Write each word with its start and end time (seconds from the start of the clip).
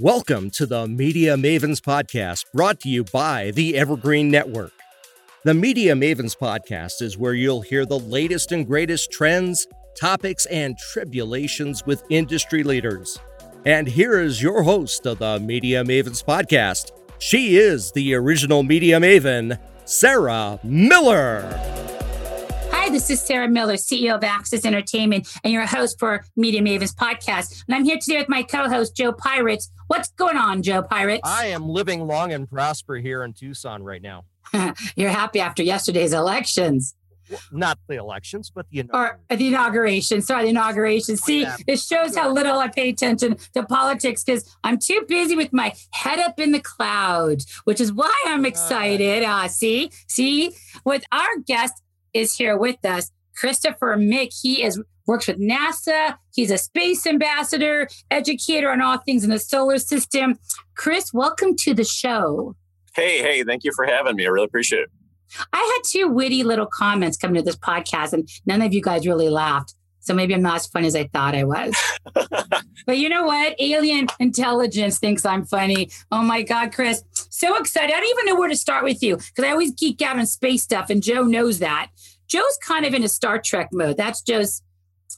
Welcome 0.00 0.48
to 0.52 0.64
the 0.64 0.88
Media 0.88 1.36
Mavens 1.36 1.78
Podcast, 1.78 2.46
brought 2.54 2.80
to 2.80 2.88
you 2.88 3.04
by 3.04 3.50
the 3.50 3.76
Evergreen 3.76 4.30
Network. 4.30 4.72
The 5.44 5.52
Media 5.52 5.94
Mavens 5.94 6.34
Podcast 6.34 7.02
is 7.02 7.18
where 7.18 7.34
you'll 7.34 7.60
hear 7.60 7.84
the 7.84 7.98
latest 7.98 8.50
and 8.50 8.66
greatest 8.66 9.12
trends, 9.12 9.66
topics, 10.00 10.46
and 10.46 10.78
tribulations 10.78 11.84
with 11.84 12.02
industry 12.08 12.62
leaders. 12.62 13.18
And 13.66 13.86
here 13.86 14.18
is 14.18 14.42
your 14.42 14.62
host 14.62 15.04
of 15.04 15.18
the 15.18 15.38
Media 15.38 15.84
Mavens 15.84 16.24
Podcast. 16.24 16.92
She 17.18 17.58
is 17.58 17.92
the 17.92 18.14
original 18.14 18.62
Media 18.62 18.98
Maven, 18.98 19.58
Sarah 19.84 20.58
Miller. 20.64 21.79
Hi, 22.90 22.94
this 22.94 23.08
is 23.08 23.20
Sarah 23.20 23.46
Miller, 23.46 23.74
CEO 23.74 24.16
of 24.16 24.24
Access 24.24 24.64
Entertainment, 24.64 25.28
and 25.44 25.52
your 25.52 25.64
host 25.64 25.96
for 26.00 26.24
Media 26.34 26.60
Mavens 26.60 26.92
podcast. 26.92 27.62
And 27.68 27.76
I'm 27.76 27.84
here 27.84 27.98
today 28.02 28.18
with 28.18 28.28
my 28.28 28.42
co-host 28.42 28.96
Joe 28.96 29.12
Pirates. 29.12 29.70
What's 29.86 30.08
going 30.10 30.36
on, 30.36 30.64
Joe 30.64 30.82
Pirates? 30.82 31.20
I 31.22 31.46
am 31.46 31.68
living 31.68 32.08
long 32.08 32.32
and 32.32 32.50
prosper 32.50 32.96
here 32.96 33.22
in 33.22 33.32
Tucson 33.32 33.84
right 33.84 34.02
now. 34.02 34.24
You're 34.96 35.10
happy 35.10 35.38
after 35.38 35.62
yesterday's 35.62 36.12
elections. 36.12 36.96
Well, 37.30 37.38
not 37.52 37.78
the 37.86 37.94
elections, 37.94 38.50
but 38.52 38.66
the 38.70 38.90
or 38.92 39.20
the 39.28 39.46
inauguration. 39.46 40.20
Sorry, 40.20 40.42
the 40.42 40.50
inauguration. 40.50 41.16
See, 41.16 41.46
this 41.68 41.86
shows 41.86 42.16
how 42.16 42.32
little 42.32 42.58
I 42.58 42.66
pay 42.66 42.88
attention 42.88 43.36
to 43.54 43.62
politics 43.62 44.24
because 44.24 44.52
I'm 44.64 44.80
too 44.80 45.04
busy 45.06 45.36
with 45.36 45.52
my 45.52 45.74
head 45.92 46.18
up 46.18 46.40
in 46.40 46.50
the 46.50 46.58
clouds, 46.58 47.46
which 47.62 47.80
is 47.80 47.92
why 47.92 48.12
I'm 48.26 48.44
excited. 48.44 49.22
Uh, 49.22 49.46
see, 49.46 49.92
see, 50.08 50.50
with 50.84 51.04
our 51.12 51.38
guest 51.46 51.80
is 52.12 52.36
here 52.36 52.56
with 52.56 52.84
us. 52.84 53.10
Christopher 53.36 53.96
Mick, 53.96 54.38
he 54.40 54.62
is 54.62 54.80
works 55.06 55.26
with 55.26 55.40
NASA. 55.40 56.16
He's 56.34 56.50
a 56.50 56.58
space 56.58 57.06
ambassador, 57.06 57.88
educator 58.10 58.70
on 58.70 58.80
all 58.80 58.98
things 58.98 59.24
in 59.24 59.30
the 59.30 59.38
solar 59.38 59.78
system. 59.78 60.38
Chris, 60.76 61.12
welcome 61.12 61.56
to 61.56 61.74
the 61.74 61.84
show. 61.84 62.54
Hey, 62.94 63.20
hey, 63.20 63.42
thank 63.42 63.64
you 63.64 63.72
for 63.74 63.86
having 63.86 64.16
me. 64.16 64.24
I 64.24 64.28
really 64.28 64.44
appreciate 64.44 64.82
it. 64.82 64.90
I 65.52 65.58
had 65.58 65.88
two 65.88 66.08
witty 66.08 66.42
little 66.42 66.66
comments 66.66 67.16
coming 67.16 67.36
to 67.36 67.42
this 67.42 67.56
podcast, 67.56 68.12
and 68.12 68.28
none 68.46 68.62
of 68.62 68.72
you 68.72 68.82
guys 68.82 69.06
really 69.06 69.28
laughed. 69.28 69.74
So 70.00 70.14
maybe 70.14 70.34
I'm 70.34 70.42
not 70.42 70.56
as 70.56 70.66
funny 70.66 70.86
as 70.86 70.96
I 70.96 71.04
thought 71.08 71.34
I 71.34 71.44
was. 71.44 71.74
but 72.86 72.96
you 72.98 73.08
know 73.08 73.24
what? 73.24 73.54
Alien 73.60 74.06
intelligence 74.18 74.98
thinks 74.98 75.26
I'm 75.26 75.44
funny. 75.44 75.90
Oh 76.10 76.22
my 76.22 76.42
God, 76.42 76.72
Chris. 76.72 77.04
So 77.12 77.56
excited. 77.56 77.94
I 77.94 78.00
don't 78.00 78.10
even 78.10 78.24
know 78.26 78.40
where 78.40 78.48
to 78.48 78.56
start 78.56 78.82
with 78.82 79.02
you 79.02 79.16
because 79.16 79.44
I 79.44 79.50
always 79.50 79.72
geek 79.72 80.00
out 80.02 80.18
on 80.18 80.26
space 80.26 80.62
stuff, 80.62 80.88
and 80.88 81.02
Joe 81.02 81.24
knows 81.24 81.58
that. 81.58 81.90
Joe's 82.30 82.58
kind 82.64 82.86
of 82.86 82.94
in 82.94 83.02
a 83.02 83.08
Star 83.08 83.40
Trek 83.40 83.68
mode. 83.72 83.96
That's 83.96 84.22
Joe's 84.22 84.62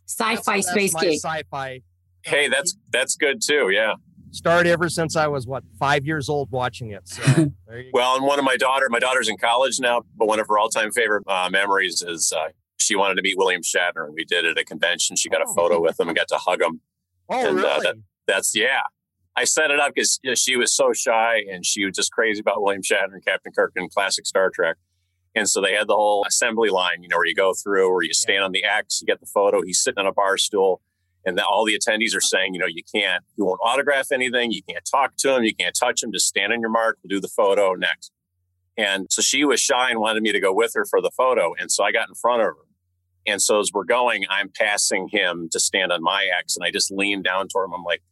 sci-fi 0.08 0.56
that's, 0.56 0.70
space 0.70 0.92
that's 0.94 1.04
geek. 1.04 1.20
Sci-fi. 1.20 1.82
Hey, 2.24 2.48
that's 2.48 2.76
that's 2.90 3.16
good 3.16 3.40
too. 3.42 3.70
Yeah. 3.70 3.94
Started 4.30 4.70
ever 4.70 4.88
since 4.88 5.14
I 5.14 5.26
was 5.26 5.46
what 5.46 5.62
five 5.78 6.06
years 6.06 6.30
old 6.30 6.50
watching 6.50 6.90
it. 6.90 7.06
So 7.06 7.22
well, 7.92 8.16
and 8.16 8.24
one 8.24 8.38
of 8.38 8.46
my 8.46 8.56
daughter, 8.56 8.86
my 8.88 8.98
daughter's 8.98 9.28
in 9.28 9.36
college 9.36 9.78
now, 9.78 10.02
but 10.16 10.26
one 10.26 10.40
of 10.40 10.48
her 10.48 10.58
all-time 10.58 10.90
favorite 10.90 11.24
uh, 11.26 11.50
memories 11.50 12.02
is 12.02 12.32
uh, 12.34 12.48
she 12.78 12.96
wanted 12.96 13.16
to 13.16 13.22
meet 13.22 13.36
William 13.36 13.60
Shatner, 13.60 14.06
and 14.06 14.14
we 14.14 14.24
did 14.24 14.46
it 14.46 14.52
at 14.52 14.58
a 14.58 14.64
convention. 14.64 15.16
She 15.16 15.28
got 15.28 15.42
a 15.42 15.46
oh. 15.46 15.54
photo 15.54 15.82
with 15.82 16.00
him 16.00 16.08
and 16.08 16.16
got 16.16 16.28
to 16.28 16.38
hug 16.38 16.62
him. 16.62 16.80
Oh, 17.28 17.46
and, 17.46 17.56
really? 17.56 17.68
Uh, 17.68 17.80
that, 17.80 17.94
that's 18.26 18.56
yeah. 18.56 18.80
I 19.36 19.44
set 19.44 19.70
it 19.70 19.80
up 19.80 19.92
because 19.94 20.18
you 20.22 20.30
know, 20.30 20.34
she 20.34 20.56
was 20.56 20.74
so 20.74 20.92
shy 20.94 21.42
and 21.50 21.64
she 21.64 21.84
was 21.84 21.94
just 21.94 22.12
crazy 22.12 22.40
about 22.40 22.62
William 22.62 22.82
Shatner 22.82 23.12
and 23.12 23.24
Captain 23.24 23.52
Kirk 23.52 23.72
and 23.76 23.90
classic 23.90 24.26
Star 24.26 24.50
Trek. 24.50 24.76
And 25.34 25.48
so 25.48 25.60
they 25.60 25.72
had 25.72 25.88
the 25.88 25.94
whole 25.94 26.24
assembly 26.26 26.68
line, 26.68 27.02
you 27.02 27.08
know, 27.08 27.16
where 27.16 27.26
you 27.26 27.34
go 27.34 27.54
through, 27.54 27.90
where 27.90 28.02
you 28.02 28.12
stand 28.12 28.44
on 28.44 28.52
the 28.52 28.64
X, 28.64 29.00
you 29.00 29.06
get 29.06 29.20
the 29.20 29.26
photo, 29.26 29.62
he's 29.62 29.82
sitting 29.82 29.98
on 29.98 30.06
a 30.06 30.12
bar 30.12 30.36
stool, 30.36 30.82
and 31.24 31.38
the, 31.38 31.44
all 31.44 31.64
the 31.64 31.78
attendees 31.78 32.14
are 32.14 32.20
saying, 32.20 32.52
you 32.52 32.60
know, 32.60 32.66
you 32.66 32.82
can't, 32.94 33.24
you 33.36 33.44
won't 33.44 33.60
autograph 33.64 34.12
anything, 34.12 34.52
you 34.52 34.62
can't 34.68 34.84
talk 34.84 35.16
to 35.18 35.34
him, 35.34 35.44
you 35.44 35.54
can't 35.54 35.74
touch 35.78 36.02
him, 36.02 36.12
just 36.12 36.26
stand 36.26 36.52
on 36.52 36.60
your 36.60 36.70
mark, 36.70 36.98
we'll 37.02 37.08
do 37.08 37.20
the 37.20 37.28
photo 37.28 37.74
next. 37.74 38.12
And 38.76 39.06
so 39.10 39.22
she 39.22 39.44
was 39.44 39.60
shy 39.60 39.90
and 39.90 40.00
wanted 40.00 40.22
me 40.22 40.32
to 40.32 40.40
go 40.40 40.52
with 40.52 40.72
her 40.74 40.84
for 40.84 41.00
the 41.00 41.10
photo. 41.16 41.54
And 41.58 41.70
so 41.70 41.84
I 41.84 41.92
got 41.92 42.08
in 42.08 42.14
front 42.14 42.42
of 42.42 42.48
her. 42.48 42.56
And 43.26 43.40
so 43.40 43.60
as 43.60 43.70
we're 43.72 43.84
going, 43.84 44.24
I'm 44.28 44.48
passing 44.48 45.08
him 45.10 45.48
to 45.52 45.60
stand 45.60 45.92
on 45.92 46.02
my 46.02 46.28
X, 46.38 46.56
and 46.56 46.66
I 46.66 46.70
just 46.70 46.90
lean 46.90 47.22
down 47.22 47.48
toward 47.48 47.66
him. 47.66 47.74
I'm 47.74 47.84
like, 47.84 48.02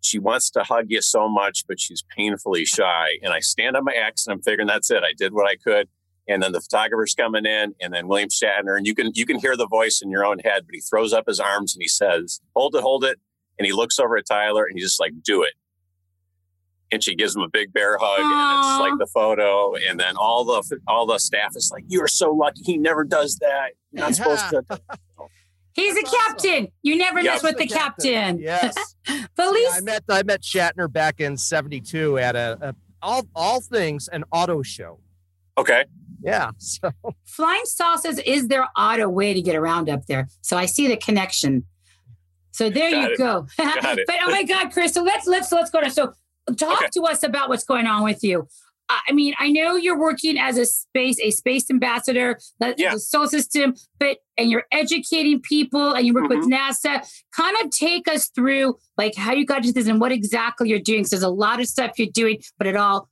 she 0.00 0.18
wants 0.18 0.50
to 0.50 0.62
hug 0.62 0.86
you 0.88 1.02
so 1.02 1.28
much, 1.28 1.64
but 1.66 1.80
she's 1.80 2.04
painfully 2.16 2.64
shy. 2.64 3.18
And 3.22 3.32
I 3.32 3.40
stand 3.40 3.76
on 3.76 3.84
my 3.84 3.92
X 3.92 4.26
and 4.26 4.34
I'm 4.34 4.42
figuring 4.42 4.68
that's 4.68 4.90
it. 4.90 5.02
I 5.02 5.12
did 5.16 5.32
what 5.32 5.48
I 5.48 5.56
could 5.56 5.88
and 6.28 6.42
then 6.42 6.52
the 6.52 6.60
photographer's 6.60 7.14
coming 7.14 7.46
in 7.46 7.74
and 7.80 7.92
then 7.92 8.08
William 8.08 8.28
Shatner 8.28 8.76
and 8.76 8.86
you 8.86 8.94
can 8.94 9.12
you 9.14 9.26
can 9.26 9.38
hear 9.38 9.56
the 9.56 9.66
voice 9.66 10.00
in 10.02 10.10
your 10.10 10.24
own 10.24 10.38
head 10.40 10.62
but 10.66 10.74
he 10.74 10.80
throws 10.80 11.12
up 11.12 11.24
his 11.26 11.40
arms 11.40 11.74
and 11.74 11.82
he 11.82 11.88
says 11.88 12.40
hold 12.54 12.74
it 12.74 12.82
hold 12.82 13.04
it 13.04 13.18
and 13.58 13.66
he 13.66 13.72
looks 13.72 13.98
over 13.98 14.16
at 14.16 14.26
Tyler 14.26 14.64
and 14.64 14.72
he's 14.74 14.84
just 14.84 15.00
like 15.00 15.12
do 15.22 15.42
it 15.42 15.54
and 16.92 17.02
she 17.02 17.14
gives 17.14 17.34
him 17.34 17.42
a 17.42 17.48
big 17.48 17.72
bear 17.72 17.98
hug 18.00 18.20
Aww. 18.20 18.54
and 18.54 18.58
it's 18.60 18.80
like 18.80 18.98
the 18.98 19.12
photo 19.12 19.74
and 19.74 19.98
then 19.98 20.16
all 20.16 20.44
the 20.44 20.80
all 20.86 21.06
the 21.06 21.18
staff 21.18 21.52
is 21.54 21.70
like 21.72 21.84
you're 21.88 22.08
so 22.08 22.32
lucky 22.32 22.60
he 22.64 22.76
never 22.76 23.04
does 23.04 23.36
that 23.40 23.70
you're 23.92 24.04
not 24.04 24.14
supposed 24.14 24.48
to 24.50 24.64
He's 25.72 25.94
a 25.94 26.02
captain. 26.04 26.68
You 26.82 26.96
never 26.96 27.20
yep. 27.20 27.34
mess 27.34 27.42
with 27.42 27.58
the, 27.58 27.66
the 27.66 27.74
captain. 27.74 28.38
captain. 28.38 28.38
Yes. 28.38 28.94
but 29.36 29.48
at 29.48 29.74
I 29.74 29.80
met 29.82 30.04
I 30.08 30.22
met 30.22 30.40
Shatner 30.40 30.90
back 30.90 31.20
in 31.20 31.36
'72 31.36 32.16
at 32.16 32.34
a, 32.34 32.56
a 32.62 32.74
all 33.02 33.26
all 33.34 33.60
things 33.60 34.08
an 34.08 34.24
auto 34.32 34.62
show. 34.62 35.00
Okay 35.58 35.84
yeah. 36.22 36.50
So 36.58 36.90
flying 37.24 37.64
saucers 37.64 38.18
is 38.18 38.48
their 38.48 38.66
auto 38.76 39.08
way 39.08 39.34
to 39.34 39.42
get 39.42 39.56
around 39.56 39.88
up 39.88 40.06
there. 40.06 40.28
So 40.42 40.56
I 40.56 40.66
see 40.66 40.88
the 40.88 40.96
connection. 40.96 41.64
So 42.52 42.70
there 42.70 42.90
Got 42.90 43.02
you 43.02 43.14
it. 43.14 43.18
go. 43.18 43.46
but 43.56 44.16
oh 44.22 44.30
my 44.30 44.42
God, 44.42 44.72
Chris. 44.72 44.94
So 44.94 45.02
let's 45.02 45.26
let's 45.26 45.52
let's 45.52 45.70
go 45.70 45.80
to 45.80 45.90
so 45.90 46.12
talk 46.56 46.82
okay. 46.82 46.88
to 46.94 47.02
us 47.02 47.22
about 47.22 47.48
what's 47.48 47.64
going 47.64 47.86
on 47.86 48.02
with 48.04 48.22
you. 48.24 48.48
I 48.88 49.12
mean, 49.12 49.34
I 49.38 49.50
know 49.50 49.74
you're 49.74 49.98
working 49.98 50.38
as 50.38 50.58
a 50.58 50.64
space, 50.64 51.18
a 51.20 51.30
space 51.30 51.70
ambassador, 51.70 52.38
yeah. 52.60 52.92
the 52.94 53.00
solar 53.00 53.26
system, 53.26 53.74
but 53.98 54.18
and 54.38 54.48
you're 54.48 54.64
educating 54.70 55.40
people 55.40 55.92
and 55.92 56.06
you 56.06 56.14
work 56.14 56.30
mm-hmm. 56.30 56.40
with 56.40 56.50
NASA. 56.50 57.04
Kind 57.34 57.56
of 57.62 57.70
take 57.70 58.06
us 58.06 58.28
through 58.28 58.76
like 58.96 59.16
how 59.16 59.32
you 59.32 59.44
got 59.44 59.64
to 59.64 59.72
this 59.72 59.88
and 59.88 60.00
what 60.00 60.12
exactly 60.12 60.68
you're 60.68 60.78
doing. 60.78 61.04
So 61.04 61.16
there's 61.16 61.24
a 61.24 61.28
lot 61.28 61.60
of 61.60 61.66
stuff 61.66 61.98
you're 61.98 62.08
doing, 62.12 62.40
but 62.58 62.66
it 62.66 62.76
all 62.76 63.08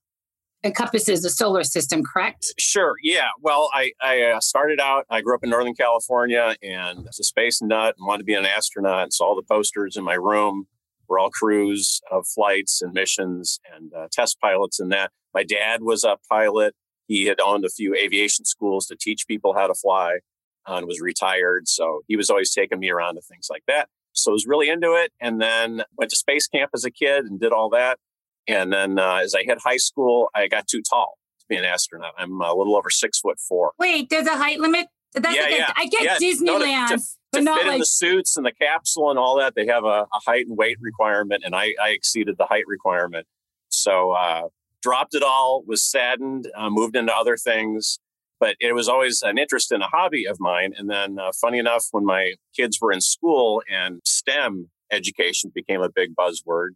encompasses 0.64 1.22
the 1.22 1.30
solar 1.30 1.62
system, 1.62 2.02
correct? 2.02 2.52
Sure. 2.58 2.94
Yeah. 3.02 3.28
Well, 3.40 3.70
I, 3.72 3.92
I 4.02 4.22
uh, 4.22 4.40
started 4.40 4.80
out, 4.80 5.04
I 5.10 5.20
grew 5.20 5.34
up 5.34 5.44
in 5.44 5.50
Northern 5.50 5.74
California 5.74 6.56
and 6.62 7.06
as 7.06 7.20
a 7.20 7.24
space 7.24 7.60
nut 7.62 7.94
and 7.98 8.06
wanted 8.06 8.20
to 8.20 8.24
be 8.24 8.34
an 8.34 8.46
astronaut. 8.46 9.12
So 9.12 9.24
all 9.24 9.36
the 9.36 9.42
posters 9.42 9.96
in 9.96 10.04
my 10.04 10.14
room 10.14 10.66
were 11.06 11.18
all 11.18 11.30
crews 11.30 12.00
of 12.10 12.26
flights 12.26 12.80
and 12.80 12.92
missions 12.92 13.60
and 13.74 13.92
uh, 13.92 14.08
test 14.10 14.40
pilots 14.40 14.80
and 14.80 14.90
that. 14.90 15.12
My 15.34 15.44
dad 15.44 15.82
was 15.82 16.02
a 16.04 16.16
pilot. 16.30 16.74
He 17.06 17.26
had 17.26 17.40
owned 17.40 17.64
a 17.64 17.70
few 17.70 17.94
aviation 17.94 18.44
schools 18.44 18.86
to 18.86 18.96
teach 18.98 19.26
people 19.26 19.54
how 19.54 19.66
to 19.66 19.74
fly 19.74 20.20
uh, 20.66 20.76
and 20.76 20.86
was 20.86 21.00
retired. 21.00 21.68
So 21.68 22.00
he 22.08 22.16
was 22.16 22.30
always 22.30 22.52
taking 22.52 22.80
me 22.80 22.90
around 22.90 23.16
to 23.16 23.20
things 23.20 23.48
like 23.50 23.64
that. 23.66 23.88
So 24.12 24.30
I 24.30 24.34
was 24.34 24.46
really 24.46 24.70
into 24.70 24.94
it 24.94 25.12
and 25.20 25.40
then 25.40 25.82
went 25.98 26.10
to 26.10 26.16
space 26.16 26.46
camp 26.46 26.70
as 26.72 26.84
a 26.84 26.90
kid 26.90 27.24
and 27.24 27.40
did 27.40 27.52
all 27.52 27.68
that. 27.70 27.98
And 28.46 28.72
then 28.72 28.98
uh, 28.98 29.16
as 29.16 29.34
I 29.34 29.42
hit 29.42 29.58
high 29.62 29.78
school, 29.78 30.28
I 30.34 30.48
got 30.48 30.66
too 30.66 30.82
tall 30.82 31.18
to 31.40 31.46
be 31.48 31.56
an 31.56 31.64
astronaut. 31.64 32.14
I'm 32.18 32.40
a 32.40 32.54
little 32.54 32.76
over 32.76 32.90
six 32.90 33.20
foot 33.20 33.38
four. 33.40 33.72
Wait, 33.78 34.10
there's 34.10 34.26
a 34.26 34.36
height 34.36 34.60
limit? 34.60 34.86
That's 35.14 35.34
yeah, 35.34 35.42
like 35.42 35.50
yeah. 35.52 35.72
A, 35.76 35.80
I 35.80 35.86
get 35.86 36.02
yeah. 36.02 36.16
Disneyland, 36.16 36.90
no, 36.90 36.96
to, 36.96 37.02
but 37.32 37.38
to 37.38 37.44
not 37.44 37.58
fit 37.58 37.66
like 37.66 37.74
in 37.74 37.80
the 37.80 37.86
suits 37.86 38.36
and 38.36 38.44
the 38.44 38.52
capsule 38.52 39.10
and 39.10 39.18
all 39.18 39.38
that. 39.38 39.54
They 39.54 39.66
have 39.66 39.84
a, 39.84 40.06
a 40.12 40.20
height 40.26 40.46
and 40.46 40.56
weight 40.56 40.78
requirement, 40.80 41.42
and 41.44 41.54
I, 41.54 41.74
I 41.80 41.90
exceeded 41.90 42.36
the 42.36 42.46
height 42.46 42.64
requirement. 42.66 43.26
So 43.68 44.10
uh, 44.10 44.48
dropped 44.82 45.14
it 45.14 45.22
all. 45.22 45.62
Was 45.66 45.82
saddened. 45.82 46.50
Uh, 46.56 46.68
moved 46.68 46.96
into 46.96 47.14
other 47.14 47.36
things, 47.36 48.00
but 48.40 48.56
it 48.60 48.74
was 48.74 48.88
always 48.88 49.22
an 49.22 49.38
interest 49.38 49.70
and 49.70 49.82
a 49.82 49.86
hobby 49.86 50.26
of 50.26 50.38
mine. 50.40 50.72
And 50.76 50.90
then, 50.90 51.18
uh, 51.18 51.30
funny 51.40 51.58
enough, 51.58 51.86
when 51.92 52.04
my 52.04 52.34
kids 52.54 52.78
were 52.80 52.92
in 52.92 53.00
school 53.00 53.62
and 53.70 54.00
STEM 54.04 54.70
education 54.90 55.52
became 55.54 55.80
a 55.80 55.88
big 55.88 56.14
buzzword, 56.16 56.70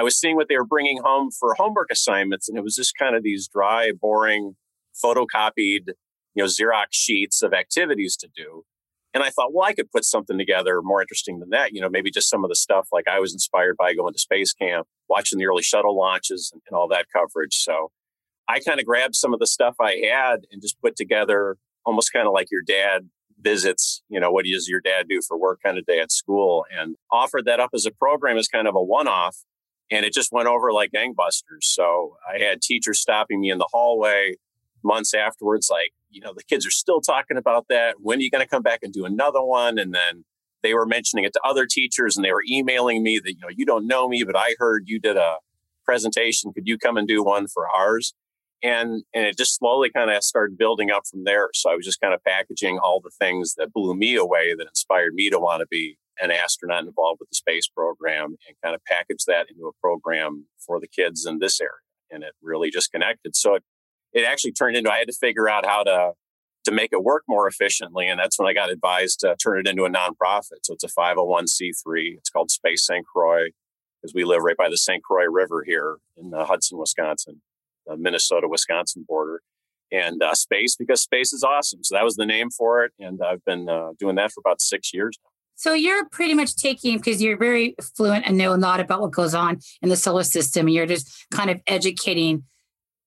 I 0.00 0.02
was 0.02 0.18
seeing 0.18 0.34
what 0.34 0.48
they 0.48 0.56
were 0.56 0.64
bringing 0.64 0.98
home 1.04 1.28
for 1.30 1.52
homework 1.52 1.88
assignments, 1.92 2.48
and 2.48 2.56
it 2.56 2.64
was 2.64 2.74
just 2.74 2.96
kind 2.96 3.14
of 3.14 3.22
these 3.22 3.46
dry, 3.46 3.92
boring, 3.92 4.56
photocopied, 5.04 5.88
you 6.34 6.36
know, 6.36 6.46
Xerox 6.46 6.86
sheets 6.92 7.42
of 7.42 7.52
activities 7.52 8.16
to 8.16 8.28
do. 8.34 8.64
And 9.12 9.22
I 9.22 9.28
thought, 9.28 9.52
well, 9.52 9.68
I 9.68 9.74
could 9.74 9.92
put 9.92 10.06
something 10.06 10.38
together 10.38 10.80
more 10.80 11.02
interesting 11.02 11.38
than 11.38 11.50
that. 11.50 11.74
You 11.74 11.82
know, 11.82 11.90
maybe 11.90 12.10
just 12.10 12.30
some 12.30 12.44
of 12.44 12.48
the 12.48 12.56
stuff 12.56 12.88
like 12.90 13.08
I 13.08 13.20
was 13.20 13.34
inspired 13.34 13.76
by 13.76 13.92
going 13.92 14.14
to 14.14 14.18
space 14.18 14.54
camp, 14.54 14.86
watching 15.10 15.38
the 15.38 15.44
early 15.44 15.62
shuttle 15.62 15.94
launches 15.94 16.48
and, 16.50 16.62
and 16.66 16.74
all 16.74 16.88
that 16.88 17.04
coverage. 17.14 17.56
So 17.56 17.90
I 18.48 18.60
kind 18.60 18.80
of 18.80 18.86
grabbed 18.86 19.16
some 19.16 19.34
of 19.34 19.38
the 19.38 19.46
stuff 19.46 19.74
I 19.82 20.00
had 20.10 20.46
and 20.50 20.62
just 20.62 20.80
put 20.80 20.96
together 20.96 21.58
almost 21.84 22.10
kind 22.10 22.26
of 22.26 22.32
like 22.32 22.48
your 22.50 22.62
dad 22.66 23.10
visits, 23.38 24.02
you 24.08 24.18
know, 24.18 24.30
what 24.30 24.46
does 24.46 24.66
your 24.66 24.80
dad 24.80 25.08
do 25.10 25.20
for 25.28 25.38
work 25.38 25.60
kind 25.62 25.76
of 25.76 25.84
day 25.84 26.00
at 26.00 26.10
school 26.10 26.64
and 26.74 26.96
offered 27.12 27.44
that 27.44 27.60
up 27.60 27.70
as 27.74 27.84
a 27.84 27.90
program 27.90 28.38
as 28.38 28.48
kind 28.48 28.66
of 28.66 28.74
a 28.74 28.82
one 28.82 29.06
off 29.06 29.36
and 29.90 30.04
it 30.04 30.12
just 30.12 30.32
went 30.32 30.48
over 30.48 30.72
like 30.72 30.92
gangbusters. 30.92 31.62
So 31.62 32.16
I 32.28 32.42
had 32.42 32.62
teachers 32.62 33.00
stopping 33.00 33.40
me 33.40 33.50
in 33.50 33.58
the 33.58 33.68
hallway 33.72 34.36
months 34.82 35.14
afterwards, 35.14 35.68
like, 35.70 35.92
you 36.10 36.20
know, 36.20 36.32
the 36.34 36.44
kids 36.44 36.66
are 36.66 36.70
still 36.70 37.00
talking 37.00 37.36
about 37.36 37.66
that. 37.68 37.96
When 38.00 38.18
are 38.18 38.22
you 38.22 38.30
going 38.30 38.44
to 38.44 38.48
come 38.48 38.62
back 38.62 38.80
and 38.82 38.92
do 38.92 39.04
another 39.04 39.42
one? 39.42 39.78
And 39.78 39.94
then 39.94 40.24
they 40.62 40.74
were 40.74 40.86
mentioning 40.86 41.24
it 41.24 41.32
to 41.34 41.40
other 41.44 41.66
teachers 41.66 42.16
and 42.16 42.24
they 42.24 42.32
were 42.32 42.44
emailing 42.50 43.02
me 43.02 43.20
that, 43.22 43.32
you 43.32 43.40
know, 43.40 43.48
you 43.54 43.66
don't 43.66 43.86
know 43.86 44.08
me, 44.08 44.24
but 44.24 44.36
I 44.36 44.54
heard 44.58 44.84
you 44.86 44.98
did 44.98 45.16
a 45.16 45.36
presentation. 45.84 46.52
Could 46.52 46.66
you 46.66 46.78
come 46.78 46.96
and 46.96 47.08
do 47.08 47.22
one 47.22 47.46
for 47.46 47.68
ours? 47.68 48.14
And, 48.62 49.04
and 49.14 49.24
it 49.26 49.38
just 49.38 49.56
slowly 49.56 49.90
kind 49.90 50.10
of 50.10 50.22
started 50.22 50.58
building 50.58 50.90
up 50.90 51.04
from 51.10 51.24
there. 51.24 51.48
So 51.54 51.70
I 51.70 51.76
was 51.76 51.86
just 51.86 52.00
kind 52.00 52.12
of 52.12 52.22
packaging 52.24 52.78
all 52.78 53.00
the 53.00 53.10
things 53.18 53.54
that 53.54 53.72
blew 53.72 53.94
me 53.94 54.16
away 54.16 54.54
that 54.54 54.66
inspired 54.66 55.14
me 55.14 55.30
to 55.30 55.38
want 55.38 55.60
to 55.60 55.66
be 55.66 55.96
an 56.20 56.30
astronaut 56.30 56.84
involved 56.84 57.20
with 57.20 57.30
the 57.30 57.36
space 57.36 57.68
program 57.68 58.36
and 58.46 58.56
kind 58.62 58.74
of 58.74 58.84
package 58.84 59.24
that 59.26 59.46
into 59.50 59.66
a 59.66 59.72
program 59.80 60.46
for 60.58 60.78
the 60.80 60.88
kids 60.88 61.26
in 61.26 61.38
this 61.38 61.60
area. 61.60 61.72
And 62.10 62.22
it 62.22 62.32
really 62.42 62.70
just 62.70 62.92
connected. 62.92 63.36
So 63.36 63.54
it, 63.54 63.62
it 64.12 64.24
actually 64.24 64.52
turned 64.52 64.76
into, 64.76 64.92
I 64.92 64.98
had 64.98 65.08
to 65.08 65.14
figure 65.14 65.48
out 65.48 65.64
how 65.64 65.82
to, 65.84 66.12
to 66.64 66.72
make 66.72 66.90
it 66.92 67.02
work 67.02 67.22
more 67.28 67.46
efficiently. 67.46 68.08
And 68.08 68.18
that's 68.18 68.38
when 68.38 68.48
I 68.48 68.52
got 68.52 68.70
advised 68.70 69.20
to 69.20 69.36
turn 69.36 69.60
it 69.60 69.68
into 69.68 69.84
a 69.84 69.90
nonprofit. 69.90 70.60
So 70.64 70.74
it's 70.74 70.84
a 70.84 70.88
501c3. 70.88 72.18
It's 72.18 72.30
called 72.30 72.50
Space 72.50 72.84
St. 72.84 73.06
Croix 73.06 73.48
because 74.00 74.14
we 74.14 74.24
live 74.24 74.42
right 74.42 74.56
by 74.56 74.68
the 74.68 74.76
St. 74.76 75.02
Croix 75.02 75.26
River 75.26 75.64
here 75.66 75.96
in 76.16 76.34
uh, 76.34 76.44
Hudson, 76.44 76.78
Wisconsin, 76.78 77.42
the 77.86 77.96
Minnesota 77.96 78.48
Wisconsin 78.48 79.04
border. 79.06 79.42
And 79.92 80.22
uh, 80.22 80.34
space 80.34 80.76
because 80.76 81.02
space 81.02 81.32
is 81.32 81.42
awesome. 81.42 81.80
So 81.82 81.96
that 81.96 82.04
was 82.04 82.14
the 82.14 82.26
name 82.26 82.50
for 82.50 82.84
it. 82.84 82.92
And 83.00 83.20
I've 83.22 83.44
been 83.44 83.68
uh, 83.68 83.90
doing 83.98 84.14
that 84.16 84.30
for 84.30 84.40
about 84.40 84.60
six 84.60 84.94
years 84.94 85.18
now. 85.24 85.29
So 85.60 85.74
you're 85.74 86.06
pretty 86.06 86.32
much 86.32 86.56
taking 86.56 86.96
because 86.96 87.20
you're 87.20 87.36
very 87.36 87.74
fluent 87.94 88.26
and 88.26 88.38
know 88.38 88.54
a 88.54 88.56
lot 88.56 88.80
about 88.80 89.02
what 89.02 89.10
goes 89.10 89.34
on 89.34 89.60
in 89.82 89.90
the 89.90 89.96
solar 89.96 90.22
system. 90.22 90.70
You're 90.70 90.86
just 90.86 91.26
kind 91.30 91.50
of 91.50 91.60
educating 91.66 92.44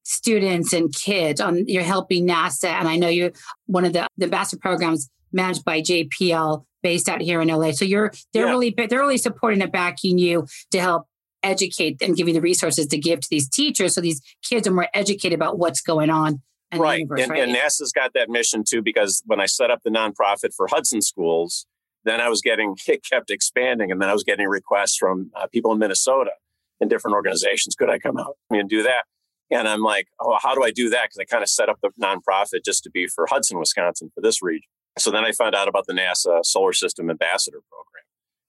students 0.03 0.71
and 0.71 0.94
kids 0.94 1.41
on 1.41 1.67
you're 1.67 1.81
helping 1.81 2.27
NASA. 2.27 2.65
And 2.65 2.88
I 2.88 2.95
know 2.95 3.07
you're 3.07 3.31
one 3.65 3.85
of 3.85 3.94
the, 3.94 4.05
the 4.17 4.25
ambassador 4.25 4.59
programs 4.59 5.09
managed 5.31 5.65
by 5.65 5.81
JPL 5.81 6.63
based 6.83 7.09
out 7.09 7.21
here 7.21 7.41
in 7.41 7.47
LA. 7.47 7.71
So 7.71 7.85
you're 7.85 8.13
they're 8.33 8.45
yeah. 8.45 8.51
really 8.51 8.69
they're 8.69 9.00
really 9.00 9.17
supporting 9.17 9.63
and 9.63 9.71
backing 9.71 10.19
you 10.19 10.45
to 10.73 10.79
help 10.79 11.07
educate 11.41 12.03
and 12.03 12.15
give 12.15 12.27
you 12.27 12.35
the 12.35 12.41
resources 12.41 12.85
to 12.85 13.00
give 13.00 13.21
to 13.21 13.27
these 13.31 13.50
teachers 13.50 13.95
so 13.95 14.01
these 14.01 14.21
kids 14.47 14.67
are 14.67 14.71
more 14.71 14.89
educated 14.94 15.33
about 15.33 15.57
what's 15.57 15.81
going 15.81 16.11
on 16.11 16.39
right. 16.79 17.00
Universe, 17.00 17.21
and, 17.21 17.31
right. 17.31 17.44
and 17.44 17.55
NASA's 17.55 17.91
got 17.91 18.13
that 18.13 18.29
mission 18.29 18.63
too, 18.67 18.81
because 18.81 19.21
when 19.25 19.39
I 19.39 19.45
set 19.45 19.71
up 19.71 19.79
the 19.83 19.89
nonprofit 19.89 20.53
for 20.55 20.67
Hudson 20.67 21.01
schools, 21.01 21.65
then 22.05 22.21
I 22.21 22.29
was 22.29 22.41
getting, 22.41 22.75
it 22.88 23.01
kept 23.09 23.29
expanding. 23.29 23.91
And 23.91 24.01
then 24.01 24.09
I 24.09 24.13
was 24.13 24.23
getting 24.23 24.47
requests 24.47 24.97
from 24.97 25.31
uh, 25.35 25.47
people 25.47 25.71
in 25.71 25.79
Minnesota 25.79 26.31
and 26.79 26.89
different 26.89 27.15
organizations. 27.15 27.75
Could 27.75 27.89
I 27.89 28.00
come 28.00 28.17
out 28.17 28.38
and 28.50 28.69
do 28.69 28.83
that? 28.83 29.03
And 29.51 29.67
I'm 29.67 29.81
like, 29.81 30.07
oh, 30.19 30.38
how 30.41 30.55
do 30.55 30.63
I 30.63 30.71
do 30.71 30.89
that? 30.89 31.05
Because 31.05 31.19
I 31.19 31.25
kind 31.25 31.44
of 31.44 31.50
set 31.50 31.69
up 31.69 31.79
the 31.81 31.91
nonprofit 32.01 32.65
just 32.65 32.83
to 32.83 32.89
be 32.89 33.07
for 33.07 33.27
Hudson, 33.27 33.59
Wisconsin, 33.59 34.11
for 34.15 34.21
this 34.21 34.41
region. 34.41 34.67
So 34.97 35.11
then 35.11 35.23
I 35.25 35.31
found 35.31 35.55
out 35.55 35.67
about 35.67 35.85
the 35.88 35.94
NASA 35.94 36.44
Solar 36.44 36.73
System 36.73 37.09
Ambassador 37.09 37.59
Program, 37.69 38.05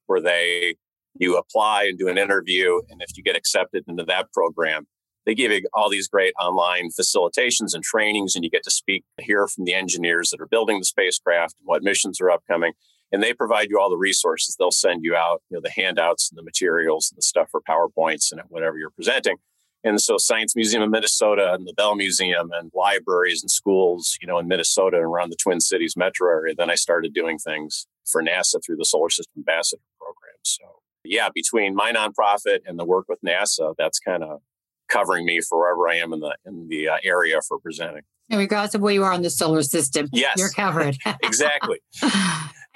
where 0.06 0.20
they 0.20 0.76
you 1.18 1.36
apply 1.36 1.84
and 1.84 1.98
do 1.98 2.08
an 2.08 2.18
interview, 2.18 2.80
and 2.90 3.00
if 3.00 3.16
you 3.16 3.22
get 3.22 3.36
accepted 3.36 3.84
into 3.86 4.04
that 4.04 4.32
program, 4.32 4.86
they 5.26 5.34
give 5.34 5.52
you 5.52 5.62
all 5.72 5.88
these 5.88 6.08
great 6.08 6.34
online 6.40 6.88
facilitations 6.88 7.72
and 7.72 7.82
trainings, 7.82 8.34
and 8.34 8.44
you 8.44 8.50
get 8.50 8.64
to 8.64 8.70
speak, 8.70 9.04
hear 9.20 9.46
from 9.46 9.64
the 9.64 9.74
engineers 9.74 10.30
that 10.30 10.40
are 10.40 10.46
building 10.46 10.78
the 10.78 10.84
spacecraft, 10.84 11.54
what 11.62 11.82
missions 11.82 12.20
are 12.20 12.30
upcoming, 12.30 12.72
and 13.14 13.22
they 13.22 13.32
provide 13.32 13.68
you 13.70 13.78
all 13.78 13.88
the 13.88 13.96
resources. 13.96 14.56
They'll 14.58 14.72
send 14.72 15.04
you 15.04 15.14
out, 15.14 15.40
you 15.48 15.56
know, 15.56 15.60
the 15.62 15.70
handouts 15.70 16.30
and 16.30 16.36
the 16.36 16.42
materials 16.42 17.12
and 17.12 17.16
the 17.16 17.22
stuff 17.22 17.48
for 17.48 17.60
PowerPoints 17.60 18.32
and 18.32 18.40
whatever 18.48 18.76
you're 18.76 18.90
presenting. 18.90 19.36
And 19.84 20.00
so 20.00 20.16
Science 20.18 20.56
Museum 20.56 20.82
of 20.82 20.90
Minnesota 20.90 21.52
and 21.52 21.64
the 21.64 21.74
Bell 21.74 21.94
Museum 21.94 22.50
and 22.52 22.72
libraries 22.74 23.40
and 23.40 23.50
schools, 23.50 24.18
you 24.20 24.26
know, 24.26 24.38
in 24.38 24.48
Minnesota 24.48 24.96
and 24.96 25.04
around 25.06 25.30
the 25.30 25.36
Twin 25.36 25.60
Cities 25.60 25.96
metro 25.96 26.28
area. 26.28 26.56
Then 26.56 26.70
I 26.70 26.74
started 26.74 27.14
doing 27.14 27.38
things 27.38 27.86
for 28.10 28.20
NASA 28.20 28.56
through 28.66 28.76
the 28.76 28.84
Solar 28.84 29.10
System 29.10 29.44
Ambassador 29.46 29.82
Program. 30.00 30.34
So 30.42 30.64
yeah, 31.04 31.28
between 31.32 31.76
my 31.76 31.92
nonprofit 31.92 32.60
and 32.66 32.80
the 32.80 32.84
work 32.84 33.06
with 33.08 33.20
NASA, 33.24 33.76
that's 33.78 34.00
kind 34.00 34.24
of 34.24 34.40
covering 34.88 35.24
me 35.24 35.40
for 35.40 35.60
wherever 35.60 35.88
I 35.88 36.02
am 36.02 36.12
in 36.12 36.18
the 36.18 36.34
in 36.44 36.66
the 36.68 36.88
uh, 36.88 36.96
area 37.04 37.40
for 37.46 37.60
presenting. 37.60 38.02
And 38.28 38.40
regardless 38.40 38.74
of 38.74 38.80
where 38.80 38.92
you 38.92 39.04
are 39.04 39.12
in 39.12 39.22
the 39.22 39.30
solar 39.30 39.62
system, 39.62 40.08
yes, 40.12 40.34
you're 40.36 40.50
covered. 40.50 40.96
exactly. 41.22 41.78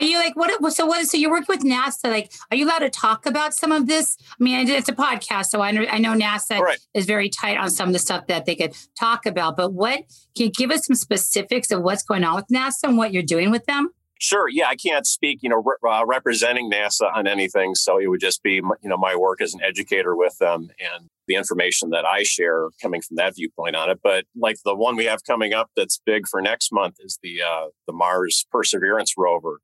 Are 0.01 0.07
you 0.07 0.19
like 0.19 0.37
what? 0.37 0.73
So 0.73 0.87
what? 0.87 1.07
So 1.07 1.17
you're 1.17 1.31
working 1.31 1.47
with 1.49 1.65
NASA. 1.65 2.05
Like, 2.05 2.33
are 2.51 2.57
you 2.57 2.67
allowed 2.67 2.81
to 2.81 2.91
talk 2.91 3.27
about 3.27 3.55
some 3.55 3.73
of 3.73 3.87
this? 3.87 4.17
I 4.31 4.43
mean, 4.43 4.69
it's 4.69 4.89
a 4.89 4.95
podcast, 4.95 5.47
so 5.47 5.61
I 5.61 5.73
know, 5.73 5.85
I 5.91 5.99
know 5.99 6.15
NASA 6.15 6.61
right. 6.61 6.79
is 6.95 7.07
very 7.07 7.29
tight 7.29 7.59
on 7.59 7.71
some 7.71 7.89
of 7.89 7.93
the 7.93 7.99
stuff 7.99 8.27
that 8.29 8.47
they 8.47 8.55
could 8.55 8.77
talk 8.99 9.27
about. 9.27 9.57
But 9.57 9.73
what 9.73 10.05
can 10.37 10.47
you 10.47 10.51
give 10.51 10.71
us 10.71 10.87
some 10.87 10.95
specifics 10.95 11.71
of 11.71 11.83
what's 11.83 12.03
going 12.03 12.25
on 12.25 12.37
with 12.37 12.47
NASA 12.53 12.85
and 12.85 12.97
what 12.97 13.13
you're 13.13 13.23
doing 13.23 13.51
with 13.51 13.67
them? 13.67 13.91
Sure. 14.21 14.49
Yeah, 14.49 14.67
I 14.69 14.75
can't 14.75 15.07
speak, 15.07 15.41
you 15.43 15.49
know, 15.49 15.63
re- 15.65 15.77
uh, 15.89 16.05
representing 16.05 16.71
NASA 16.71 17.15
on 17.15 17.29
anything. 17.29 17.77
So 17.77 17.99
it 17.99 18.09
would 18.09 18.21
just 18.21 18.43
be, 18.43 18.55
you 18.55 18.73
know, 18.83 18.97
my 18.97 19.15
work 19.15 19.41
as 19.41 19.55
an 19.55 19.61
educator 19.63 20.17
with 20.17 20.37
them 20.39 20.71
and 20.81 21.09
the 21.29 21.37
information 21.37 21.91
that 21.91 22.05
I 22.05 22.25
share 22.25 22.69
coming 22.83 23.01
from 23.01 23.17
that 23.17 23.37
viewpoint 23.37 23.77
on 23.77 23.91
it. 23.91 24.01
But 24.03 24.25
like 24.37 24.57
the 24.65 24.75
one 24.75 24.97
we 24.97 25.05
have 25.05 25.21
coming 25.25 25.55
up 25.55 25.71
that's 25.77 26.01
big 26.05 26.27
for 26.27 26.43
next 26.43 26.73
month 26.73 26.97
is 26.99 27.19
the 27.23 27.43
uh, 27.43 27.67
the 27.87 27.93
Mars 27.93 28.45
Perseverance 28.51 29.15
rover 29.17 29.61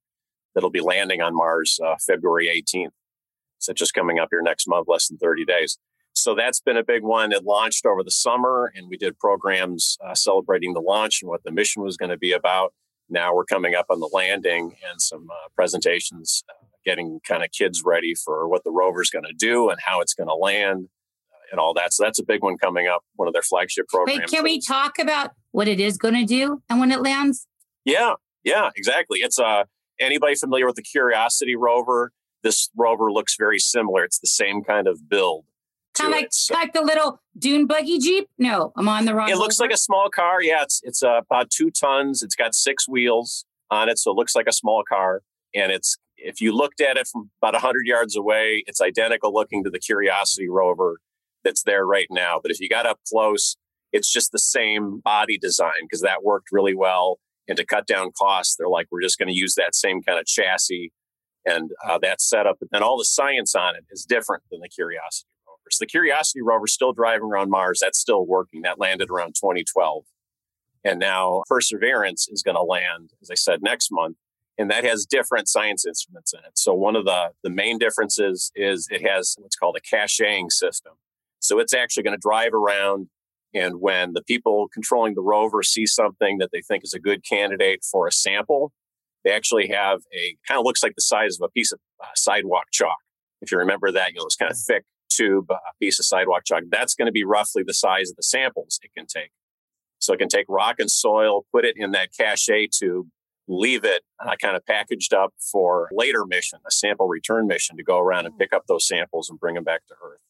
that'll 0.54 0.70
be 0.70 0.80
landing 0.80 1.20
on 1.20 1.34
Mars 1.34 1.78
uh, 1.84 1.96
February 2.04 2.46
18th. 2.46 2.90
So 3.58 3.72
just 3.72 3.94
coming 3.94 4.18
up 4.18 4.28
here 4.30 4.42
next 4.42 4.68
month, 4.68 4.88
less 4.88 5.08
than 5.08 5.18
30 5.18 5.44
days. 5.44 5.78
So 6.14 6.34
that's 6.34 6.60
been 6.60 6.76
a 6.76 6.84
big 6.84 7.02
one. 7.02 7.32
It 7.32 7.44
launched 7.44 7.84
over 7.86 8.04
the 8.04 8.10
summer, 8.10 8.72
and 8.74 8.88
we 8.88 8.96
did 8.96 9.18
programs 9.18 9.98
uh, 10.04 10.14
celebrating 10.14 10.72
the 10.72 10.80
launch 10.80 11.20
and 11.22 11.28
what 11.28 11.42
the 11.42 11.50
mission 11.50 11.82
was 11.82 11.96
going 11.96 12.10
to 12.10 12.16
be 12.16 12.32
about. 12.32 12.72
Now 13.08 13.34
we're 13.34 13.44
coming 13.44 13.74
up 13.74 13.86
on 13.90 14.00
the 14.00 14.08
landing 14.12 14.76
and 14.88 15.00
some 15.00 15.28
uh, 15.30 15.48
presentations, 15.56 16.44
uh, 16.48 16.66
getting 16.84 17.20
kind 17.26 17.42
of 17.42 17.50
kids 17.50 17.82
ready 17.84 18.14
for 18.14 18.48
what 18.48 18.64
the 18.64 18.70
rover's 18.70 19.10
going 19.10 19.24
to 19.24 19.34
do 19.36 19.68
and 19.68 19.78
how 19.84 20.00
it's 20.00 20.14
going 20.14 20.28
to 20.28 20.34
land 20.34 20.88
uh, 21.32 21.36
and 21.50 21.60
all 21.60 21.74
that. 21.74 21.92
So 21.92 22.04
that's 22.04 22.20
a 22.20 22.24
big 22.24 22.42
one 22.42 22.58
coming 22.58 22.86
up, 22.86 23.02
one 23.16 23.26
of 23.26 23.34
their 23.34 23.42
flagship 23.42 23.88
programs. 23.88 24.20
Wait, 24.20 24.28
can 24.28 24.44
we 24.44 24.60
talk 24.60 24.98
about 25.00 25.32
what 25.50 25.66
it 25.66 25.80
is 25.80 25.98
going 25.98 26.14
to 26.14 26.24
do 26.24 26.62
and 26.70 26.78
when 26.78 26.92
it 26.92 27.02
lands? 27.02 27.46
Yeah, 27.84 28.14
yeah, 28.44 28.70
exactly. 28.76 29.18
It's 29.18 29.38
a 29.38 29.44
uh, 29.44 29.64
Anybody 30.00 30.34
familiar 30.34 30.66
with 30.66 30.76
the 30.76 30.82
Curiosity 30.82 31.56
rover? 31.56 32.12
This 32.42 32.68
rover 32.76 33.10
looks 33.10 33.36
very 33.38 33.58
similar. 33.58 34.04
It's 34.04 34.18
the 34.18 34.26
same 34.26 34.62
kind 34.62 34.86
of 34.86 35.08
build. 35.08 35.44
Kind 35.94 36.12
of 36.12 36.20
like, 36.20 36.28
so, 36.32 36.54
like 36.54 36.72
the 36.72 36.82
little 36.82 37.20
dune 37.38 37.66
buggy 37.66 37.98
jeep. 37.98 38.28
No, 38.36 38.72
I'm 38.76 38.88
on 38.88 39.04
the 39.04 39.14
wrong. 39.14 39.30
It 39.30 39.38
looks 39.38 39.60
like 39.60 39.70
a 39.70 39.76
small 39.76 40.08
car. 40.10 40.42
Yeah, 40.42 40.62
it's 40.62 40.80
it's 40.82 41.02
uh, 41.02 41.20
about 41.30 41.50
two 41.50 41.70
tons. 41.70 42.22
It's 42.22 42.34
got 42.34 42.54
six 42.54 42.88
wheels 42.88 43.44
on 43.70 43.88
it, 43.88 43.98
so 43.98 44.10
it 44.10 44.14
looks 44.14 44.34
like 44.34 44.48
a 44.48 44.52
small 44.52 44.82
car. 44.86 45.22
And 45.54 45.70
it's 45.70 45.96
if 46.16 46.40
you 46.40 46.52
looked 46.52 46.80
at 46.80 46.96
it 46.96 47.06
from 47.06 47.30
about 47.40 47.54
100 47.54 47.86
yards 47.86 48.16
away, 48.16 48.64
it's 48.66 48.80
identical 48.80 49.32
looking 49.32 49.62
to 49.64 49.70
the 49.70 49.78
Curiosity 49.78 50.48
rover 50.48 50.98
that's 51.44 51.62
there 51.62 51.86
right 51.86 52.08
now. 52.10 52.40
But 52.42 52.50
if 52.50 52.60
you 52.60 52.68
got 52.68 52.86
up 52.86 52.98
close, 53.08 53.56
it's 53.92 54.12
just 54.12 54.32
the 54.32 54.38
same 54.38 55.00
body 55.00 55.38
design 55.38 55.82
because 55.82 56.00
that 56.00 56.24
worked 56.24 56.48
really 56.50 56.74
well. 56.74 57.18
And 57.48 57.56
to 57.58 57.66
cut 57.66 57.86
down 57.86 58.10
costs, 58.16 58.56
they're 58.56 58.68
like, 58.68 58.86
we're 58.90 59.02
just 59.02 59.18
going 59.18 59.28
to 59.28 59.34
use 59.34 59.54
that 59.56 59.74
same 59.74 60.02
kind 60.02 60.18
of 60.18 60.26
chassis 60.26 60.92
and 61.44 61.70
uh, 61.86 61.98
that 61.98 62.20
setup. 62.20 62.58
And 62.72 62.82
all 62.82 62.96
the 62.96 63.04
science 63.04 63.54
on 63.54 63.76
it 63.76 63.84
is 63.90 64.04
different 64.04 64.44
than 64.50 64.60
the 64.60 64.68
Curiosity 64.68 65.28
rover. 65.46 65.58
So 65.70 65.82
the 65.82 65.86
Curiosity 65.86 66.40
rover 66.42 66.66
still 66.66 66.92
driving 66.92 67.26
around 67.26 67.50
Mars. 67.50 67.80
That's 67.82 67.98
still 67.98 68.24
working. 68.24 68.62
That 68.62 68.78
landed 68.78 69.10
around 69.10 69.34
2012. 69.34 70.04
And 70.84 70.98
now 70.98 71.42
Perseverance 71.48 72.28
is 72.28 72.42
going 72.42 72.56
to 72.56 72.62
land, 72.62 73.12
as 73.22 73.30
I 73.30 73.34
said, 73.34 73.62
next 73.62 73.90
month. 73.90 74.16
And 74.56 74.70
that 74.70 74.84
has 74.84 75.04
different 75.04 75.48
science 75.48 75.84
instruments 75.84 76.32
in 76.32 76.40
it. 76.40 76.52
So 76.56 76.74
one 76.74 76.94
of 76.94 77.04
the, 77.04 77.30
the 77.42 77.50
main 77.50 77.78
differences 77.78 78.52
is 78.54 78.86
it 78.90 79.04
has 79.06 79.34
what's 79.38 79.56
called 79.56 79.76
a 79.76 79.80
caching 79.80 80.48
system. 80.50 80.92
So 81.40 81.58
it's 81.58 81.74
actually 81.74 82.04
going 82.04 82.16
to 82.16 82.20
drive 82.20 82.54
around 82.54 83.08
and 83.54 83.80
when 83.80 84.12
the 84.12 84.22
people 84.22 84.68
controlling 84.72 85.14
the 85.14 85.22
rover 85.22 85.62
see 85.62 85.86
something 85.86 86.38
that 86.38 86.50
they 86.52 86.60
think 86.60 86.82
is 86.84 86.92
a 86.92 86.98
good 86.98 87.24
candidate 87.24 87.84
for 87.84 88.06
a 88.06 88.12
sample, 88.12 88.72
they 89.24 89.30
actually 89.30 89.68
have 89.68 90.00
a 90.12 90.36
kind 90.46 90.58
of 90.58 90.64
looks 90.64 90.82
like 90.82 90.94
the 90.96 91.02
size 91.02 91.38
of 91.40 91.46
a 91.46 91.50
piece 91.50 91.72
of 91.72 91.78
uh, 92.02 92.08
sidewalk 92.16 92.64
chalk. 92.72 92.98
If 93.40 93.52
you 93.52 93.58
remember 93.58 93.92
that, 93.92 94.12
you 94.12 94.18
know, 94.18 94.26
it's 94.26 94.36
kind 94.36 94.50
of 94.50 94.58
thick 94.58 94.84
tube 95.08 95.50
uh, 95.50 95.58
piece 95.80 95.98
of 95.98 96.04
sidewalk 96.04 96.42
chalk. 96.44 96.64
That's 96.68 96.94
going 96.94 97.06
to 97.06 97.12
be 97.12 97.24
roughly 97.24 97.62
the 97.64 97.74
size 97.74 98.10
of 98.10 98.16
the 98.16 98.22
samples 98.22 98.80
it 98.82 98.90
can 98.96 99.06
take. 99.06 99.30
So 99.98 100.12
it 100.12 100.18
can 100.18 100.28
take 100.28 100.46
rock 100.48 100.76
and 100.78 100.90
soil, 100.90 101.46
put 101.52 101.64
it 101.64 101.76
in 101.78 101.92
that 101.92 102.10
cache 102.18 102.48
tube, 102.72 103.06
leave 103.46 103.84
it 103.84 104.02
uh, 104.18 104.34
kind 104.40 104.56
of 104.56 104.66
packaged 104.66 105.14
up 105.14 105.32
for 105.40 105.88
later 105.92 106.26
mission, 106.26 106.58
a 106.66 106.70
sample 106.70 107.06
return 107.08 107.46
mission 107.46 107.76
to 107.76 107.82
go 107.82 107.98
around 107.98 108.26
and 108.26 108.38
pick 108.38 108.52
up 108.52 108.64
those 108.66 108.86
samples 108.86 109.30
and 109.30 109.38
bring 109.38 109.54
them 109.54 109.64
back 109.64 109.86
to 109.86 109.94
Earth. 110.04 110.20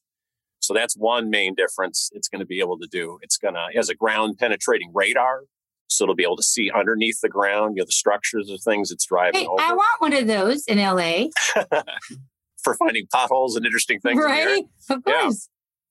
So 0.65 0.75
that's 0.75 0.95
one 0.95 1.31
main 1.31 1.55
difference 1.55 2.11
it's 2.13 2.29
going 2.29 2.41
to 2.41 2.47
be 2.47 2.61
able 2.61 2.79
to 2.79 2.87
do. 2.91 3.19
It's 3.23 3.37
going 3.37 3.55
to, 3.55 3.67
it 3.71 3.77
has 3.77 3.89
a 3.89 3.95
ground 3.95 4.39
penetrating 4.39 4.91
radar. 4.95 5.43
So 5.89 6.05
it'll 6.05 6.15
be 6.15 6.25
able 6.25 6.37
to 6.37 6.43
see 6.43 6.71
underneath 6.71 7.21
the 7.21 7.29
ground, 7.29 7.77
you 7.77 7.83
know, 7.83 7.87
the 7.87 7.93
structures 7.93 8.49
of 8.51 8.61
things 8.63 8.91
it's 8.91 9.07
driving 9.07 9.43
hey, 9.43 9.47
over. 9.47 9.61
I 9.61 9.73
want 9.73 10.01
one 10.01 10.13
of 10.15 10.27
those 10.27 10.65
in 10.67 10.79
LA. 10.79 11.27
For 12.65 12.75
finding 12.77 13.07
potholes 13.13 13.57
and 13.57 13.67
interesting 13.67 14.01
things. 14.01 14.19
Right? 14.19 14.65
Of 14.89 15.05
course. 15.05 15.07
Yeah. 15.07 15.31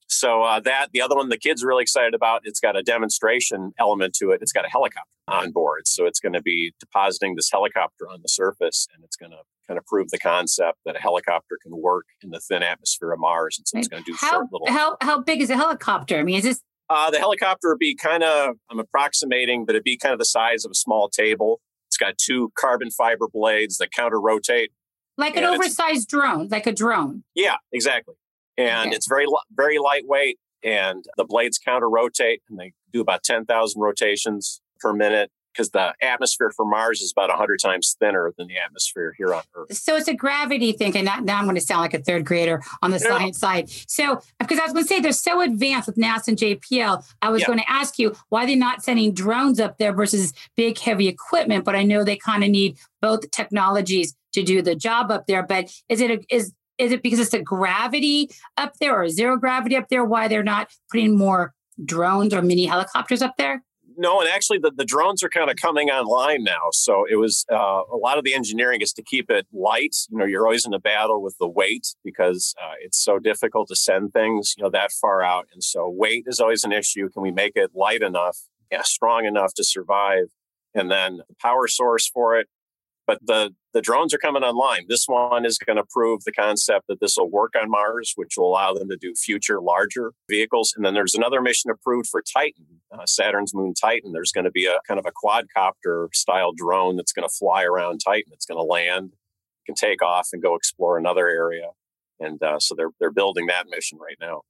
So 0.07 0.43
uh, 0.43 0.59
that 0.61 0.87
the 0.91 1.01
other 1.01 1.15
one 1.15 1.29
the 1.29 1.37
kids 1.37 1.63
are 1.63 1.67
really 1.67 1.83
excited 1.83 2.15
about. 2.15 2.41
It's 2.45 2.59
got 2.59 2.75
a 2.75 2.81
demonstration 2.81 3.73
element 3.79 4.15
to 4.15 4.31
it. 4.31 4.41
It's 4.41 4.51
got 4.51 4.65
a 4.65 4.69
helicopter 4.69 5.07
on 5.27 5.51
board, 5.51 5.87
so 5.87 6.05
it's 6.05 6.19
going 6.19 6.33
to 6.33 6.41
be 6.41 6.73
depositing 6.79 7.35
this 7.35 7.49
helicopter 7.51 8.09
on 8.09 8.21
the 8.21 8.27
surface, 8.27 8.87
and 8.93 9.03
it's 9.03 9.15
going 9.15 9.31
to 9.31 9.37
kind 9.67 9.77
of 9.77 9.85
prove 9.85 10.09
the 10.09 10.19
concept 10.19 10.79
that 10.85 10.95
a 10.95 10.99
helicopter 10.99 11.57
can 11.61 11.75
work 11.75 12.05
in 12.21 12.29
the 12.29 12.39
thin 12.39 12.63
atmosphere 12.63 13.11
of 13.11 13.19
Mars. 13.19 13.57
And 13.57 13.67
so 13.67 13.77
it's 13.77 13.87
going 13.87 14.03
to 14.03 14.11
do 14.11 14.17
how, 14.19 14.31
short 14.31 14.47
little. 14.51 14.67
How, 14.67 14.97
how 15.01 15.21
big 15.21 15.41
is 15.41 15.49
a 15.49 15.55
helicopter? 15.55 16.17
I 16.17 16.23
mean, 16.23 16.37
is 16.37 16.43
this? 16.43 16.61
Uh, 16.89 17.09
the 17.09 17.19
helicopter 17.19 17.69
would 17.69 17.79
be 17.79 17.95
kind 17.95 18.23
of, 18.23 18.55
I'm 18.69 18.79
approximating, 18.79 19.65
but 19.65 19.75
it'd 19.75 19.83
be 19.83 19.97
kind 19.97 20.13
of 20.13 20.19
the 20.19 20.25
size 20.25 20.65
of 20.65 20.71
a 20.71 20.75
small 20.75 21.09
table. 21.09 21.61
It's 21.87 21.97
got 21.97 22.17
two 22.17 22.51
carbon 22.57 22.91
fiber 22.91 23.27
blades 23.31 23.77
that 23.77 23.91
counter 23.91 24.19
rotate. 24.19 24.71
Like 25.17 25.37
an 25.37 25.43
oversized 25.43 26.09
drone, 26.09 26.47
like 26.49 26.67
a 26.67 26.73
drone. 26.73 27.23
Yeah, 27.35 27.57
exactly. 27.71 28.15
And 28.57 28.87
okay. 28.87 28.95
it's 28.95 29.07
very, 29.07 29.25
very 29.55 29.77
lightweight 29.79 30.39
and 30.63 31.03
the 31.17 31.25
blades 31.25 31.57
counter 31.57 31.89
rotate 31.89 32.41
and 32.49 32.59
they 32.59 32.73
do 32.91 33.01
about 33.01 33.23
10,000 33.23 33.81
rotations 33.81 34.61
per 34.79 34.93
minute 34.93 35.31
because 35.53 35.69
the 35.69 35.93
atmosphere 36.01 36.51
for 36.51 36.65
Mars 36.65 37.01
is 37.01 37.11
about 37.11 37.29
100 37.29 37.59
times 37.59 37.95
thinner 37.99 38.33
than 38.37 38.47
the 38.47 38.57
atmosphere 38.57 39.13
here 39.17 39.33
on 39.33 39.43
Earth. 39.55 39.73
So 39.75 39.95
it's 39.95 40.07
a 40.07 40.13
gravity 40.13 40.71
thing. 40.71 40.95
And 40.97 41.05
now 41.25 41.37
I'm 41.37 41.45
going 41.45 41.55
to 41.55 41.61
sound 41.61 41.81
like 41.81 41.93
a 41.93 41.99
third 41.99 42.25
grader 42.25 42.61
on 42.81 42.91
the 42.91 42.99
yeah. 42.99 43.07
science 43.07 43.39
side. 43.39 43.69
So, 43.87 44.21
because 44.39 44.59
I 44.59 44.63
was 44.63 44.73
going 44.73 44.85
to 44.85 44.87
say 44.87 44.99
they're 44.99 45.11
so 45.11 45.41
advanced 45.41 45.87
with 45.87 45.97
NASA 45.97 46.29
and 46.29 46.37
JPL, 46.37 47.05
I 47.21 47.29
was 47.29 47.41
yeah. 47.41 47.47
going 47.47 47.59
to 47.59 47.69
ask 47.69 47.99
you 47.99 48.15
why 48.29 48.45
they're 48.45 48.55
not 48.55 48.83
sending 48.83 49.13
drones 49.13 49.59
up 49.59 49.77
there 49.77 49.93
versus 49.93 50.33
big, 50.55 50.77
heavy 50.79 51.07
equipment. 51.07 51.65
But 51.65 51.75
I 51.75 51.83
know 51.83 52.03
they 52.03 52.17
kind 52.17 52.43
of 52.43 52.49
need 52.49 52.77
both 53.01 53.29
technologies 53.31 54.15
to 54.33 54.43
do 54.43 54.61
the 54.61 54.75
job 54.75 55.11
up 55.11 55.27
there. 55.27 55.43
But 55.43 55.71
is 55.89 56.01
it 56.01 56.11
a, 56.11 56.35
is 56.35 56.53
is 56.77 56.91
it 56.91 57.03
because 57.03 57.19
it's 57.19 57.33
a 57.33 57.41
gravity 57.41 58.29
up 58.57 58.73
there 58.79 58.99
or 58.99 59.07
zero 59.07 59.37
gravity 59.37 59.75
up 59.75 59.89
there? 59.89 60.03
Why 60.03 60.27
they're 60.27 60.43
not 60.43 60.71
putting 60.91 61.15
more 61.15 61.53
drones 61.83 62.33
or 62.33 62.41
mini 62.41 62.65
helicopters 62.65 63.21
up 63.21 63.35
there? 63.37 63.63
No, 63.97 64.19
and 64.19 64.29
actually 64.29 64.59
the, 64.59 64.71
the 64.75 64.85
drones 64.85 65.23
are 65.23 65.29
kind 65.29 65.49
of 65.49 65.55
coming 65.55 65.89
online 65.89 66.43
now. 66.43 66.69
So 66.71 67.05
it 67.09 67.15
was 67.15 67.45
uh, 67.51 67.81
a 67.91 67.97
lot 67.97 68.17
of 68.17 68.23
the 68.23 68.33
engineering 68.33 68.81
is 68.81 68.93
to 68.93 69.03
keep 69.03 69.29
it 69.29 69.47
light. 69.53 69.95
You 70.09 70.17
know, 70.17 70.25
you're 70.25 70.45
always 70.45 70.65
in 70.65 70.73
a 70.73 70.79
battle 70.79 71.21
with 71.21 71.37
the 71.39 71.47
weight 71.47 71.95
because 72.03 72.53
uh, 72.61 72.73
it's 72.81 73.03
so 73.03 73.19
difficult 73.19 73.67
to 73.69 73.75
send 73.75 74.13
things, 74.13 74.55
you 74.57 74.63
know, 74.63 74.69
that 74.69 74.91
far 74.91 75.21
out. 75.21 75.47
And 75.53 75.63
so 75.63 75.89
weight 75.89 76.25
is 76.27 76.39
always 76.39 76.63
an 76.63 76.71
issue. 76.71 77.09
Can 77.09 77.21
we 77.21 77.31
make 77.31 77.53
it 77.55 77.71
light 77.73 78.01
enough, 78.01 78.37
yeah, 78.71 78.83
strong 78.83 79.25
enough 79.25 79.53
to 79.55 79.63
survive? 79.63 80.25
And 80.73 80.89
then 80.89 81.17
the 81.17 81.35
power 81.41 81.67
source 81.67 82.07
for 82.07 82.37
it 82.37 82.47
but 83.05 83.19
the, 83.21 83.53
the 83.73 83.81
drones 83.81 84.13
are 84.13 84.17
coming 84.17 84.43
online. 84.43 84.85
This 84.87 85.05
one 85.07 85.45
is 85.45 85.57
going 85.57 85.77
to 85.77 85.83
prove 85.89 86.23
the 86.23 86.31
concept 86.31 86.87
that 86.87 86.99
this 86.99 87.15
will 87.17 87.29
work 87.29 87.53
on 87.59 87.69
Mars, 87.69 88.13
which 88.15 88.33
will 88.37 88.49
allow 88.49 88.73
them 88.73 88.89
to 88.89 88.97
do 88.97 89.13
future 89.13 89.59
larger 89.59 90.13
vehicles. 90.29 90.73
And 90.75 90.85
then 90.85 90.93
there's 90.93 91.15
another 91.15 91.41
mission 91.41 91.69
approved 91.69 92.07
for 92.09 92.21
Titan, 92.21 92.65
uh, 92.91 93.05
Saturn's 93.05 93.53
moon 93.53 93.73
Titan. 93.73 94.13
There's 94.13 94.31
going 94.31 94.45
to 94.45 94.51
be 94.51 94.65
a 94.65 94.79
kind 94.87 94.99
of 94.99 95.05
a 95.05 95.11
quadcopter 95.11 96.13
style 96.13 96.51
drone 96.55 96.95
that's 96.95 97.11
going 97.11 97.27
to 97.27 97.33
fly 97.33 97.63
around 97.63 97.99
Titan. 97.99 98.31
It's 98.31 98.45
going 98.45 98.59
to 98.59 98.63
land, 98.63 99.13
can 99.65 99.75
take 99.75 100.01
off 100.01 100.29
and 100.31 100.41
go 100.41 100.55
explore 100.55 100.97
another 100.97 101.27
area. 101.27 101.69
And 102.19 102.41
uh, 102.41 102.59
so 102.59 102.75
they're 102.75 102.91
they're 102.99 103.11
building 103.11 103.47
that 103.47 103.65
mission 103.69 103.97
right 103.97 104.17
now. 104.21 104.41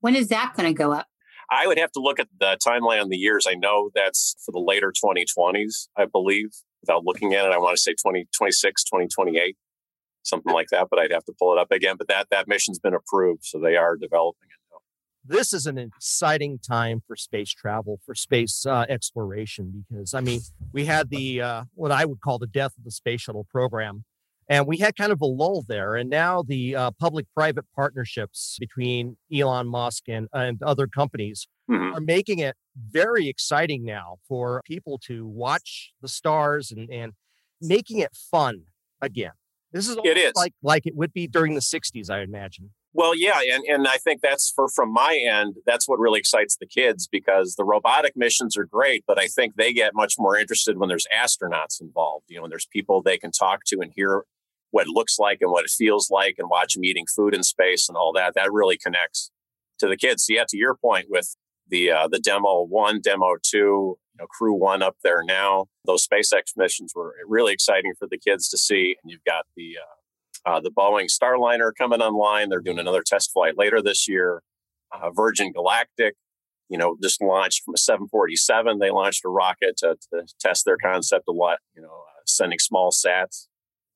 When 0.00 0.16
is 0.16 0.28
that 0.28 0.54
going 0.56 0.68
to 0.68 0.76
go 0.76 0.92
up? 0.92 1.06
I 1.50 1.66
would 1.66 1.78
have 1.78 1.92
to 1.92 2.00
look 2.00 2.18
at 2.18 2.28
the 2.40 2.58
timeline 2.66 3.00
on 3.00 3.08
the 3.08 3.16
years. 3.16 3.46
I 3.48 3.54
know 3.54 3.90
that's 3.94 4.34
for 4.44 4.50
the 4.50 4.58
later 4.58 4.92
2020s, 4.92 5.88
I 5.96 6.06
believe 6.06 6.50
without 6.86 7.04
looking 7.04 7.34
at 7.34 7.44
it. 7.44 7.52
I 7.52 7.58
want 7.58 7.76
to 7.76 7.80
say 7.80 7.92
2026, 7.92 8.84
2028, 8.84 9.56
something 10.22 10.52
like 10.52 10.68
that, 10.70 10.88
but 10.90 10.98
I'd 10.98 11.12
have 11.12 11.24
to 11.24 11.32
pull 11.38 11.52
it 11.52 11.58
up 11.58 11.70
again. 11.70 11.96
But 11.96 12.08
that, 12.08 12.28
that 12.30 12.48
mission's 12.48 12.78
been 12.78 12.94
approved. 12.94 13.44
So 13.44 13.58
they 13.58 13.76
are 13.76 13.96
developing 13.96 14.48
it 14.48 14.60
now. 14.70 14.78
This 15.24 15.52
is 15.52 15.66
an 15.66 15.78
exciting 15.78 16.58
time 16.58 17.02
for 17.06 17.16
space 17.16 17.50
travel, 17.50 18.00
for 18.04 18.14
space 18.14 18.64
uh, 18.64 18.86
exploration, 18.88 19.84
because 19.88 20.14
I 20.14 20.20
mean, 20.20 20.40
we 20.72 20.84
had 20.84 21.10
the, 21.10 21.42
uh, 21.42 21.64
what 21.74 21.90
I 21.90 22.04
would 22.04 22.20
call 22.20 22.38
the 22.38 22.46
death 22.46 22.72
of 22.78 22.84
the 22.84 22.90
space 22.90 23.22
shuttle 23.22 23.46
program. 23.50 24.04
And 24.48 24.64
we 24.68 24.76
had 24.78 24.94
kind 24.94 25.10
of 25.10 25.20
a 25.20 25.26
lull 25.26 25.64
there. 25.66 25.96
And 25.96 26.08
now 26.08 26.44
the 26.46 26.76
uh, 26.76 26.90
public 27.00 27.26
private 27.34 27.64
partnerships 27.74 28.56
between 28.60 29.16
Elon 29.34 29.66
Musk 29.66 30.04
and, 30.06 30.28
and 30.32 30.62
other 30.62 30.86
companies 30.86 31.48
mm-hmm. 31.68 31.96
are 31.96 32.00
making 32.00 32.38
it 32.38 32.54
very 32.90 33.28
exciting 33.28 33.84
now 33.84 34.16
for 34.28 34.62
people 34.64 34.98
to 35.06 35.26
watch 35.26 35.92
the 36.02 36.08
stars 36.08 36.70
and, 36.70 36.90
and 36.90 37.12
making 37.60 37.98
it 37.98 38.14
fun 38.14 38.62
again. 39.00 39.32
This 39.72 39.88
is 39.88 39.98
it 40.04 40.16
is 40.16 40.32
like 40.34 40.54
like 40.62 40.86
it 40.86 40.96
would 40.96 41.12
be 41.12 41.26
during 41.26 41.54
the 41.54 41.60
60s, 41.60 42.08
I 42.10 42.22
imagine. 42.22 42.70
Well, 42.92 43.14
yeah, 43.14 43.40
and, 43.52 43.62
and 43.68 43.86
I 43.86 43.98
think 43.98 44.22
that's 44.22 44.50
for 44.56 44.68
from 44.68 44.90
my 44.90 45.20
end, 45.22 45.56
that's 45.66 45.86
what 45.86 45.98
really 45.98 46.18
excites 46.18 46.56
the 46.56 46.66
kids 46.66 47.06
because 47.06 47.54
the 47.56 47.64
robotic 47.64 48.14
missions 48.16 48.56
are 48.56 48.64
great, 48.64 49.04
but 49.06 49.18
I 49.18 49.26
think 49.26 49.56
they 49.56 49.74
get 49.74 49.94
much 49.94 50.14
more 50.18 50.34
interested 50.34 50.78
when 50.78 50.88
there's 50.88 51.06
astronauts 51.14 51.78
involved. 51.78 52.24
You 52.28 52.36
know, 52.36 52.42
when 52.42 52.50
there's 52.50 52.66
people 52.72 53.02
they 53.02 53.18
can 53.18 53.32
talk 53.32 53.64
to 53.66 53.80
and 53.80 53.92
hear 53.94 54.24
what 54.70 54.86
it 54.86 54.90
looks 54.90 55.18
like 55.18 55.38
and 55.42 55.50
what 55.50 55.64
it 55.64 55.70
feels 55.70 56.10
like 56.10 56.36
and 56.38 56.48
watch 56.48 56.74
them 56.74 56.84
eating 56.84 57.04
food 57.06 57.34
in 57.34 57.42
space 57.42 57.88
and 57.88 57.98
all 57.98 58.12
that. 58.14 58.34
That 58.34 58.52
really 58.52 58.78
connects 58.78 59.30
to 59.78 59.88
the 59.88 59.96
kids. 59.96 60.24
So 60.24 60.34
yeah, 60.34 60.44
to 60.48 60.56
your 60.56 60.74
point 60.74 61.06
with 61.10 61.36
the 61.68 61.90
uh, 61.90 62.08
the 62.08 62.18
demo 62.18 62.62
one, 62.62 63.00
demo 63.00 63.36
two, 63.42 63.98
you 64.12 64.18
know, 64.18 64.26
crew 64.26 64.54
one 64.54 64.82
up 64.82 64.96
there 65.02 65.22
now. 65.24 65.66
Those 65.84 66.06
SpaceX 66.06 66.56
missions 66.56 66.92
were 66.94 67.14
really 67.26 67.52
exciting 67.52 67.92
for 67.98 68.06
the 68.08 68.18
kids 68.18 68.48
to 68.50 68.58
see. 68.58 68.96
And 69.02 69.10
you've 69.10 69.24
got 69.24 69.46
the 69.56 69.76
uh, 69.80 70.50
uh, 70.50 70.60
the 70.60 70.70
Boeing 70.70 71.08
Starliner 71.10 71.72
coming 71.76 72.00
online. 72.00 72.48
They're 72.48 72.60
doing 72.60 72.78
another 72.78 73.02
test 73.04 73.32
flight 73.32 73.58
later 73.58 73.82
this 73.82 74.08
year. 74.08 74.42
Uh, 74.92 75.10
Virgin 75.10 75.52
Galactic, 75.52 76.14
you 76.68 76.78
know, 76.78 76.96
just 77.02 77.20
launched 77.20 77.64
from 77.64 77.74
a 77.74 77.78
747. 77.78 78.78
They 78.78 78.90
launched 78.90 79.24
a 79.24 79.28
rocket 79.28 79.76
to, 79.78 79.96
to 80.12 80.26
test 80.40 80.64
their 80.64 80.76
concept 80.76 81.24
of 81.28 81.34
what 81.34 81.58
you 81.74 81.82
know, 81.82 81.88
uh, 81.88 82.20
sending 82.26 82.60
small 82.60 82.92
sats 82.92 83.48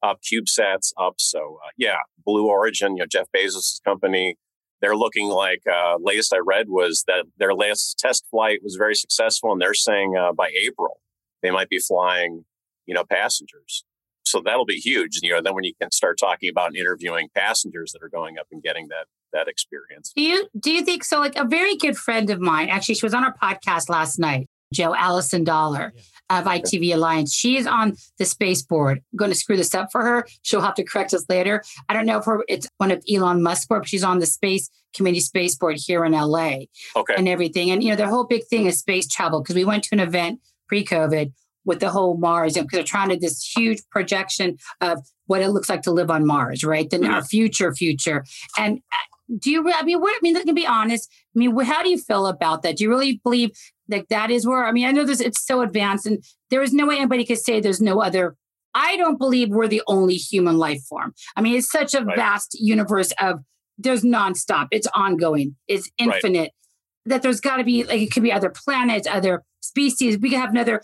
up, 0.02 0.20
CubeSats 0.22 0.92
up. 0.98 1.14
So 1.18 1.60
uh, 1.64 1.70
yeah, 1.76 1.98
Blue 2.24 2.48
Origin, 2.48 2.96
you 2.96 3.02
know, 3.02 3.06
Jeff 3.06 3.26
Bezos' 3.34 3.82
company 3.84 4.36
they're 4.80 4.96
looking 4.96 5.28
like 5.28 5.62
uh, 5.70 5.96
latest 6.00 6.34
I 6.34 6.38
read 6.38 6.68
was 6.68 7.04
that 7.06 7.24
their 7.38 7.54
last 7.54 7.98
test 7.98 8.24
flight 8.30 8.60
was 8.62 8.76
very 8.76 8.94
successful, 8.94 9.52
and 9.52 9.60
they're 9.60 9.74
saying 9.74 10.16
uh, 10.16 10.32
by 10.32 10.50
April 10.66 11.00
they 11.42 11.50
might 11.50 11.68
be 11.68 11.78
flying, 11.78 12.44
you 12.86 12.94
know, 12.94 13.04
passengers. 13.04 13.84
So 14.24 14.40
that'll 14.44 14.66
be 14.66 14.76
huge. 14.76 15.18
You 15.22 15.32
know, 15.32 15.42
then 15.42 15.54
when 15.54 15.64
you 15.64 15.72
can 15.80 15.90
start 15.90 16.18
talking 16.18 16.48
about 16.48 16.76
interviewing 16.76 17.28
passengers 17.34 17.92
that 17.92 18.02
are 18.02 18.08
going 18.08 18.38
up 18.38 18.46
and 18.52 18.62
getting 18.62 18.88
that 18.88 19.06
that 19.32 19.48
experience. 19.48 20.12
Do 20.14 20.22
you 20.22 20.48
do 20.58 20.72
you 20.72 20.84
think 20.84 21.04
so? 21.04 21.18
Like 21.18 21.36
a 21.36 21.44
very 21.44 21.76
good 21.76 21.96
friend 21.96 22.30
of 22.30 22.40
mine, 22.40 22.68
actually, 22.68 22.96
she 22.96 23.06
was 23.06 23.14
on 23.14 23.24
our 23.24 23.34
podcast 23.34 23.88
last 23.88 24.18
night. 24.18 24.46
Joe 24.72 24.94
Allison 24.94 25.42
Dollar 25.42 25.92
of 26.30 26.44
ITV 26.44 26.94
Alliance. 26.94 27.34
She's 27.34 27.66
on 27.66 27.96
the 28.18 28.24
space 28.24 28.62
board. 28.62 28.98
I'm 28.98 29.16
going 29.16 29.30
to 29.30 29.36
screw 29.36 29.56
this 29.56 29.74
up 29.74 29.88
for 29.90 30.02
her. 30.02 30.26
She'll 30.42 30.60
have 30.60 30.74
to 30.76 30.84
correct 30.84 31.12
us 31.12 31.24
later. 31.28 31.62
I 31.88 31.94
don't 31.94 32.06
know 32.06 32.18
if 32.18 32.24
her, 32.24 32.44
it's 32.48 32.68
one 32.78 32.90
of 32.90 33.02
Elon 33.12 33.42
Musk's 33.42 33.66
board, 33.66 33.82
but 33.82 33.88
she's 33.88 34.04
on 34.04 34.20
the 34.20 34.26
space 34.26 34.70
committee 34.94 35.20
space 35.20 35.56
board 35.56 35.76
here 35.78 36.04
in 36.04 36.12
LA 36.12 36.60
okay. 36.96 37.14
and 37.16 37.28
everything. 37.28 37.70
And, 37.70 37.82
you 37.82 37.90
know, 37.90 37.96
the 37.96 38.08
whole 38.08 38.24
big 38.24 38.46
thing 38.46 38.66
is 38.66 38.78
space 38.78 39.06
travel 39.06 39.42
because 39.42 39.56
we 39.56 39.64
went 39.64 39.84
to 39.84 39.90
an 39.92 40.00
event 40.00 40.40
pre-COVID 40.68 41.32
with 41.64 41.80
the 41.80 41.90
whole 41.90 42.16
Mars 42.16 42.54
because 42.54 42.68
they're 42.72 42.82
trying 42.82 43.10
to 43.10 43.16
this 43.16 43.44
huge 43.56 43.80
projection 43.90 44.56
of 44.80 45.00
what 45.26 45.42
it 45.42 45.50
looks 45.50 45.68
like 45.68 45.82
to 45.82 45.92
live 45.92 46.10
on 46.10 46.26
Mars, 46.26 46.64
right? 46.64 46.88
Then 46.88 47.02
mm-hmm. 47.02 47.12
our 47.12 47.24
future, 47.24 47.74
future. 47.74 48.24
And 48.58 48.78
uh, 48.78 49.36
do 49.38 49.50
you, 49.50 49.72
I 49.72 49.82
mean, 49.82 50.00
what, 50.00 50.12
I 50.12 50.18
mean, 50.22 50.44
to 50.44 50.52
be 50.52 50.66
honest, 50.66 51.08
I 51.36 51.38
mean, 51.38 51.56
how 51.60 51.82
do 51.82 51.90
you 51.90 51.98
feel 51.98 52.26
about 52.26 52.62
that? 52.62 52.76
Do 52.76 52.84
you 52.84 52.90
really 52.90 53.20
believe 53.22 53.50
like 53.90 54.08
that 54.08 54.30
is 54.30 54.46
where 54.46 54.66
I 54.66 54.72
mean, 54.72 54.86
I 54.86 54.92
know 54.92 55.04
this 55.04 55.20
it's 55.20 55.44
so 55.44 55.60
advanced, 55.60 56.06
and 56.06 56.22
there 56.50 56.62
is 56.62 56.72
no 56.72 56.86
way 56.86 56.96
anybody 56.96 57.24
could 57.24 57.38
say 57.38 57.60
there's 57.60 57.80
no 57.80 58.00
other. 58.00 58.36
I 58.74 58.96
don't 58.96 59.18
believe 59.18 59.50
we're 59.50 59.66
the 59.66 59.82
only 59.88 60.14
human 60.14 60.56
life 60.56 60.82
form. 60.88 61.12
I 61.36 61.40
mean, 61.40 61.56
it's 61.56 61.70
such 61.70 61.92
a 61.92 62.04
right. 62.04 62.16
vast 62.16 62.56
universe 62.60 63.12
of 63.20 63.40
there's 63.78 64.02
nonstop, 64.02 64.68
it's 64.70 64.86
ongoing, 64.94 65.56
it's 65.66 65.90
infinite. 65.98 66.40
Right. 66.40 66.50
That 67.06 67.22
there's 67.22 67.40
got 67.40 67.56
to 67.56 67.64
be 67.64 67.84
like 67.84 68.00
it 68.00 68.12
could 68.12 68.22
be 68.22 68.32
other 68.32 68.50
planets, 68.50 69.08
other 69.10 69.42
species. 69.60 70.18
We 70.18 70.30
could 70.30 70.38
have 70.38 70.50
another 70.50 70.82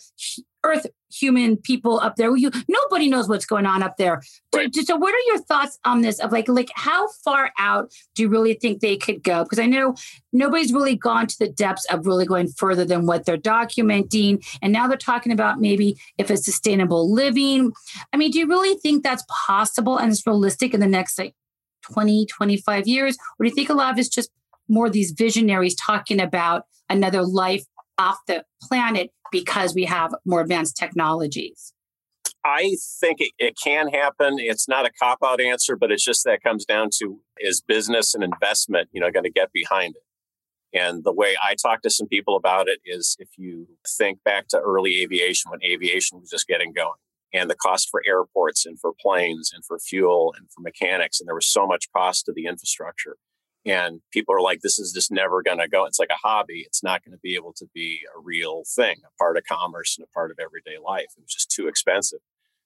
Earth 0.64 0.86
human 1.12 1.56
people 1.56 2.00
up 2.00 2.16
there. 2.16 2.36
You 2.36 2.50
nobody 2.68 3.08
knows 3.08 3.28
what's 3.28 3.46
going 3.46 3.66
on 3.66 3.82
up 3.82 3.96
there. 3.96 4.22
Right. 4.54 4.74
So, 4.74 4.82
so, 4.82 4.96
what 4.96 5.14
are 5.14 5.26
your 5.28 5.38
thoughts 5.38 5.78
on 5.84 6.02
this? 6.02 6.18
Of 6.18 6.32
like, 6.32 6.48
like 6.48 6.70
how 6.74 7.08
far 7.24 7.52
out 7.58 7.92
do 8.14 8.22
you 8.22 8.28
really 8.28 8.54
think 8.54 8.80
they 8.80 8.96
could 8.96 9.22
go? 9.22 9.44
Because 9.44 9.58
I 9.58 9.66
know 9.66 9.94
nobody's 10.32 10.72
really 10.72 10.96
gone 10.96 11.26
to 11.28 11.38
the 11.38 11.48
depths 11.48 11.84
of 11.86 12.06
really 12.06 12.26
going 12.26 12.48
further 12.48 12.84
than 12.84 13.06
what 13.06 13.24
they're 13.24 13.38
documenting, 13.38 14.44
and 14.60 14.72
now 14.72 14.88
they're 14.88 14.96
talking 14.96 15.32
about 15.32 15.60
maybe 15.60 15.96
if 16.18 16.30
it's 16.30 16.44
sustainable 16.44 17.12
living. 17.12 17.72
I 18.12 18.16
mean, 18.16 18.30
do 18.30 18.38
you 18.38 18.48
really 18.48 18.76
think 18.78 19.02
that's 19.02 19.24
possible 19.46 19.98
and 19.98 20.10
it's 20.10 20.26
realistic 20.26 20.74
in 20.74 20.80
the 20.80 20.86
next 20.86 21.18
like 21.18 21.34
20, 21.82 22.26
25 22.26 22.88
years? 22.88 23.16
Or 23.38 23.44
do 23.44 23.48
you 23.48 23.54
think 23.54 23.70
a 23.70 23.74
lot 23.74 23.92
of 23.92 23.98
it's 23.98 24.08
just 24.08 24.30
more 24.68 24.90
these 24.90 25.12
visionaries 25.12 25.76
talking 25.76 26.20
about 26.20 26.64
another 26.88 27.22
life 27.22 27.64
off 27.98 28.18
the 28.26 28.44
planet 28.62 29.10
because 29.32 29.74
we 29.74 29.84
have 29.84 30.14
more 30.24 30.40
advanced 30.40 30.76
technologies? 30.76 31.72
I 32.44 32.76
think 33.00 33.20
it, 33.20 33.32
it 33.38 33.54
can 33.62 33.88
happen. 33.88 34.36
It's 34.38 34.68
not 34.68 34.86
a 34.86 34.90
cop 35.02 35.18
out 35.24 35.40
answer, 35.40 35.74
but 35.76 35.90
it's 35.90 36.04
just 36.04 36.24
that 36.24 36.42
comes 36.42 36.64
down 36.64 36.90
to 37.00 37.20
is 37.38 37.60
business 37.60 38.14
and 38.14 38.22
investment, 38.22 38.88
you 38.92 39.00
know, 39.00 39.10
going 39.10 39.24
to 39.24 39.30
get 39.30 39.50
behind 39.52 39.94
it. 39.96 40.78
And 40.78 41.04
the 41.04 41.12
way 41.12 41.36
I 41.42 41.54
talk 41.54 41.82
to 41.82 41.90
some 41.90 42.06
people 42.06 42.36
about 42.36 42.68
it 42.68 42.80
is 42.84 43.16
if 43.18 43.30
you 43.36 43.66
think 43.98 44.22
back 44.24 44.48
to 44.48 44.58
early 44.58 45.02
aviation 45.02 45.50
when 45.50 45.60
aviation 45.64 46.20
was 46.20 46.30
just 46.30 46.46
getting 46.46 46.72
going 46.72 46.98
and 47.32 47.50
the 47.50 47.56
cost 47.56 47.88
for 47.90 48.02
airports 48.06 48.66
and 48.66 48.78
for 48.78 48.92
planes 49.00 49.50
and 49.54 49.64
for 49.64 49.78
fuel 49.78 50.34
and 50.36 50.48
for 50.50 50.60
mechanics. 50.60 51.20
And 51.20 51.26
there 51.26 51.34
was 51.34 51.46
so 51.46 51.66
much 51.66 51.86
cost 51.94 52.26
to 52.26 52.32
the 52.32 52.46
infrastructure. 52.46 53.16
And 53.66 54.00
people 54.12 54.32
are 54.34 54.40
like, 54.40 54.60
this 54.60 54.78
is 54.78 54.92
just 54.92 55.10
never 55.10 55.42
going 55.42 55.58
to 55.58 55.68
go. 55.68 55.86
It's 55.86 55.98
like 55.98 56.10
a 56.10 56.26
hobby. 56.26 56.62
It's 56.64 56.84
not 56.84 57.04
going 57.04 57.12
to 57.12 57.20
be 57.20 57.34
able 57.34 57.52
to 57.54 57.66
be 57.74 58.00
a 58.16 58.20
real 58.22 58.62
thing, 58.64 58.96
a 59.04 59.16
part 59.18 59.36
of 59.36 59.42
commerce 59.44 59.96
and 59.98 60.04
a 60.04 60.12
part 60.14 60.30
of 60.30 60.38
everyday 60.40 60.78
life. 60.82 61.06
It 61.16 61.22
was 61.22 61.32
just 61.32 61.50
too 61.50 61.66
expensive. 61.66 62.20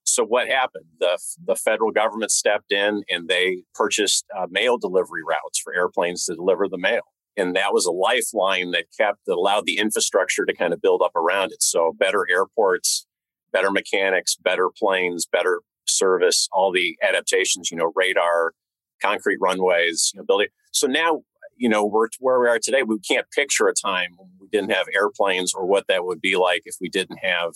So 0.04 0.24
what 0.24 0.48
happened? 0.48 0.86
The, 0.98 1.18
the 1.42 1.56
federal 1.56 1.90
government 1.90 2.30
stepped 2.30 2.70
in 2.70 3.02
and 3.08 3.28
they 3.28 3.62
purchased 3.74 4.26
uh, 4.36 4.46
mail 4.50 4.76
delivery 4.76 5.22
routes 5.26 5.58
for 5.58 5.74
airplanes 5.74 6.24
to 6.26 6.34
deliver 6.34 6.68
the 6.68 6.78
mail. 6.78 7.02
And 7.36 7.56
that 7.56 7.72
was 7.72 7.86
a 7.86 7.92
lifeline 7.92 8.72
that 8.72 8.86
kept, 8.98 9.20
that 9.26 9.34
allowed 9.34 9.64
the 9.64 9.78
infrastructure 9.78 10.44
to 10.44 10.54
kind 10.54 10.74
of 10.74 10.82
build 10.82 11.00
up 11.00 11.14
around 11.16 11.52
it. 11.52 11.62
So 11.62 11.94
better 11.98 12.26
airports, 12.28 13.06
better 13.52 13.70
mechanics, 13.70 14.36
better 14.36 14.68
planes, 14.76 15.26
better 15.30 15.60
service, 15.86 16.48
all 16.52 16.72
the 16.72 16.96
adaptations, 17.02 17.70
you 17.70 17.76
know, 17.76 17.92
radar, 17.94 18.52
concrete 19.00 19.38
runways, 19.40 20.10
you 20.12 20.18
know, 20.18 20.24
building. 20.26 20.48
So 20.72 20.86
now, 20.86 21.22
you 21.56 21.68
know, 21.68 21.84
we're 21.84 22.08
where 22.18 22.40
we 22.40 22.48
are 22.48 22.58
today. 22.58 22.82
We 22.82 22.98
can't 23.00 23.30
picture 23.30 23.68
a 23.68 23.74
time 23.74 24.14
when 24.16 24.28
we 24.40 24.48
didn't 24.48 24.72
have 24.72 24.86
airplanes 24.94 25.52
or 25.54 25.66
what 25.66 25.86
that 25.88 26.04
would 26.04 26.20
be 26.20 26.36
like 26.36 26.62
if 26.64 26.76
we 26.80 26.88
didn't 26.88 27.18
have 27.18 27.52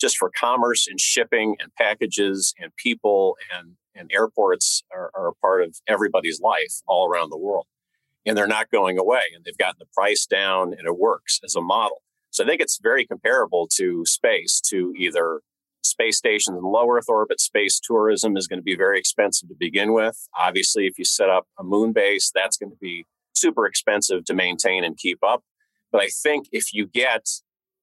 just 0.00 0.16
for 0.16 0.30
commerce 0.36 0.88
and 0.88 1.00
shipping 1.00 1.56
and 1.60 1.72
packages 1.74 2.54
and 2.58 2.74
people 2.76 3.36
and, 3.56 3.76
and 3.94 4.10
airports 4.12 4.82
are, 4.92 5.10
are 5.14 5.28
a 5.28 5.34
part 5.34 5.62
of 5.62 5.76
everybody's 5.86 6.40
life 6.40 6.82
all 6.86 7.08
around 7.08 7.30
the 7.30 7.38
world. 7.38 7.66
And 8.26 8.36
they're 8.36 8.48
not 8.48 8.70
going 8.70 8.98
away 8.98 9.22
and 9.34 9.44
they've 9.44 9.56
gotten 9.56 9.78
the 9.78 9.86
price 9.94 10.26
down 10.26 10.74
and 10.76 10.86
it 10.86 10.98
works 10.98 11.40
as 11.44 11.54
a 11.54 11.60
model. 11.60 12.02
So 12.30 12.44
I 12.44 12.46
think 12.46 12.60
it's 12.60 12.80
very 12.82 13.06
comparable 13.06 13.68
to 13.74 14.04
space, 14.06 14.60
to 14.70 14.92
either 14.96 15.40
space 15.82 16.18
stations 16.18 16.56
in 16.56 16.62
low 16.62 16.88
Earth 16.90 17.08
orbit. 17.08 17.40
Space 17.40 17.80
tourism 17.80 18.36
is 18.36 18.46
going 18.46 18.58
to 18.58 18.64
be 18.64 18.76
very 18.76 18.98
expensive 18.98 19.48
to 19.48 19.54
begin 19.58 19.92
with. 19.92 20.28
Obviously, 20.38 20.86
if 20.86 20.98
you 20.98 21.04
set 21.04 21.30
up 21.30 21.46
a 21.58 21.64
moon 21.64 21.92
base, 21.92 22.30
that's 22.34 22.56
going 22.56 22.70
to 22.70 22.78
be 22.80 23.04
super 23.34 23.66
expensive 23.66 24.24
to 24.24 24.34
maintain 24.34 24.84
and 24.84 24.96
keep 24.96 25.18
up. 25.22 25.42
But 25.90 26.02
I 26.02 26.08
think 26.08 26.46
if 26.52 26.72
you 26.72 26.86
get 26.86 27.28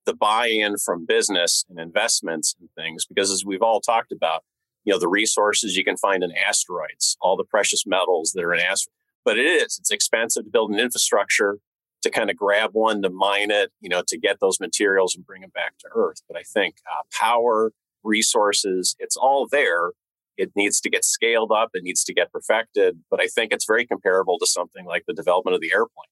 the 0.05 0.13
buy-in 0.13 0.77
from 0.77 1.05
business 1.05 1.65
and 1.69 1.79
investments 1.79 2.55
and 2.59 2.69
things, 2.75 3.05
because 3.05 3.31
as 3.31 3.45
we've 3.45 3.61
all 3.61 3.81
talked 3.81 4.11
about, 4.11 4.43
you 4.85 4.93
know, 4.93 4.99
the 4.99 5.07
resources 5.07 5.75
you 5.75 5.83
can 5.83 5.97
find 5.97 6.23
in 6.23 6.31
asteroids, 6.35 7.17
all 7.21 7.37
the 7.37 7.43
precious 7.43 7.85
metals 7.85 8.31
that 8.33 8.43
are 8.43 8.53
in 8.53 8.59
asteroids. 8.59 8.95
But 9.25 9.37
it 9.37 9.45
is, 9.45 9.77
it's 9.77 9.91
expensive 9.91 10.45
to 10.45 10.49
build 10.49 10.71
an 10.71 10.79
infrastructure 10.79 11.59
to 12.01 12.09
kind 12.09 12.29
of 12.29 12.37
grab 12.37 12.71
one 12.73 13.01
to 13.01 13.09
mine 13.09 13.51
it, 13.51 13.71
you 13.81 13.89
know, 13.89 14.01
to 14.07 14.17
get 14.17 14.39
those 14.39 14.59
materials 14.59 15.15
and 15.15 15.25
bring 15.25 15.41
them 15.41 15.51
back 15.53 15.77
to 15.79 15.87
Earth. 15.93 16.21
But 16.27 16.37
I 16.37 16.43
think 16.43 16.75
uh, 16.89 17.03
power, 17.11 17.73
resources, 18.03 18.95
it's 18.99 19.17
all 19.17 19.47
there. 19.49 19.91
It 20.37 20.51
needs 20.55 20.79
to 20.81 20.89
get 20.89 21.03
scaled 21.03 21.51
up. 21.51 21.71
It 21.73 21.83
needs 21.83 22.03
to 22.05 22.13
get 22.13 22.31
perfected. 22.31 22.99
But 23.11 23.21
I 23.21 23.27
think 23.27 23.51
it's 23.51 23.65
very 23.65 23.85
comparable 23.85 24.39
to 24.39 24.47
something 24.47 24.85
like 24.85 25.03
the 25.07 25.13
development 25.13 25.55
of 25.55 25.61
the 25.61 25.71
airplane. 25.73 26.05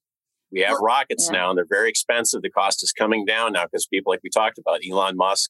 We 0.52 0.62
have 0.62 0.78
rockets 0.80 1.30
yeah. 1.30 1.40
now 1.40 1.50
and 1.50 1.58
they're 1.58 1.66
very 1.70 1.90
expensive. 1.90 2.42
The 2.42 2.50
cost 2.50 2.82
is 2.82 2.94
coming 2.94 3.26
down 3.26 3.54
now 3.54 3.66
because 3.66 3.86
people, 3.86 4.12
like 4.12 4.22
we 4.24 4.30
talked 4.30 4.58
about, 4.58 4.80
Elon 4.90 5.18
Musk 5.18 5.50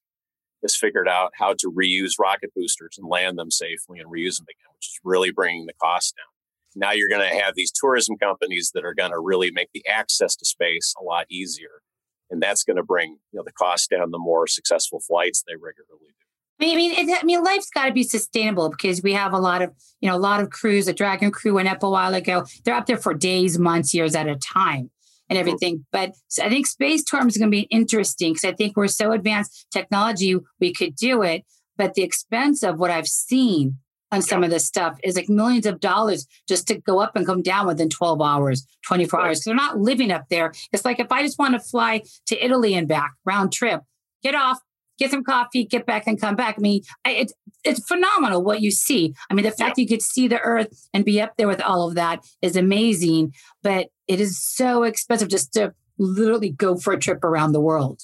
has 0.64 0.76
figured 0.76 1.08
out 1.08 1.34
how 1.36 1.54
to 1.54 1.72
reuse 1.72 2.14
rocket 2.20 2.52
boosters 2.56 2.98
and 2.98 3.08
land 3.08 3.38
them 3.38 3.52
safely 3.52 4.00
and 4.00 4.12
reuse 4.12 4.38
them 4.38 4.48
again, 4.50 4.74
which 4.74 4.88
is 4.88 5.00
really 5.04 5.32
bringing 5.32 5.68
the 5.68 5.74
cost 5.80 6.16
down 6.16 6.32
now 6.78 6.92
you're 6.92 7.10
going 7.10 7.28
to 7.28 7.44
have 7.44 7.56
these 7.56 7.72
tourism 7.72 8.18
companies 8.18 8.72
that 8.74 8.86
are 8.86 8.94
going 8.94 9.12
to 9.12 9.20
really 9.20 9.52
make 9.52 9.70
the 9.74 9.86
access 9.88 10.36
to 10.36 10.46
space 10.46 10.94
a 11.00 11.04
lot 11.04 11.26
easier 11.30 11.82
and 12.30 12.42
that's 12.42 12.64
going 12.64 12.78
to 12.78 12.84
bring 12.84 13.18
you 13.32 13.38
know 13.38 13.44
the 13.44 13.52
cost 13.52 13.90
down 13.90 14.12
the 14.12 14.20
more 14.20 14.48
successful 14.48 15.00
flights 15.00 15.44
they 15.46 15.56
regularly 15.56 16.08
do 16.08 16.27
I 16.60 16.76
mean, 16.76 16.92
it, 16.92 17.20
I 17.22 17.24
mean, 17.24 17.44
life's 17.44 17.70
got 17.70 17.86
to 17.86 17.94
be 17.94 18.04
sustainable 18.04 18.70
because 18.70 19.04
we 19.04 19.14
have 19.14 19.34
a 19.34 19.38
lot 19.38 19.62
of, 19.62 19.72
you 20.02 20.10
know, 20.10 20.16
a 20.16 20.18
lot 20.18 20.42
of 20.42 20.50
crews. 20.50 20.88
The 20.88 20.94
Dragon 20.94 21.32
crew 21.32 21.54
went 21.54 21.68
up 21.68 21.84
a 21.84 21.90
while 21.90 22.14
ago. 22.14 22.46
They're 22.64 22.76
up 22.76 22.88
there 22.88 22.98
for 22.98 23.14
days, 23.14 23.60
months, 23.60 23.94
years 23.94 24.16
at 24.16 24.28
a 24.28 24.36
time, 24.36 24.90
and 25.30 25.38
everything. 25.38 25.86
But 25.92 26.16
so 26.28 26.44
I 26.44 26.50
think 26.50 26.66
space 26.66 27.04
tourism 27.04 27.30
is 27.30 27.38
going 27.38 27.52
to 27.52 27.56
be 27.56 27.68
interesting 27.70 28.34
because 28.34 28.46
I 28.46 28.54
think 28.54 28.76
we're 28.76 28.88
so 28.88 29.12
advanced 29.12 29.68
technology 29.72 30.36
we 30.60 30.74
could 30.74 30.96
do 30.96 31.22
it. 31.22 31.46
But 31.78 31.94
the 31.94 32.02
expense 32.02 32.64
of 32.64 32.80
what 32.80 32.90
I've 32.90 33.08
seen 33.08 33.78
on 34.12 34.22
some 34.22 34.44
of 34.44 34.50
this 34.50 34.66
stuff 34.66 34.98
is 35.04 35.16
like 35.16 35.30
millions 35.30 35.66
of 35.66 35.80
dollars 35.80 36.26
just 36.48 36.68
to 36.68 36.80
go 36.80 37.00
up 37.00 37.16
and 37.16 37.26
come 37.26 37.42
down 37.42 37.68
within 37.68 37.90
12 37.90 38.22
hours, 38.22 38.66
24 38.86 39.20
right. 39.20 39.28
hours. 39.28 39.42
They're 39.42 39.54
not 39.54 39.78
living 39.78 40.12
up 40.12 40.26
there. 40.30 40.54
It's 40.72 40.86
like 40.86 41.00
if 41.00 41.12
I 41.12 41.22
just 41.22 41.38
want 41.38 41.54
to 41.54 41.60
fly 41.60 42.04
to 42.28 42.44
Italy 42.44 42.74
and 42.74 42.88
back, 42.88 43.14
round 43.26 43.52
trip, 43.52 43.82
get 44.24 44.34
off, 44.34 44.60
get 44.98 45.12
some 45.12 45.24
coffee, 45.24 45.66
get 45.66 45.86
back 45.86 46.08
and 46.08 46.20
come 46.20 46.36
back. 46.36 46.56
I 46.58 46.62
mean, 46.62 46.82
it's 47.06 47.34
it's 47.64 47.86
phenomenal 47.88 48.44
what 48.44 48.62
you 48.62 48.72
see. 48.72 49.14
I 49.30 49.34
mean, 49.34 49.44
the 49.44 49.52
fact 49.52 49.78
yeah. 49.78 49.84
you 49.84 49.88
could 49.88 50.02
see 50.02 50.28
the 50.28 50.40
Earth 50.40 50.88
and 50.94 51.06
be 51.06 51.22
up 51.22 51.34
there 51.38 51.48
with 51.48 51.62
all 51.62 51.88
of 51.88 51.96
that 51.96 52.26
is 52.42 52.56
amazing. 52.56 53.34
But 53.64 53.88
it 54.08 54.22
is 54.22 54.44
so 54.44 54.84
expensive 54.84 55.30
just 55.30 55.54
to 55.54 55.74
literally 55.98 56.52
go 56.52 56.78
for 56.78 56.94
a 56.94 57.00
trip 57.00 57.24
around 57.24 57.52
the 57.52 57.62
world. 57.62 58.02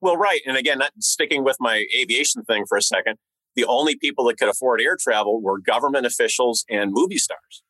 Well, 0.00 0.16
right, 0.16 0.40
and 0.46 0.56
again, 0.56 0.80
sticking 1.00 1.42
with 1.42 1.56
my 1.58 1.84
aviation 1.98 2.44
thing 2.44 2.64
for 2.68 2.78
a 2.78 2.82
second 2.82 3.18
the 3.54 3.64
only 3.66 3.96
people 3.96 4.24
that 4.26 4.38
could 4.38 4.48
afford 4.48 4.80
air 4.80 4.96
travel 4.98 5.40
were 5.40 5.58
government 5.58 6.06
officials 6.06 6.64
and 6.70 6.92
movie 6.92 7.18
stars. 7.18 7.62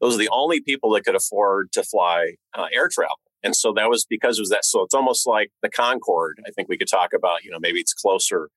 Those 0.00 0.14
are 0.14 0.18
the 0.18 0.28
only 0.32 0.60
people 0.60 0.92
that 0.92 1.04
could 1.04 1.14
afford 1.14 1.72
to 1.72 1.82
fly 1.82 2.34
uh, 2.54 2.66
air 2.72 2.88
travel. 2.88 3.16
And 3.42 3.56
so 3.56 3.72
that 3.74 3.88
was 3.88 4.06
because 4.08 4.38
it 4.38 4.42
was 4.42 4.50
that. 4.50 4.64
So 4.64 4.82
it's 4.82 4.94
almost 4.94 5.26
like 5.26 5.50
the 5.62 5.70
Concorde. 5.70 6.40
I 6.46 6.50
think 6.50 6.68
we 6.68 6.76
could 6.76 6.88
talk 6.88 7.12
about, 7.14 7.42
you 7.44 7.50
know, 7.50 7.58
maybe 7.58 7.80
it's 7.80 7.94
closer 7.94 8.50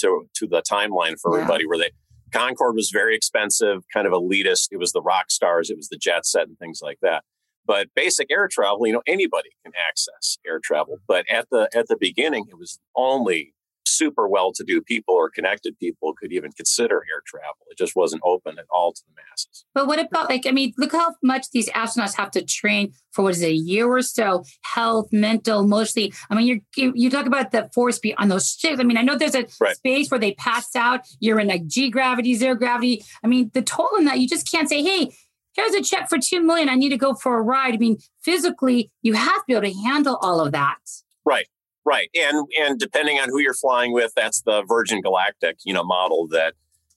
to, 0.00 0.26
to 0.34 0.46
the 0.46 0.62
timeline 0.62 1.14
for 1.20 1.32
yeah. 1.32 1.42
everybody 1.42 1.66
where 1.66 1.78
they, 1.78 1.90
Concorde 2.32 2.74
was 2.74 2.90
very 2.90 3.16
expensive, 3.16 3.84
kind 3.92 4.06
of 4.06 4.12
elitist. 4.12 4.68
It 4.70 4.78
was 4.78 4.92
the 4.92 5.02
rock 5.02 5.30
stars, 5.30 5.70
it 5.70 5.76
was 5.76 5.88
the 5.88 5.96
jet 5.96 6.26
set 6.26 6.48
and 6.48 6.58
things 6.58 6.80
like 6.82 6.98
that. 7.02 7.24
But 7.66 7.88
basic 7.94 8.30
air 8.30 8.48
travel, 8.48 8.86
you 8.86 8.92
know, 8.92 9.02
anybody 9.06 9.50
can 9.64 9.72
access 9.88 10.38
air 10.46 10.60
travel. 10.62 10.98
But 11.08 11.24
at 11.28 11.48
the 11.50 11.68
at 11.74 11.88
the 11.88 11.96
beginning, 11.98 12.46
it 12.48 12.58
was 12.58 12.78
only 12.94 13.54
super 13.86 14.28
well 14.28 14.52
to 14.52 14.64
do 14.64 14.80
people 14.80 15.14
or 15.14 15.30
connected 15.30 15.78
people 15.78 16.14
could 16.14 16.32
even 16.32 16.52
consider 16.52 16.96
air 16.96 17.22
travel. 17.26 17.66
It 17.70 17.78
just 17.78 17.96
wasn't 17.96 18.22
open 18.24 18.58
at 18.58 18.66
all 18.70 18.92
to 18.92 19.02
the 19.06 19.14
masses. 19.14 19.64
But 19.74 19.86
what 19.86 19.98
about, 19.98 20.28
like, 20.28 20.46
I 20.46 20.50
mean, 20.50 20.72
look 20.76 20.92
how 20.92 21.14
much 21.22 21.50
these 21.50 21.68
astronauts 21.70 22.16
have 22.16 22.30
to 22.32 22.44
train 22.44 22.92
for 23.12 23.22
what 23.22 23.34
is 23.34 23.42
it, 23.42 23.48
a 23.48 23.52
year 23.52 23.88
or 23.88 24.02
so, 24.02 24.44
health, 24.62 25.12
mental, 25.12 25.66
mostly. 25.66 26.12
I 26.30 26.34
mean, 26.34 26.62
you 26.76 26.92
you 26.94 27.10
talk 27.10 27.26
about 27.26 27.50
the 27.50 27.70
force 27.74 27.98
be 27.98 28.14
on 28.14 28.28
those 28.28 28.56
ships. 28.58 28.78
I 28.78 28.82
mean, 28.84 28.98
I 28.98 29.02
know 29.02 29.16
there's 29.16 29.34
a 29.34 29.46
right. 29.60 29.76
space 29.76 30.10
where 30.10 30.20
they 30.20 30.32
pass 30.34 30.76
out. 30.76 31.00
You're 31.20 31.40
in 31.40 31.48
like 31.48 31.66
G 31.66 31.90
gravity, 31.90 32.34
zero 32.34 32.54
gravity. 32.54 33.04
I 33.24 33.26
mean, 33.26 33.50
the 33.54 33.62
toll 33.62 33.90
in 33.98 34.04
that, 34.04 34.20
you 34.20 34.28
just 34.28 34.50
can't 34.50 34.68
say, 34.68 34.82
hey, 34.82 35.12
here's 35.54 35.74
a 35.74 35.82
check 35.82 36.08
for 36.08 36.18
2 36.18 36.42
million. 36.42 36.68
I 36.68 36.74
need 36.74 36.90
to 36.90 36.98
go 36.98 37.14
for 37.14 37.38
a 37.38 37.42
ride. 37.42 37.74
I 37.74 37.78
mean, 37.78 37.96
physically, 38.22 38.90
you 39.02 39.14
have 39.14 39.38
to 39.38 39.44
be 39.46 39.54
able 39.54 39.68
to 39.68 39.78
handle 39.84 40.16
all 40.20 40.40
of 40.40 40.52
that. 40.52 40.76
Right. 41.24 41.46
Right. 41.86 42.10
And 42.16 42.48
and 42.60 42.80
depending 42.80 43.18
on 43.20 43.28
who 43.28 43.38
you're 43.38 43.54
flying 43.54 43.92
with, 43.92 44.12
that's 44.16 44.42
the 44.42 44.64
Virgin 44.66 45.00
Galactic, 45.00 45.58
you 45.64 45.72
know, 45.72 45.84
model 45.84 46.26
that 46.32 46.54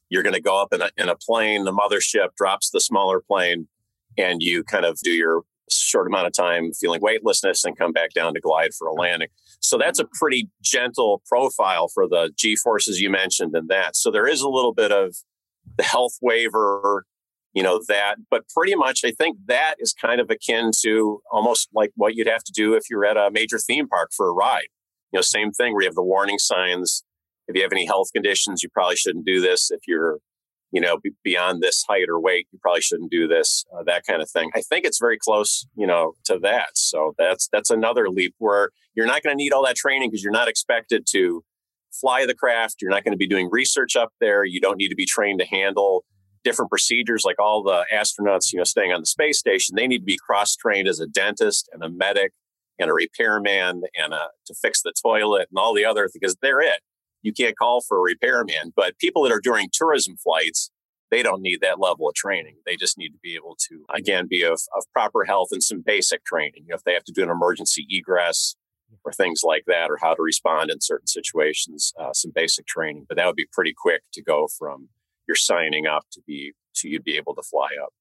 you're 0.09 0.23
going 0.23 0.33
to 0.33 0.41
go 0.41 0.59
up 0.59 0.73
in 0.73 0.81
a, 0.81 0.89
in 0.97 1.07
a 1.07 1.15
plane, 1.15 1.63
the 1.65 1.71
mothership 1.71 2.29
drops 2.35 2.71
the 2.71 2.81
smaller 2.81 3.21
plane 3.21 3.67
and 4.17 4.41
you 4.41 4.63
kind 4.63 4.85
of 4.85 4.97
do 5.03 5.11
your 5.11 5.43
short 5.69 6.07
amount 6.07 6.25
of 6.25 6.33
time 6.33 6.73
feeling 6.73 6.99
weightlessness 6.99 7.63
and 7.63 7.77
come 7.77 7.91
back 7.91 8.13
down 8.13 8.33
to 8.33 8.39
glide 8.39 8.73
for 8.73 8.87
a 8.87 8.93
landing. 8.93 9.27
So 9.59 9.77
that's 9.77 9.99
a 9.99 10.05
pretty 10.19 10.49
gentle 10.63 11.21
profile 11.27 11.87
for 11.87 12.07
the 12.07 12.31
G 12.35 12.55
forces 12.55 12.99
you 12.99 13.11
mentioned 13.11 13.55
and 13.55 13.69
that. 13.69 13.95
So 13.95 14.09
there 14.09 14.25
is 14.25 14.41
a 14.41 14.49
little 14.49 14.73
bit 14.73 14.91
of 14.91 15.15
the 15.77 15.83
health 15.83 16.17
waiver, 16.19 17.05
you 17.53 17.61
know, 17.61 17.79
that, 17.87 18.15
but 18.31 18.49
pretty 18.49 18.73
much 18.73 19.01
I 19.05 19.11
think 19.11 19.37
that 19.45 19.75
is 19.77 19.93
kind 19.93 20.19
of 20.19 20.31
akin 20.31 20.71
to 20.81 21.21
almost 21.31 21.69
like 21.75 21.91
what 21.93 22.15
you'd 22.15 22.25
have 22.25 22.43
to 22.45 22.51
do 22.51 22.73
if 22.73 22.89
you're 22.89 23.05
at 23.05 23.17
a 23.17 23.29
major 23.29 23.59
theme 23.59 23.87
park 23.87 24.09
for 24.17 24.27
a 24.27 24.33
ride 24.33 24.69
you 25.11 25.17
know, 25.17 25.21
same 25.21 25.51
thing 25.51 25.73
where 25.73 25.83
you 25.83 25.87
have 25.87 25.95
the 25.95 26.03
warning 26.03 26.39
signs. 26.39 27.03
If 27.47 27.55
you 27.55 27.63
have 27.63 27.71
any 27.71 27.85
health 27.85 28.09
conditions, 28.13 28.61
you 28.61 28.69
probably 28.69 28.95
shouldn't 28.95 29.25
do 29.25 29.41
this. 29.41 29.71
If 29.71 29.81
you're, 29.87 30.19
you 30.71 30.79
know, 30.81 30.99
beyond 31.23 31.61
this 31.61 31.83
height 31.87 32.07
or 32.07 32.19
weight, 32.19 32.47
you 32.51 32.59
probably 32.61 32.81
shouldn't 32.81 33.11
do 33.11 33.27
this. 33.27 33.65
Uh, 33.73 33.83
that 33.83 34.03
kind 34.07 34.21
of 34.21 34.29
thing. 34.29 34.51
I 34.55 34.61
think 34.61 34.85
it's 34.85 34.99
very 34.99 35.17
close, 35.17 35.65
you 35.75 35.87
know, 35.87 36.13
to 36.25 36.37
that. 36.43 36.71
So 36.75 37.15
that's 37.17 37.49
that's 37.51 37.71
another 37.71 38.09
leap 38.09 38.35
where 38.37 38.69
you're 38.93 39.07
not 39.07 39.23
going 39.23 39.35
to 39.35 39.37
need 39.37 39.51
all 39.51 39.65
that 39.65 39.75
training 39.75 40.09
because 40.09 40.23
you're 40.23 40.31
not 40.31 40.47
expected 40.47 41.07
to 41.11 41.43
fly 41.91 42.25
the 42.25 42.35
craft. 42.35 42.75
You're 42.81 42.91
not 42.91 43.03
going 43.03 43.13
to 43.13 43.17
be 43.17 43.27
doing 43.27 43.49
research 43.51 43.95
up 43.95 44.13
there. 44.19 44.43
You 44.43 44.61
don't 44.61 44.77
need 44.77 44.89
to 44.89 44.95
be 44.95 45.07
trained 45.07 45.39
to 45.39 45.45
handle 45.45 46.05
different 46.43 46.69
procedures 46.69 47.23
like 47.25 47.39
all 47.39 47.63
the 47.63 47.85
astronauts, 47.93 48.53
you 48.53 48.57
know, 48.57 48.63
staying 48.63 48.93
on 48.93 49.01
the 49.01 49.05
space 49.05 49.39
station. 49.39 49.75
They 49.75 49.87
need 49.87 49.99
to 49.99 50.05
be 50.05 50.17
cross 50.17 50.55
trained 50.55 50.87
as 50.87 50.99
a 50.99 51.07
dentist 51.07 51.69
and 51.73 51.83
a 51.83 51.89
medic 51.89 52.31
and 52.79 52.89
a 52.89 52.93
repairman 52.93 53.83
and 53.95 54.13
a, 54.13 54.29
to 54.45 54.55
fix 54.61 54.81
the 54.81 54.93
toilet 55.01 55.47
and 55.51 55.57
all 55.57 55.73
the 55.73 55.85
other 55.85 56.09
because 56.13 56.35
they're 56.41 56.61
it. 56.61 56.79
You 57.21 57.33
can't 57.33 57.57
call 57.57 57.81
for 57.81 57.97
a 57.97 58.01
repairman, 58.01 58.73
but 58.75 58.97
people 58.97 59.23
that 59.23 59.31
are 59.31 59.41
doing 59.41 59.67
tourism 59.73 60.15
flights, 60.17 60.71
they 61.11 61.21
don't 61.21 61.41
need 61.41 61.59
that 61.61 61.79
level 61.79 62.07
of 62.07 62.15
training. 62.15 62.55
They 62.65 62.77
just 62.77 62.97
need 62.97 63.09
to 63.09 63.19
be 63.21 63.35
able 63.35 63.57
to, 63.67 63.83
again, 63.93 64.27
be 64.29 64.43
of, 64.43 64.61
of 64.75 64.85
proper 64.93 65.25
health 65.25 65.49
and 65.51 65.61
some 65.61 65.81
basic 65.85 66.23
training. 66.23 66.63
You 66.63 66.69
know, 66.69 66.75
if 66.75 66.83
they 66.83 66.93
have 66.93 67.03
to 67.05 67.11
do 67.11 67.23
an 67.23 67.29
emergency 67.29 67.85
egress, 67.89 68.55
or 69.03 69.11
things 69.11 69.41
like 69.43 69.65
that, 69.67 69.89
or 69.89 69.97
how 70.01 70.13
to 70.13 70.21
respond 70.21 70.71
in 70.71 70.81
certain 70.81 71.07
situations, 71.07 71.93
uh, 71.99 72.13
some 72.13 72.31
basic 72.33 72.65
training. 72.65 73.05
But 73.07 73.17
that 73.17 73.25
would 73.25 73.35
be 73.35 73.47
pretty 73.51 73.73
quick 73.77 74.01
to 74.13 74.23
go 74.23 74.47
from 74.57 74.89
you're 75.27 75.35
signing 75.35 75.85
up 75.85 76.05
to 76.13 76.21
be 76.25 76.53
to 76.75 76.89
you'd 76.89 77.03
be 77.03 77.17
able 77.17 77.35
to 77.35 77.43
fly 77.43 77.69
up. 77.83 77.93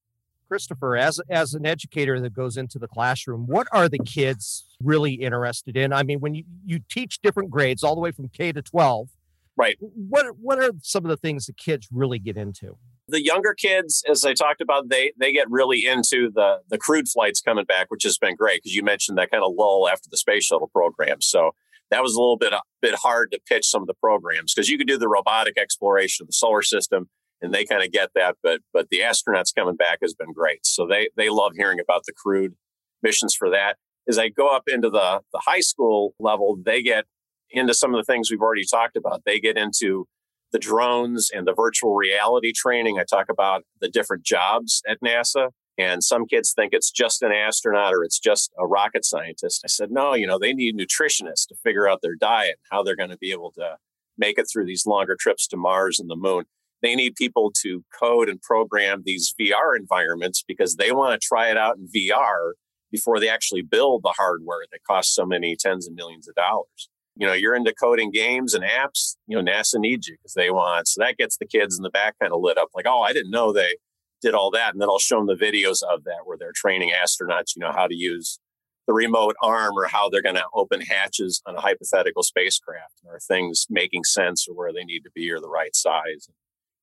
Christopher, 0.49 0.97
as 0.97 1.21
as 1.29 1.53
an 1.53 1.65
educator 1.65 2.19
that 2.19 2.33
goes 2.33 2.57
into 2.57 2.79
the 2.79 2.87
classroom, 2.87 3.45
what 3.45 3.67
are 3.71 3.87
the 3.87 3.99
kids 3.99 4.65
really 4.83 5.13
interested 5.13 5.77
in? 5.77 5.93
I 5.93 6.03
mean, 6.03 6.19
when 6.19 6.33
you, 6.33 6.43
you 6.65 6.79
teach 6.89 7.21
different 7.21 7.51
grades 7.51 7.83
all 7.83 7.95
the 7.95 8.01
way 8.01 8.11
from 8.11 8.29
K 8.29 8.51
to 8.51 8.61
12, 8.61 9.09
right? 9.55 9.77
What 9.79 10.25
what 10.41 10.59
are 10.59 10.71
some 10.81 11.05
of 11.05 11.09
the 11.09 11.17
things 11.17 11.45
the 11.45 11.53
kids 11.53 11.87
really 11.91 12.17
get 12.17 12.35
into? 12.35 12.77
The 13.07 13.23
younger 13.23 13.53
kids, 13.53 14.03
as 14.09 14.25
I 14.25 14.33
talked 14.33 14.59
about, 14.59 14.89
they 14.89 15.13
they 15.19 15.31
get 15.31 15.49
really 15.49 15.85
into 15.85 16.31
the 16.33 16.61
the 16.67 16.79
crewed 16.79 17.07
flights 17.07 17.41
coming 17.41 17.65
back, 17.65 17.91
which 17.91 18.03
has 18.03 18.17
been 18.17 18.35
great 18.35 18.63
because 18.63 18.75
you 18.75 18.83
mentioned 18.83 19.19
that 19.19 19.29
kind 19.29 19.43
of 19.43 19.53
lull 19.55 19.87
after 19.87 20.09
the 20.09 20.17
space 20.17 20.45
shuttle 20.45 20.69
program. 20.73 21.21
So 21.21 21.51
that 21.91 22.01
was 22.01 22.15
a 22.15 22.19
little 22.19 22.37
bit 22.37 22.53
a 22.53 22.61
bit 22.81 22.95
hard 22.95 23.31
to 23.31 23.39
pitch 23.47 23.67
some 23.67 23.81
of 23.81 23.87
the 23.87 23.93
programs 23.93 24.53
because 24.53 24.69
you 24.69 24.79
could 24.79 24.87
do 24.87 24.97
the 24.97 25.07
robotic 25.07 25.57
exploration 25.59 26.23
of 26.23 26.27
the 26.27 26.33
solar 26.33 26.63
system 26.63 27.07
and 27.41 27.53
they 27.53 27.65
kind 27.65 27.83
of 27.83 27.91
get 27.91 28.09
that. 28.15 28.37
But 28.43 28.61
but 28.73 28.87
the 28.89 28.99
astronauts 28.99 29.53
coming 29.55 29.75
back 29.75 29.99
has 30.01 30.13
been 30.13 30.33
great. 30.33 30.65
So 30.65 30.87
they 30.87 31.09
they 31.17 31.29
love 31.29 31.53
hearing 31.55 31.79
about 31.79 32.03
the 32.05 32.13
crewed 32.13 32.55
missions 33.01 33.35
for 33.35 33.49
that. 33.49 33.77
As 34.07 34.17
I 34.17 34.29
go 34.29 34.47
up 34.47 34.63
into 34.67 34.89
the 34.89 35.21
the 35.31 35.41
high 35.45 35.61
school 35.61 36.13
level, 36.19 36.57
they 36.63 36.81
get 36.81 37.05
into 37.51 37.73
some 37.73 37.93
of 37.93 37.99
the 37.99 38.11
things 38.11 38.29
we've 38.29 38.41
already 38.41 38.65
talked 38.65 38.95
about. 38.95 39.23
They 39.25 39.39
get 39.39 39.57
into 39.57 40.07
the 40.51 40.59
drones 40.59 41.29
and 41.33 41.47
the 41.47 41.53
virtual 41.53 41.95
reality 41.95 42.51
training. 42.51 42.97
I 42.99 43.03
talk 43.03 43.27
about 43.29 43.63
the 43.81 43.89
different 43.89 44.23
jobs 44.23 44.81
at 44.87 44.99
NASA. 45.01 45.49
And 45.77 46.03
some 46.03 46.25
kids 46.25 46.51
think 46.53 46.73
it's 46.73 46.91
just 46.91 47.21
an 47.21 47.31
astronaut 47.31 47.93
or 47.93 48.03
it's 48.03 48.19
just 48.19 48.51
a 48.59 48.67
rocket 48.67 49.05
scientist. 49.05 49.61
I 49.63 49.67
said, 49.67 49.91
no, 49.91 50.13
you 50.13 50.27
know, 50.27 50.37
they 50.37 50.51
need 50.51 50.75
nutritionists 50.75 51.47
to 51.47 51.55
figure 51.63 51.87
out 51.87 51.99
their 52.01 52.15
diet, 52.15 52.57
and 52.57 52.67
how 52.69 52.83
they're 52.83 52.97
going 52.97 53.11
to 53.11 53.17
be 53.17 53.31
able 53.31 53.51
to 53.51 53.77
make 54.17 54.37
it 54.37 54.47
through 54.51 54.65
these 54.65 54.85
longer 54.85 55.15
trips 55.17 55.47
to 55.47 55.57
Mars 55.57 55.97
and 55.97 56.09
the 56.09 56.17
moon. 56.17 56.43
They 56.81 56.95
need 56.95 57.15
people 57.15 57.51
to 57.61 57.83
code 57.99 58.29
and 58.29 58.41
program 58.41 59.03
these 59.05 59.33
VR 59.39 59.77
environments 59.77 60.43
because 60.47 60.75
they 60.75 60.91
want 60.91 61.19
to 61.19 61.27
try 61.27 61.49
it 61.49 61.57
out 61.57 61.77
in 61.77 61.87
VR 61.87 62.53
before 62.91 63.19
they 63.19 63.29
actually 63.29 63.61
build 63.61 64.03
the 64.03 64.13
hardware 64.17 64.65
that 64.71 64.83
costs 64.83 65.13
so 65.13 65.25
many 65.25 65.55
tens 65.55 65.87
of 65.87 65.93
millions 65.93 66.27
of 66.27 66.35
dollars. 66.35 66.89
You 67.15 67.27
know, 67.27 67.33
you're 67.33 67.55
into 67.55 67.73
coding 67.73 68.11
games 68.11 68.53
and 68.53 68.63
apps, 68.63 69.15
you 69.27 69.35
know, 69.35 69.51
NASA 69.51 69.77
needs 69.77 70.07
you 70.07 70.15
because 70.15 70.33
they 70.33 70.49
want. 70.49 70.87
So 70.87 71.03
that 71.03 71.17
gets 71.17 71.37
the 71.37 71.45
kids 71.45 71.77
in 71.77 71.83
the 71.83 71.89
back 71.89 72.15
kind 72.19 72.31
of 72.31 72.39
lit 72.41 72.57
up 72.57 72.69
like, 72.73 72.87
oh, 72.87 73.01
I 73.01 73.11
didn't 73.11 73.31
know 73.31 73.51
they 73.51 73.75
did 74.21 74.33
all 74.33 74.51
that. 74.51 74.73
And 74.73 74.81
then 74.81 74.89
I'll 74.89 74.99
show 74.99 75.17
them 75.17 75.27
the 75.27 75.35
videos 75.35 75.83
of 75.83 76.05
that 76.05 76.21
where 76.25 76.37
they're 76.37 76.53
training 76.55 76.91
astronauts, 76.91 77.55
you 77.55 77.59
know, 77.59 77.71
how 77.73 77.87
to 77.87 77.95
use 77.95 78.39
the 78.87 78.93
remote 78.93 79.35
arm 79.41 79.77
or 79.77 79.85
how 79.85 80.09
they're 80.09 80.21
going 80.21 80.35
to 80.35 80.45
open 80.53 80.81
hatches 80.81 81.41
on 81.45 81.55
a 81.55 81.61
hypothetical 81.61 82.23
spacecraft 82.23 82.93
or 83.05 83.19
things 83.19 83.67
making 83.69 84.03
sense 84.03 84.47
or 84.49 84.55
where 84.55 84.73
they 84.73 84.83
need 84.83 85.01
to 85.01 85.11
be 85.13 85.29
or 85.29 85.39
the 85.39 85.49
right 85.49 85.75
size 85.75 86.27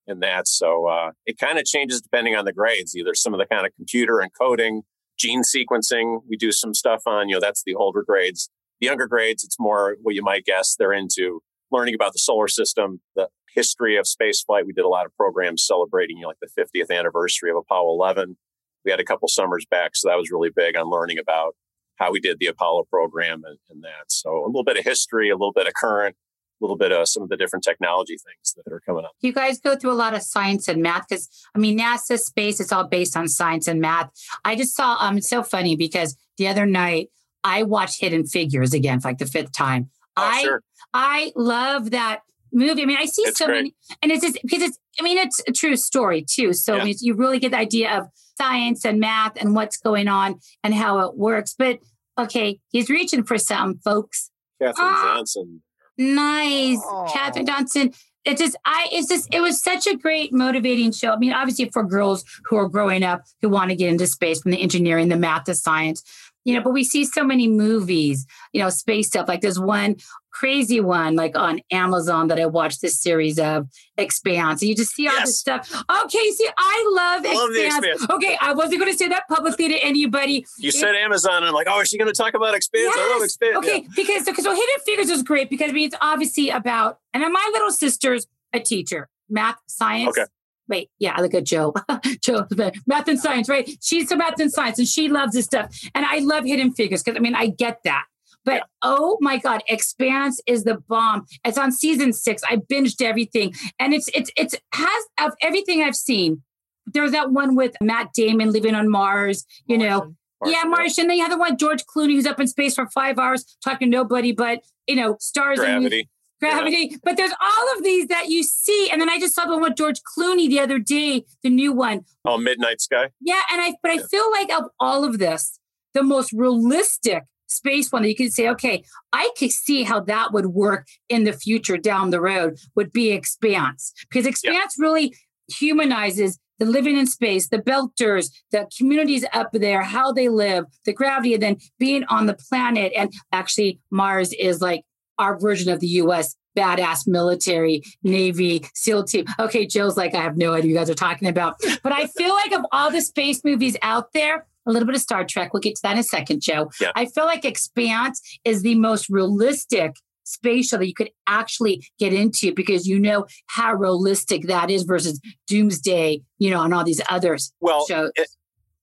in 0.07 0.21
that. 0.21 0.49
So 0.49 0.87
uh, 0.87 1.13
it 1.25 1.39
kind 1.39 1.59
of 1.59 1.65
changes 1.65 2.01
depending 2.01 2.37
on 2.37 2.45
the 2.45 2.53
grades. 2.53 2.97
Either 2.97 3.15
some 3.15 3.35
of 3.35 3.39
the 3.39 3.47
kind 3.47 3.67
of 3.67 3.75
computer 3.75 4.21
and 4.21 4.31
coding, 4.39 4.83
gene 5.19 5.43
sequencing, 5.43 6.21
we 6.29 6.37
do 6.37 6.53
some 6.53 6.75
stuff 6.75 7.03
on. 7.07 7.29
You 7.29 7.37
know, 7.37 7.41
that's 7.41 7.63
the 7.65 7.75
older 7.75 8.03
grades. 8.07 8.49
The 8.81 8.87
younger 8.87 9.07
grades, 9.07 9.43
it's 9.43 9.59
more 9.59 9.97
what 10.03 10.15
you 10.15 10.23
might 10.23 10.45
guess 10.45 10.77
they're 10.79 10.93
into 10.93 11.43
learning 11.73 11.95
about 11.95 12.13
the 12.13 12.19
solar 12.19 12.49
system, 12.49 13.01
the 13.15 13.29
history 13.55 13.97
of 13.97 14.07
space 14.07 14.43
flight. 14.43 14.67
We 14.67 14.73
did 14.73 14.85
a 14.85 14.89
lot 14.89 15.07
of 15.07 15.17
programs 15.17 15.67
celebrating 15.67 16.19
you 16.19 16.23
know, 16.23 16.29
like 16.29 16.37
the 16.41 16.63
50th 16.63 16.97
anniversary 16.97 17.51
of 17.51 17.57
Apollo 17.57 17.95
11. 17.95 18.37
We 18.85 18.91
had 18.91 19.01
a 19.01 19.05
couple 19.05 19.29
summers 19.29 19.67
back, 19.69 19.93
so 19.95 20.09
that 20.09 20.17
was 20.17 20.31
really 20.31 20.51
big 20.55 20.77
on 20.77 20.91
learning 20.91 21.19
about 21.19 21.57
how 21.97 22.13
we 22.13 22.21
did 22.21 22.39
the 22.39 22.47
Apollo 22.47 22.85
program 22.91 23.43
and, 23.45 23.59
and 23.71 23.83
that. 23.83 24.05
So 24.09 24.45
a 24.45 24.47
little 24.47 24.63
bit 24.63 24.77
of 24.77 24.85
history, 24.85 25.31
a 25.31 25.35
little 25.35 25.53
bit 25.53 25.67
of 25.67 25.75
current, 25.75 26.15
little 26.61 26.77
bit 26.77 26.93
of 26.93 27.09
some 27.09 27.23
of 27.23 27.29
the 27.29 27.37
different 27.37 27.65
technology 27.65 28.15
things 28.17 28.55
that 28.57 28.73
are 28.73 28.81
coming 28.81 29.05
up. 29.05 29.13
You 29.21 29.33
guys 29.33 29.61
go 29.61 29.77
through 29.77 29.93
a 29.93 29.95
lot 29.95 30.15
of 30.15 30.23
science 30.23 30.69
and 30.69 30.83
math 30.83 31.07
because 31.09 31.29
I 31.55 31.59
mean 31.59 31.79
NASA 31.79 32.19
space 32.19 32.61
is 32.61 32.73
all 32.73 32.85
based 32.87 33.17
on 33.17 33.29
science 33.29 33.69
and 33.69 33.81
math. 33.81 34.11
I 34.45 34.57
just 34.57 34.75
saw 34.75 34.97
um 35.01 35.19
it's 35.19 35.29
so 35.29 35.43
funny 35.43 35.77
because 35.77 36.17
the 36.39 36.49
other 36.49 36.67
night 36.67 37.09
I 37.45 37.63
watched 37.63 38.01
Hidden 38.01 38.27
Figures 38.27 38.73
again 38.75 39.01
for 39.01 39.09
like 39.09 39.19
the 39.19 39.27
fifth 39.27 39.53
time. 39.53 39.91
Oh, 40.17 40.23
I 40.23 40.43
sure. 40.43 40.63
I 40.95 41.33
love 41.37 41.91
that 41.91 42.21
movie. 42.53 42.83
I 42.83 42.87
mean, 42.87 42.97
I 42.99 43.05
see 43.05 43.23
it's 43.23 43.39
so 43.39 43.47
great. 43.47 43.57
many, 43.57 43.75
and 44.03 44.11
it's 44.11 44.23
just 44.23 44.39
because 44.43 44.63
it's. 44.63 44.79
I 44.99 45.03
mean, 45.03 45.19
it's 45.19 45.43
a 45.47 45.53
true 45.53 45.77
story 45.77 46.25
too. 46.29 46.53
So 46.55 46.75
Yeah. 46.75 46.81
I 46.83 46.85
mean, 46.87 46.95
you 47.01 47.15
really 47.15 47.39
get 47.39 47.51
the 47.51 47.59
idea 47.59 47.99
of 47.99 48.07
science 48.39 48.85
and 48.85 48.99
math 48.99 49.33
and 49.41 49.55
what's 49.55 49.77
going 49.77 50.09
on 50.09 50.41
and 50.65 50.75
how 50.75 51.01
it 51.01 51.17
works. 51.19 51.55
But 51.59 51.81
okay, 52.19 52.59
he's 52.71 52.89
reaching 52.89 53.25
for 53.25 53.37
something, 53.39 53.79
folks. 53.85 54.31
Katherine 54.61 54.89
Ah. 54.89 55.15
Johnson. 55.19 55.63
Nice, 55.99 56.79
Oh. 56.85 57.09
Katherine 57.13 57.47
Johnson. 57.47 57.93
It's 58.25 58.41
just, 58.41 58.57
I, 58.65 58.89
it's 58.91 59.09
just, 59.09 59.33
it 59.33 59.41
was 59.41 59.63
such 59.63 59.87
a 59.87 59.97
great 59.97 60.33
motivating 60.33 60.91
show. 60.91 61.13
I 61.13 61.17
mean, 61.17 61.33
obviously 61.33 61.71
for 61.71 61.85
girls 61.85 62.25
who 62.47 62.57
are 62.57 62.69
growing 62.69 63.05
up 63.05 63.23
who 63.41 63.49
want 63.49 63.71
to 63.71 63.77
get 63.77 63.89
into 63.89 64.07
space 64.09 64.43
from 64.43 64.51
the 64.51 64.61
engineering, 64.61 65.09
the 65.09 65.17
math, 65.17 65.45
the 65.45 65.55
science, 65.55 66.03
you 66.45 66.55
know, 66.55 66.61
but 66.63 66.73
we 66.73 66.83
see 66.83 67.05
so 67.05 67.23
many 67.25 67.47
movies, 67.47 68.27
you 68.53 68.61
know, 68.61 68.69
space 68.69 69.07
stuff. 69.09 69.29
Like 69.29 69.43
there's 69.43 69.61
one 69.61 69.97
crazy 70.39 70.81
one, 70.81 71.15
like 71.15 71.37
on 71.37 71.61
Amazon 71.71 72.29
that 72.29 72.39
I 72.39 72.47
watched 72.47 72.83
this 72.83 73.01
series 73.01 73.39
of 73.39 73.69
Expanse. 73.97 74.63
You 74.63 74.75
just 74.75 74.93
see 74.95 75.09
all 75.09 75.21
this 75.21 75.39
stuff. 75.39 75.73
Okay, 76.05 76.31
see, 76.31 76.49
I 76.59 76.91
love, 76.93 77.25
love 77.25 77.51
Expanse. 77.51 77.85
Expanse. 77.85 78.11
Okay, 78.11 78.39
I 78.41 78.53
wasn't 78.53 78.81
going 78.81 78.93
to 78.93 78.99
say 78.99 79.09
that 79.09 79.25
publicly 79.29 79.69
to 79.69 79.77
anybody. 79.77 80.45
You 80.59 80.71
said 80.71 80.95
Amazon, 80.95 81.37
and 81.37 81.47
I'm 81.47 81.55
like, 81.55 81.67
oh, 81.71 81.81
is 81.81 81.89
she 81.89 81.99
going 81.99 82.13
to 82.13 82.17
talk 82.17 82.35
about 82.35 82.55
Expanse? 82.55 82.95
I 82.97 83.11
love 83.11 83.21
Yes. 83.21 83.25
Expanse. 83.25 83.57
Okay, 83.59 83.87
because 83.97 84.25
because 84.25 84.45
so 84.45 84.51
Hidden 84.51 84.85
Figures 84.85 85.09
is 85.09 85.23
great 85.23 85.49
because 85.49 85.71
I 85.71 85.73
mean 85.73 85.87
it's 85.87 85.97
obviously 86.01 86.51
about 86.51 86.99
and 87.15 87.23
then 87.23 87.33
my 87.33 87.49
little 87.53 87.71
sister's 87.71 88.27
a 88.53 88.61
teacher, 88.61 89.09
math, 89.29 89.59
science. 89.67 90.09
Okay. 90.09 90.27
Wait, 90.69 90.91
yeah, 90.99 91.15
I 91.17 91.23
look 91.23 91.33
at 91.33 91.45
Joe. 91.45 91.75
Joe, 92.21 92.47
math 92.87 93.07
and 93.09 93.21
science, 93.21 93.49
right? 93.49 93.71
She's 93.81 94.11
a 94.11 94.17
math 94.17 94.41
and 94.41 94.53
science, 94.53 94.79
and 94.79 94.89
she 94.89 95.09
loves 95.09 95.33
this 95.33 95.45
stuff. 95.47 95.75
And 95.95 96.05
I 96.05 96.19
love 96.19 96.45
Hidden 96.45 96.73
Figures 96.73 97.03
because 97.03 97.17
I 97.17 97.21
mean 97.21 97.35
I 97.35 97.47
get 97.47 97.81
that. 97.85 98.05
But 98.47 98.63
oh 98.81 99.19
my 99.21 99.39
God, 99.39 99.63
Expanse 99.69 100.41
is 100.47 100.65
the 100.65 100.79
bomb. 100.89 101.27
It's 101.45 101.59
on 101.59 101.73
season 101.73 102.13
six. 102.13 102.43
I 102.49 102.57
binged 102.57 103.03
everything, 103.03 103.53
and 103.79 103.93
it's 103.93 104.09
it's 104.15 104.31
it's 104.37 104.55
has 104.73 105.05
of 105.21 105.33
everything 105.43 105.83
I've 105.83 105.97
seen. 105.97 106.43
There's 106.87 107.11
that 107.11 107.33
one 107.33 107.57
with 107.57 107.75
Matt 107.83 108.13
Damon 108.15 108.53
living 108.53 108.77
on 108.77 108.89
Mars. 108.89 109.45
You 109.67 109.77
know, 109.77 110.15
yeah, 110.45 110.63
Martian. 110.65 111.03
And 111.03 111.11
then 111.11 111.17
you 111.19 111.25
have 111.25 111.33
the 111.33 111.39
one 111.39 111.59
George 111.59 111.85
Clooney 111.85 112.13
who's 112.13 112.25
up 112.25 112.39
in 112.39 112.47
space 112.47 112.77
for 112.77 112.87
five 112.87 113.19
hours 113.19 113.45
talking 113.63 113.91
to 113.91 113.97
nobody 113.97 114.31
but 114.33 114.61
you 114.87 114.95
know 114.95 115.17
stars 115.19 115.59
and 115.59 115.81
Gravity. 115.81 116.09
gravity. 116.41 116.97
But 117.03 117.17
there's 117.17 117.35
all 117.41 117.77
of 117.77 117.83
these 117.83 118.07
that 118.07 118.29
you 118.29 118.45
see, 118.45 118.89
and 118.93 119.01
then 119.01 119.11
I 119.11 119.19
just 119.19 119.35
saw 119.35 119.45
the 119.45 119.55
one 119.55 119.63
with 119.63 119.77
George 119.77 120.01
Clooney 120.17 120.49
the 120.49 120.61
other 120.61 120.79
day, 120.79 121.25
the 121.43 121.51
new 121.51 121.73
one. 121.73 122.05
Oh, 122.25 122.39
Midnight 122.39 122.81
Sky. 122.81 123.11
Yeah, 123.21 123.43
and 123.51 123.61
I 123.61 123.75
but 123.83 123.91
I 123.91 123.99
feel 123.99 124.31
like 124.31 124.53
of 124.53 124.71
all 124.79 125.03
of 125.03 125.19
this, 125.19 125.59
the 125.95 126.05
most 126.05 126.33
realistic 126.33 127.25
space 127.47 127.93
one 127.93 128.03
that 128.03 128.09
you 128.09 128.17
can 128.17 128.31
say, 128.31 128.49
okay, 128.49 128.85
I 129.13 129.31
could 129.39 129.53
see 129.53 129.83
how 129.83 130.01
that 130.01 130.33
would 130.33 130.47
work 130.47 130.87
in 131.09 131.25
the 131.25 131.33
future 131.33 131.77
down 131.77 132.11
the 132.11 132.21
road 132.21 132.59
would 132.75 132.93
be 132.93 133.13
Expanse 133.13 133.93
because 134.09 134.27
Expanse 134.27 134.77
really 134.79 135.15
humanizes 135.49 136.39
the 136.59 136.65
living 136.65 136.97
in 136.97 137.07
space, 137.07 137.49
the 137.49 137.59
belters, 137.59 138.31
the 138.51 138.67
communities 138.77 139.25
up 139.33 139.51
there, 139.53 139.83
how 139.83 140.13
they 140.13 140.29
live, 140.29 140.65
the 140.85 140.93
gravity, 140.93 141.35
and 141.35 141.43
then 141.43 141.57
being 141.79 142.05
on 142.05 142.27
the 142.27 142.35
planet. 142.35 142.93
And 142.97 143.13
actually, 143.33 143.81
Mars 143.91 144.33
is 144.33 144.61
like 144.61 144.85
our 145.19 145.39
version 145.39 145.71
of 145.71 145.81
the 145.81 145.89
US 145.89 146.35
badass 146.57 147.07
military, 147.07 147.83
Navy, 148.03 148.65
SEAL 148.75 149.05
team. 149.05 149.27
Okay, 149.39 149.67
Jill's 149.67 149.97
like, 149.97 150.15
I 150.15 150.23
have 150.23 150.37
no 150.37 150.55
idea 150.55 150.57
what 150.57 150.69
you 150.69 150.75
guys 150.75 150.91
are 150.91 150.95
talking 150.95 151.29
about. 151.29 151.57
But 151.83 151.93
I 151.93 152.07
feel 152.07 152.35
like 152.35 152.53
of 152.53 152.65
all 152.73 152.91
the 152.91 153.03
space 153.03 153.45
movies 153.45 153.77
out 153.83 154.13
there, 154.15 154.47
a 154.67 154.71
little 154.73 154.87
bit 154.87 154.95
of 154.95 155.01
Star 155.01 155.25
Trek, 155.25 155.53
we'll 155.53 155.61
get 155.61 155.77
to 155.77 155.83
that 155.83 155.93
in 155.93 155.99
a 155.99 156.03
second, 156.03 156.41
Joe. 156.43 156.71
Yeah. 156.81 156.93
I 156.95 157.07
feel 157.07 157.25
like 157.25 157.45
Expanse 157.45 158.21
is 158.45 158.63
the 158.63 158.75
most 158.75 159.09
realistic 159.09 159.95
space 160.25 160.69
show 160.69 160.77
that 160.79 160.87
you 160.89 160.95
could 160.95 161.11
actually 161.29 161.87
get 161.99 162.13
into 162.13 162.53
because 162.53 162.87
you 162.87 162.99
know 162.99 163.27
how 163.47 163.73
realistic 163.75 164.49
that 164.49 164.71
is 164.71 164.83
versus 164.83 165.21
Doomsday, 165.47 166.21
you 166.39 166.51
know, 166.51 166.63
and 166.63 166.75
all 166.75 166.83
these 166.85 167.01
others 167.09 167.53
Well, 167.61 167.87
shows. 167.87 168.11
it- 168.17 168.29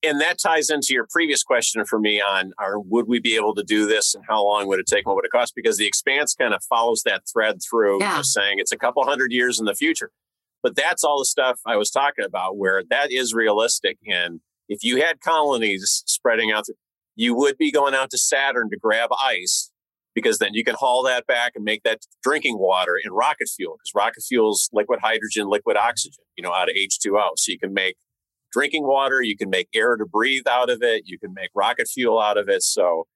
and 0.06 0.20
that 0.20 0.38
ties 0.38 0.70
into 0.70 0.88
your 0.94 1.08
previous 1.10 1.44
question 1.44 1.86
for 1.86 1.98
me 2.00 2.20
on 2.22 2.52
our 2.60 2.78
would 2.80 3.08
we 3.08 3.20
be 3.20 3.36
able 3.36 3.56
to 3.56 3.64
do 3.64 3.86
this 3.86 4.14
and 4.16 4.24
how 4.28 4.44
long 4.44 4.68
would 4.68 4.80
it 4.80 4.86
take 4.86 5.00
and 5.00 5.08
what 5.08 5.16
would 5.16 5.26
it 5.26 5.32
cost? 5.32 5.54
Because 5.56 5.78
the 5.78 5.86
expanse 5.88 6.34
kind 6.34 6.54
of 6.54 6.62
follows 6.66 7.04
that 7.06 7.24
thread 7.32 7.60
through 7.62 8.00
Yeah. 8.02 8.22
saying 8.22 8.60
it's 8.60 8.72
a 8.74 8.78
couple 8.78 9.04
hundred 9.06 9.32
years 9.32 9.60
in 9.60 9.66
the 9.66 9.76
future. 9.76 10.12
But 10.62 10.76
that's 10.76 11.04
all 11.06 11.20
the 11.20 11.26
stuff 11.26 11.60
I 11.66 11.76
was 11.78 11.90
talking 11.90 12.24
about 12.26 12.58
where 12.58 12.84
that 12.90 13.12
is 13.14 13.34
realistic. 13.34 13.98
And 14.08 14.42
if 14.70 14.84
you 14.84 15.02
had 15.02 15.22
colonies 15.22 16.04
spreading 16.06 16.52
out, 16.52 16.66
you 17.16 17.36
would 17.36 17.58
be 17.58 17.72
going 17.72 17.94
out 17.94 18.10
to 18.12 18.18
Saturn 18.18 18.70
to 18.70 18.78
grab 18.78 19.10
ice 19.22 19.72
because 20.16 20.38
then 20.38 20.54
you 20.54 20.64
can 20.64 20.76
haul 20.76 21.04
that 21.04 21.26
back 21.26 21.54
and 21.56 21.64
make 21.64 21.84
that 21.84 22.00
drinking 22.24 22.60
water 22.60 23.00
in 23.04 23.12
rocket 23.12 23.50
fuel 23.50 23.76
because 23.78 23.92
rocket 23.96 24.22
fuel's 24.22 24.70
liquid 24.74 25.00
hydrogen, 25.02 25.48
liquid 25.48 25.78
oxygen, 25.78 26.24
you 26.38 26.44
know, 26.44 26.54
out 26.54 26.70
of 26.70 26.76
H2O. 26.76 27.32
So 27.38 27.52
you 27.52 27.60
can 27.60 27.74
make 27.74 27.96
drinking 28.52 28.86
water, 28.86 29.22
you 29.22 29.36
can 29.36 29.50
make 29.50 29.68
air 29.74 29.96
to 29.96 30.06
breathe 30.06 30.48
out 30.48 30.70
of 30.70 30.82
it, 30.82 31.04
you 31.06 31.18
can 31.18 31.34
make 31.34 31.50
rocket 31.56 31.88
fuel 31.88 32.20
out 32.20 32.38
of 32.38 32.50
it. 32.50 32.64
So 32.64 33.08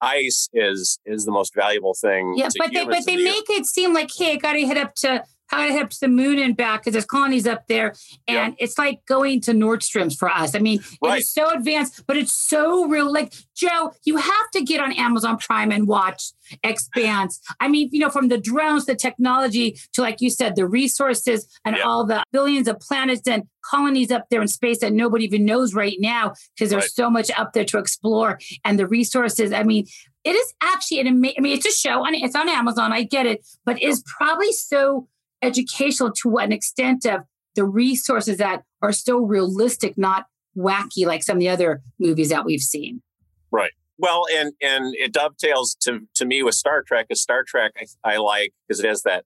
ice 0.00 0.48
is 0.52 0.98
is 1.04 1.24
the 1.24 1.32
most 1.32 1.54
valuable 1.54 1.94
thing. 1.94 2.34
Yeah, 2.36 2.48
but 2.58 2.72
they 2.72 2.84
but 2.84 3.04
they 3.06 3.16
the 3.16 3.24
make 3.24 3.50
it 3.50 3.66
seem 3.66 3.92
like 3.92 4.10
hey, 4.16 4.32
I 4.32 4.36
got 4.36 4.52
to 4.52 4.66
head 4.66 4.78
up 4.78 4.94
to 4.96 5.24
how 5.48 5.66
to 5.66 6.00
the 6.00 6.08
moon 6.08 6.38
and 6.38 6.56
back 6.56 6.80
because 6.80 6.92
there's 6.92 7.04
colonies 7.04 7.46
up 7.46 7.66
there. 7.68 7.94
And 8.26 8.54
it's 8.58 8.78
like 8.78 9.04
going 9.06 9.40
to 9.42 9.52
Nordstrom's 9.52 10.16
for 10.16 10.28
us. 10.28 10.54
I 10.54 10.58
mean, 10.58 10.80
right. 11.02 11.20
it's 11.20 11.32
so 11.32 11.48
advanced, 11.50 12.04
but 12.06 12.16
it's 12.16 12.32
so 12.32 12.86
real. 12.86 13.12
Like, 13.12 13.34
Joe, 13.54 13.92
you 14.04 14.16
have 14.16 14.50
to 14.54 14.62
get 14.62 14.80
on 14.80 14.92
Amazon 14.92 15.38
Prime 15.38 15.70
and 15.70 15.86
watch 15.86 16.32
Expanse. 16.62 17.40
I 17.60 17.68
mean, 17.68 17.88
you 17.92 18.00
know, 18.00 18.10
from 18.10 18.28
the 18.28 18.38
drones, 18.38 18.86
the 18.86 18.94
technology 18.94 19.78
to, 19.92 20.02
like 20.02 20.20
you 20.20 20.30
said, 20.30 20.56
the 20.56 20.66
resources 20.66 21.46
and 21.64 21.78
all 21.80 22.04
the 22.04 22.22
billions 22.32 22.68
of 22.68 22.80
planets 22.80 23.26
and 23.26 23.44
colonies 23.64 24.10
up 24.10 24.26
there 24.30 24.42
in 24.42 24.48
space 24.48 24.80
that 24.80 24.92
nobody 24.92 25.24
even 25.24 25.44
knows 25.44 25.74
right 25.74 25.96
now 26.00 26.34
because 26.54 26.70
there's 26.70 26.84
right. 26.84 26.90
so 26.90 27.10
much 27.10 27.30
up 27.36 27.52
there 27.52 27.64
to 27.64 27.78
explore 27.78 28.38
and 28.64 28.78
the 28.78 28.86
resources. 28.86 29.52
I 29.52 29.62
mean, 29.62 29.86
it 30.24 30.34
is 30.34 30.54
actually 30.62 31.00
an 31.00 31.06
amazing, 31.06 31.36
I 31.38 31.40
mean, 31.40 31.56
it's 31.56 31.66
a 31.66 31.70
show 31.70 32.04
on 32.04 32.14
it's 32.14 32.34
on 32.34 32.48
Amazon. 32.48 32.92
I 32.92 33.02
get 33.02 33.26
it, 33.26 33.46
but 33.64 33.82
it's 33.82 34.02
probably 34.06 34.52
so 34.52 35.08
educational 35.44 36.12
to 36.12 36.28
what 36.28 36.44
an 36.44 36.52
extent 36.52 37.06
of 37.06 37.22
the 37.54 37.64
resources 37.64 38.38
that 38.38 38.62
are 38.82 38.92
so 38.92 39.18
realistic, 39.18 39.96
not 39.96 40.26
wacky 40.56 41.06
like 41.06 41.22
some 41.22 41.36
of 41.36 41.40
the 41.40 41.48
other 41.48 41.82
movies 41.98 42.30
that 42.30 42.44
we've 42.44 42.60
seen. 42.60 43.02
Right. 43.50 43.72
Well, 43.98 44.24
and 44.34 44.52
and 44.60 44.94
it 44.96 45.12
dovetails 45.12 45.76
to 45.82 46.00
to 46.16 46.24
me 46.24 46.42
with 46.42 46.54
Star 46.54 46.82
Trek. 46.82 47.06
Because 47.08 47.22
Star 47.22 47.44
Trek 47.46 47.72
I, 48.04 48.14
I 48.14 48.16
like 48.16 48.52
because 48.66 48.82
it 48.82 48.88
has 48.88 49.02
that 49.02 49.24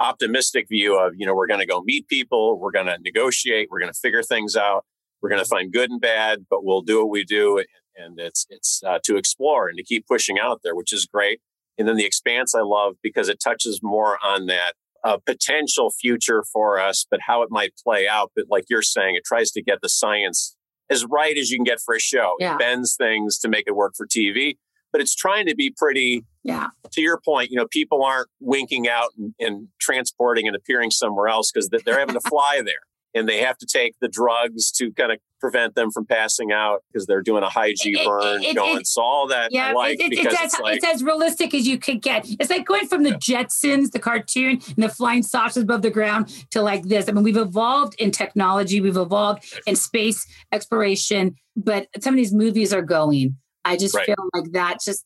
optimistic 0.00 0.68
view 0.68 0.98
of 0.98 1.12
you 1.16 1.26
know 1.26 1.34
we're 1.34 1.46
going 1.46 1.60
to 1.60 1.66
go 1.66 1.82
meet 1.82 2.08
people, 2.08 2.58
we're 2.58 2.70
going 2.70 2.86
to 2.86 2.98
negotiate, 3.02 3.68
we're 3.70 3.80
going 3.80 3.92
to 3.92 3.98
figure 3.98 4.22
things 4.22 4.56
out, 4.56 4.84
we're 5.20 5.28
going 5.28 5.42
to 5.42 5.48
find 5.48 5.72
good 5.72 5.90
and 5.90 6.00
bad, 6.00 6.46
but 6.48 6.64
we'll 6.64 6.82
do 6.82 7.00
what 7.00 7.10
we 7.10 7.24
do, 7.24 7.62
and 7.96 8.18
it's 8.18 8.46
it's 8.48 8.82
uh, 8.86 8.98
to 9.04 9.16
explore 9.16 9.68
and 9.68 9.76
to 9.76 9.84
keep 9.84 10.06
pushing 10.06 10.38
out 10.38 10.60
there, 10.64 10.74
which 10.74 10.92
is 10.92 11.06
great. 11.06 11.40
And 11.78 11.86
then 11.86 11.96
the 11.96 12.06
Expanse 12.06 12.54
I 12.54 12.62
love 12.62 12.94
because 13.02 13.28
it 13.28 13.38
touches 13.38 13.80
more 13.82 14.18
on 14.24 14.46
that 14.46 14.72
a 15.06 15.20
potential 15.20 15.90
future 15.90 16.42
for 16.52 16.80
us, 16.80 17.06
but 17.08 17.20
how 17.24 17.42
it 17.42 17.48
might 17.50 17.72
play 17.82 18.08
out. 18.08 18.32
But 18.34 18.46
like 18.50 18.64
you're 18.68 18.82
saying, 18.82 19.14
it 19.14 19.24
tries 19.24 19.52
to 19.52 19.62
get 19.62 19.78
the 19.80 19.88
science 19.88 20.56
as 20.90 21.04
right 21.04 21.38
as 21.38 21.50
you 21.50 21.58
can 21.58 21.64
get 21.64 21.78
for 21.80 21.94
a 21.94 22.00
show. 22.00 22.34
Yeah. 22.40 22.54
It 22.54 22.58
bends 22.58 22.96
things 22.96 23.38
to 23.38 23.48
make 23.48 23.64
it 23.68 23.76
work 23.76 23.94
for 23.96 24.04
TV, 24.04 24.56
but 24.90 25.00
it's 25.00 25.14
trying 25.14 25.46
to 25.46 25.54
be 25.54 25.72
pretty. 25.74 26.24
Yeah. 26.42 26.68
To 26.92 27.00
your 27.00 27.20
point, 27.24 27.50
you 27.50 27.56
know, 27.56 27.68
people 27.70 28.02
aren't 28.02 28.28
winking 28.40 28.88
out 28.88 29.10
and, 29.16 29.32
and 29.38 29.68
transporting 29.80 30.48
and 30.48 30.56
appearing 30.56 30.90
somewhere 30.90 31.28
else 31.28 31.52
because 31.52 31.68
they're 31.68 31.98
having 31.98 32.14
to 32.14 32.28
fly 32.28 32.60
there 32.64 32.74
and 33.14 33.28
they 33.28 33.38
have 33.38 33.58
to 33.58 33.66
take 33.66 33.94
the 34.00 34.08
drugs 34.08 34.72
to 34.72 34.92
kind 34.92 35.12
of 35.12 35.18
prevent 35.40 35.74
them 35.74 35.90
from 35.90 36.06
passing 36.06 36.52
out 36.52 36.82
because 36.90 37.06
they're 37.06 37.22
doing 37.22 37.42
a 37.42 37.48
high 37.48 37.72
G 37.76 37.96
burn 38.04 38.42
it, 38.42 38.48
it, 38.48 38.56
going. 38.56 38.80
It, 38.80 38.86
so 38.86 39.02
all 39.02 39.28
that 39.28 39.52
yeah, 39.52 39.72
like 39.72 40.00
it, 40.00 40.10
because 40.10 40.36
it's, 40.40 40.58
like, 40.60 40.76
it's, 40.76 40.86
as 40.86 41.02
realistic 41.02 41.54
as 41.54 41.66
you 41.66 41.78
could 41.78 42.02
get. 42.02 42.26
It's 42.40 42.50
like 42.50 42.66
going 42.66 42.86
from 42.86 43.02
the 43.02 43.10
yeah. 43.10 43.42
Jetsons, 43.44 43.92
the 43.92 43.98
cartoon, 43.98 44.60
and 44.66 44.82
the 44.82 44.88
flying 44.88 45.22
saucers 45.22 45.62
above 45.62 45.82
the 45.82 45.90
ground 45.90 46.28
to 46.50 46.62
like 46.62 46.84
this. 46.84 47.08
I 47.08 47.12
mean, 47.12 47.24
we've 47.24 47.36
evolved 47.36 47.94
in 47.98 48.10
technology, 48.10 48.80
we've 48.80 48.96
evolved 48.96 49.44
in 49.66 49.76
space 49.76 50.26
exploration, 50.52 51.36
but 51.56 51.88
some 52.00 52.14
of 52.14 52.18
these 52.18 52.32
movies 52.32 52.72
are 52.72 52.82
going. 52.82 53.36
I 53.64 53.76
just 53.76 53.94
right. 53.94 54.06
feel 54.06 54.16
like 54.32 54.52
that 54.52 54.78
just 54.84 55.04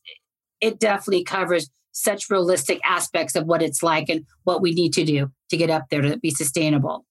it 0.61 0.79
definitely 0.79 1.25
covers 1.25 1.71
such 1.93 2.31
realistic 2.31 2.81
aspects 2.85 3.35
of 3.35 3.47
what 3.47 3.62
it's 3.62 3.83
like 3.83 4.09
and 4.09 4.25
what 4.45 4.62
we 4.62 4.73
need 4.73 4.93
to 4.93 5.05
do 5.05 5.31
to 5.51 5.57
get 5.57 5.71
up 5.71 5.87
there 5.90 6.03
to 6.03 6.19
be 6.19 6.31
sustainable. 6.31 7.05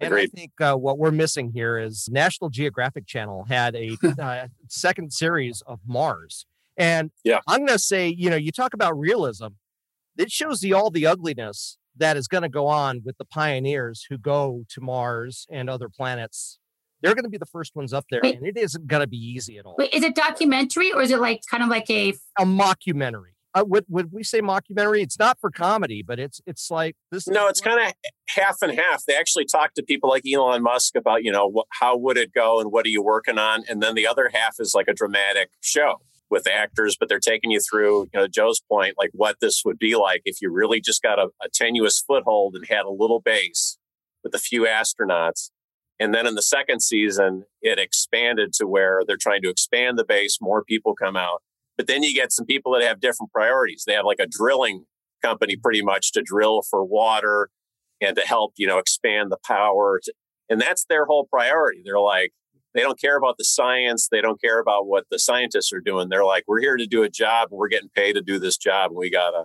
Right. 0.00 0.06
And 0.06 0.14
I 0.14 0.26
think 0.26 0.52
uh, 0.60 0.74
what 0.74 0.98
we're 0.98 1.10
missing 1.10 1.50
here 1.52 1.78
is 1.78 2.08
National 2.10 2.50
Geographic 2.50 3.06
Channel 3.06 3.44
had 3.48 3.74
a 3.74 3.96
uh, 4.22 4.48
second 4.68 5.12
series 5.12 5.62
of 5.66 5.80
Mars. 5.86 6.46
And 6.76 7.10
yeah. 7.24 7.40
I'm 7.48 7.60
going 7.60 7.76
to 7.76 7.78
say, 7.78 8.08
you 8.08 8.30
know, 8.30 8.36
you 8.36 8.52
talk 8.52 8.74
about 8.74 8.96
realism, 8.96 9.48
it 10.16 10.30
shows 10.30 10.60
the 10.60 10.72
all 10.72 10.90
the 10.90 11.06
ugliness 11.06 11.78
that 11.96 12.16
is 12.16 12.28
going 12.28 12.42
to 12.42 12.48
go 12.48 12.66
on 12.66 13.02
with 13.04 13.18
the 13.18 13.24
pioneers 13.24 14.06
who 14.08 14.16
go 14.16 14.64
to 14.68 14.80
Mars 14.80 15.46
and 15.50 15.68
other 15.68 15.88
planets. 15.88 16.58
They're 17.02 17.14
going 17.14 17.24
to 17.24 17.30
be 17.30 17.38
the 17.38 17.46
first 17.46 17.76
ones 17.76 17.92
up 17.92 18.06
there, 18.10 18.20
Wait. 18.22 18.36
and 18.36 18.46
it 18.46 18.56
isn't 18.56 18.86
going 18.86 19.00
to 19.00 19.06
be 19.06 19.16
easy 19.16 19.58
at 19.58 19.66
all. 19.66 19.76
Wait, 19.78 19.92
is 19.94 20.02
it 20.02 20.14
documentary 20.14 20.92
or 20.92 21.02
is 21.02 21.10
it 21.10 21.20
like 21.20 21.42
kind 21.50 21.62
of 21.62 21.68
like 21.68 21.88
a 21.90 22.14
a 22.38 22.44
mockumentary? 22.44 23.34
Uh, 23.54 23.64
would 23.66 23.84
would 23.88 24.12
we 24.12 24.22
say 24.22 24.40
mockumentary? 24.40 25.02
It's 25.02 25.18
not 25.18 25.38
for 25.40 25.50
comedy, 25.50 26.02
but 26.02 26.18
it's 26.18 26.40
it's 26.46 26.70
like 26.70 26.96
this. 27.10 27.26
No, 27.26 27.48
it's 27.48 27.60
kind 27.60 27.80
of 27.86 27.94
half 28.28 28.56
and 28.62 28.78
half. 28.78 29.04
They 29.06 29.16
actually 29.16 29.46
talk 29.46 29.74
to 29.74 29.82
people 29.82 30.10
like 30.10 30.24
Elon 30.30 30.62
Musk 30.62 30.96
about 30.96 31.24
you 31.24 31.32
know 31.32 31.50
wh- 31.56 31.78
how 31.80 31.96
would 31.96 32.18
it 32.18 32.32
go 32.32 32.60
and 32.60 32.70
what 32.70 32.84
are 32.86 32.90
you 32.90 33.02
working 33.02 33.38
on, 33.38 33.64
and 33.68 33.82
then 33.82 33.94
the 33.94 34.06
other 34.06 34.30
half 34.32 34.56
is 34.58 34.74
like 34.74 34.88
a 34.88 34.94
dramatic 34.94 35.50
show 35.60 35.96
with 36.30 36.46
actors, 36.46 36.96
but 36.98 37.08
they're 37.08 37.18
taking 37.18 37.50
you 37.50 37.60
through 37.60 38.08
you 38.12 38.20
know 38.20 38.26
Joe's 38.26 38.60
point, 38.60 38.94
like 38.98 39.10
what 39.14 39.36
this 39.40 39.62
would 39.64 39.78
be 39.78 39.96
like 39.96 40.22
if 40.24 40.42
you 40.42 40.52
really 40.52 40.80
just 40.80 41.02
got 41.02 41.18
a, 41.18 41.28
a 41.42 41.48
tenuous 41.52 42.02
foothold 42.06 42.54
and 42.54 42.66
had 42.68 42.84
a 42.84 42.90
little 42.90 43.20
base 43.20 43.78
with 44.22 44.34
a 44.34 44.38
few 44.38 44.66
astronauts. 44.66 45.50
And 46.00 46.14
then 46.14 46.28
in 46.28 46.36
the 46.36 46.42
second 46.42 46.80
season, 46.80 47.44
it 47.60 47.80
expanded 47.80 48.52
to 48.54 48.68
where 48.68 49.02
they're 49.04 49.16
trying 49.16 49.42
to 49.42 49.48
expand 49.48 49.98
the 49.98 50.04
base, 50.04 50.38
more 50.40 50.62
people 50.62 50.94
come 50.94 51.16
out 51.16 51.42
but 51.78 51.86
then 51.86 52.02
you 52.02 52.12
get 52.12 52.32
some 52.32 52.44
people 52.44 52.72
that 52.72 52.82
have 52.82 53.00
different 53.00 53.32
priorities. 53.32 53.84
They 53.86 53.94
have 53.94 54.04
like 54.04 54.18
a 54.20 54.26
drilling 54.26 54.84
company 55.22 55.56
pretty 55.56 55.80
much 55.80 56.12
to 56.12 56.22
drill 56.22 56.62
for 56.68 56.84
water 56.84 57.48
and 58.00 58.16
to 58.16 58.22
help, 58.22 58.52
you 58.56 58.66
know, 58.66 58.78
expand 58.78 59.32
the 59.32 59.38
power. 59.46 60.00
To, 60.02 60.12
and 60.50 60.60
that's 60.60 60.84
their 60.88 61.06
whole 61.06 61.26
priority. 61.30 61.82
They're 61.84 62.00
like, 62.00 62.32
they 62.74 62.82
don't 62.82 63.00
care 63.00 63.16
about 63.16 63.36
the 63.38 63.44
science. 63.44 64.08
They 64.10 64.20
don't 64.20 64.40
care 64.40 64.60
about 64.60 64.86
what 64.86 65.04
the 65.10 65.18
scientists 65.18 65.72
are 65.72 65.80
doing. 65.80 66.08
They're 66.08 66.24
like, 66.24 66.44
we're 66.46 66.60
here 66.60 66.76
to 66.76 66.86
do 66.86 67.02
a 67.02 67.08
job 67.08 67.48
and 67.50 67.58
we're 67.58 67.68
getting 67.68 67.88
paid 67.88 68.14
to 68.14 68.22
do 68.22 68.38
this 68.38 68.56
job. 68.56 68.90
And 68.90 68.98
we 68.98 69.10
gotta. 69.10 69.44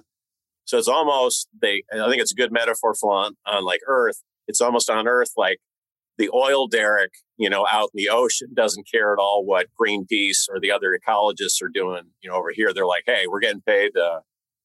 So 0.66 0.78
it's 0.78 0.88
almost 0.88 1.48
they. 1.62 1.84
I 1.94 2.10
think 2.10 2.22
it's 2.22 2.32
a 2.32 2.36
good 2.36 2.52
metaphor 2.52 2.96
for 2.96 3.12
on, 3.12 3.36
on 3.46 3.64
like 3.64 3.82
Earth. 3.88 4.22
It's 4.48 4.62
almost 4.62 4.90
on 4.90 5.08
Earth 5.08 5.32
like 5.38 5.60
the 6.18 6.30
oil 6.34 6.68
derrick, 6.68 7.12
you 7.44 7.50
know, 7.50 7.68
out 7.70 7.90
in 7.94 7.98
the 7.98 8.10
ocean 8.10 8.48
doesn't 8.54 8.90
care 8.90 9.12
at 9.12 9.20
all 9.20 9.44
what 9.44 9.68
Greenpeace 9.78 10.48
or 10.50 10.62
the 10.62 10.72
other 10.72 10.98
ecologists 10.98 11.62
are 11.62 11.68
doing. 11.68 12.04
You 12.22 12.30
know, 12.30 12.38
over 12.38 12.52
here, 12.56 12.74
they're 12.74 12.88
like, 12.88 13.04
hey, 13.06 13.26
we're 13.28 13.42
getting 13.42 13.62
paid. 13.62 13.98
Uh, 13.98 14.22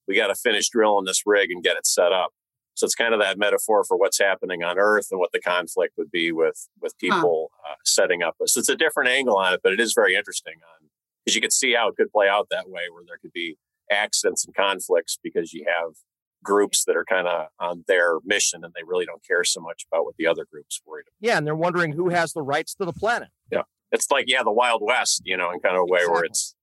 we 0.06 0.14
got 0.14 0.28
to 0.28 0.36
finish 0.36 0.68
drilling 0.68 1.04
this 1.04 1.22
rig 1.26 1.50
and 1.50 1.62
get 1.62 1.76
it 1.76 1.88
set 1.88 2.12
up. 2.12 2.30
So 2.74 2.84
it's 2.84 2.94
kind 2.94 3.12
of 3.12 3.18
that 3.18 3.36
metaphor 3.36 3.82
for 3.82 3.96
what's 3.96 4.20
happening 4.20 4.62
on 4.62 4.78
Earth 4.78 5.08
and 5.10 5.18
what 5.18 5.32
the 5.32 5.40
conflict 5.40 5.94
would 5.98 6.12
be 6.12 6.30
with 6.30 6.68
with 6.80 6.96
people 6.98 7.50
huh. 7.64 7.72
uh, 7.72 7.76
setting 7.84 8.22
up. 8.22 8.36
So 8.46 8.60
it's 8.60 8.68
a 8.68 8.76
different 8.76 9.10
angle 9.10 9.36
on 9.36 9.54
it, 9.54 9.60
but 9.64 9.72
it 9.72 9.80
is 9.80 9.92
very 9.92 10.14
interesting 10.14 10.54
on 10.62 10.88
because 11.24 11.34
you 11.34 11.40
could 11.40 11.52
see 11.52 11.74
how 11.74 11.88
it 11.88 11.96
could 11.96 12.12
play 12.12 12.28
out 12.28 12.46
that 12.52 12.70
way, 12.70 12.82
where 12.92 13.02
there 13.04 13.18
could 13.20 13.32
be 13.32 13.56
accidents 13.90 14.44
and 14.44 14.54
conflicts 14.54 15.18
because 15.20 15.52
you 15.52 15.66
have 15.66 15.94
groups 16.42 16.84
that 16.86 16.96
are 16.96 17.04
kind 17.04 17.26
of 17.26 17.48
on 17.60 17.84
their 17.86 18.18
mission 18.24 18.64
and 18.64 18.72
they 18.74 18.82
really 18.84 19.04
don't 19.04 19.24
care 19.26 19.44
so 19.44 19.60
much 19.60 19.86
about 19.90 20.04
what 20.04 20.16
the 20.16 20.26
other 20.26 20.46
groups 20.50 20.80
worried 20.86 21.04
about. 21.08 21.26
Yeah, 21.26 21.38
and 21.38 21.46
they're 21.46 21.56
wondering 21.56 21.92
who 21.92 22.08
has 22.10 22.32
the 22.32 22.42
rights 22.42 22.74
to 22.74 22.84
the 22.84 22.92
planet. 22.92 23.28
Yeah. 23.50 23.62
It's 23.90 24.10
like, 24.10 24.26
yeah, 24.28 24.42
the 24.42 24.52
Wild 24.52 24.82
West, 24.84 25.22
you 25.24 25.36
know, 25.36 25.50
in 25.50 25.60
kind 25.60 25.76
of 25.76 25.82
a 25.82 25.86
way 25.86 25.98
exactly. 25.98 26.12
where 26.12 26.24
it's 26.24 26.54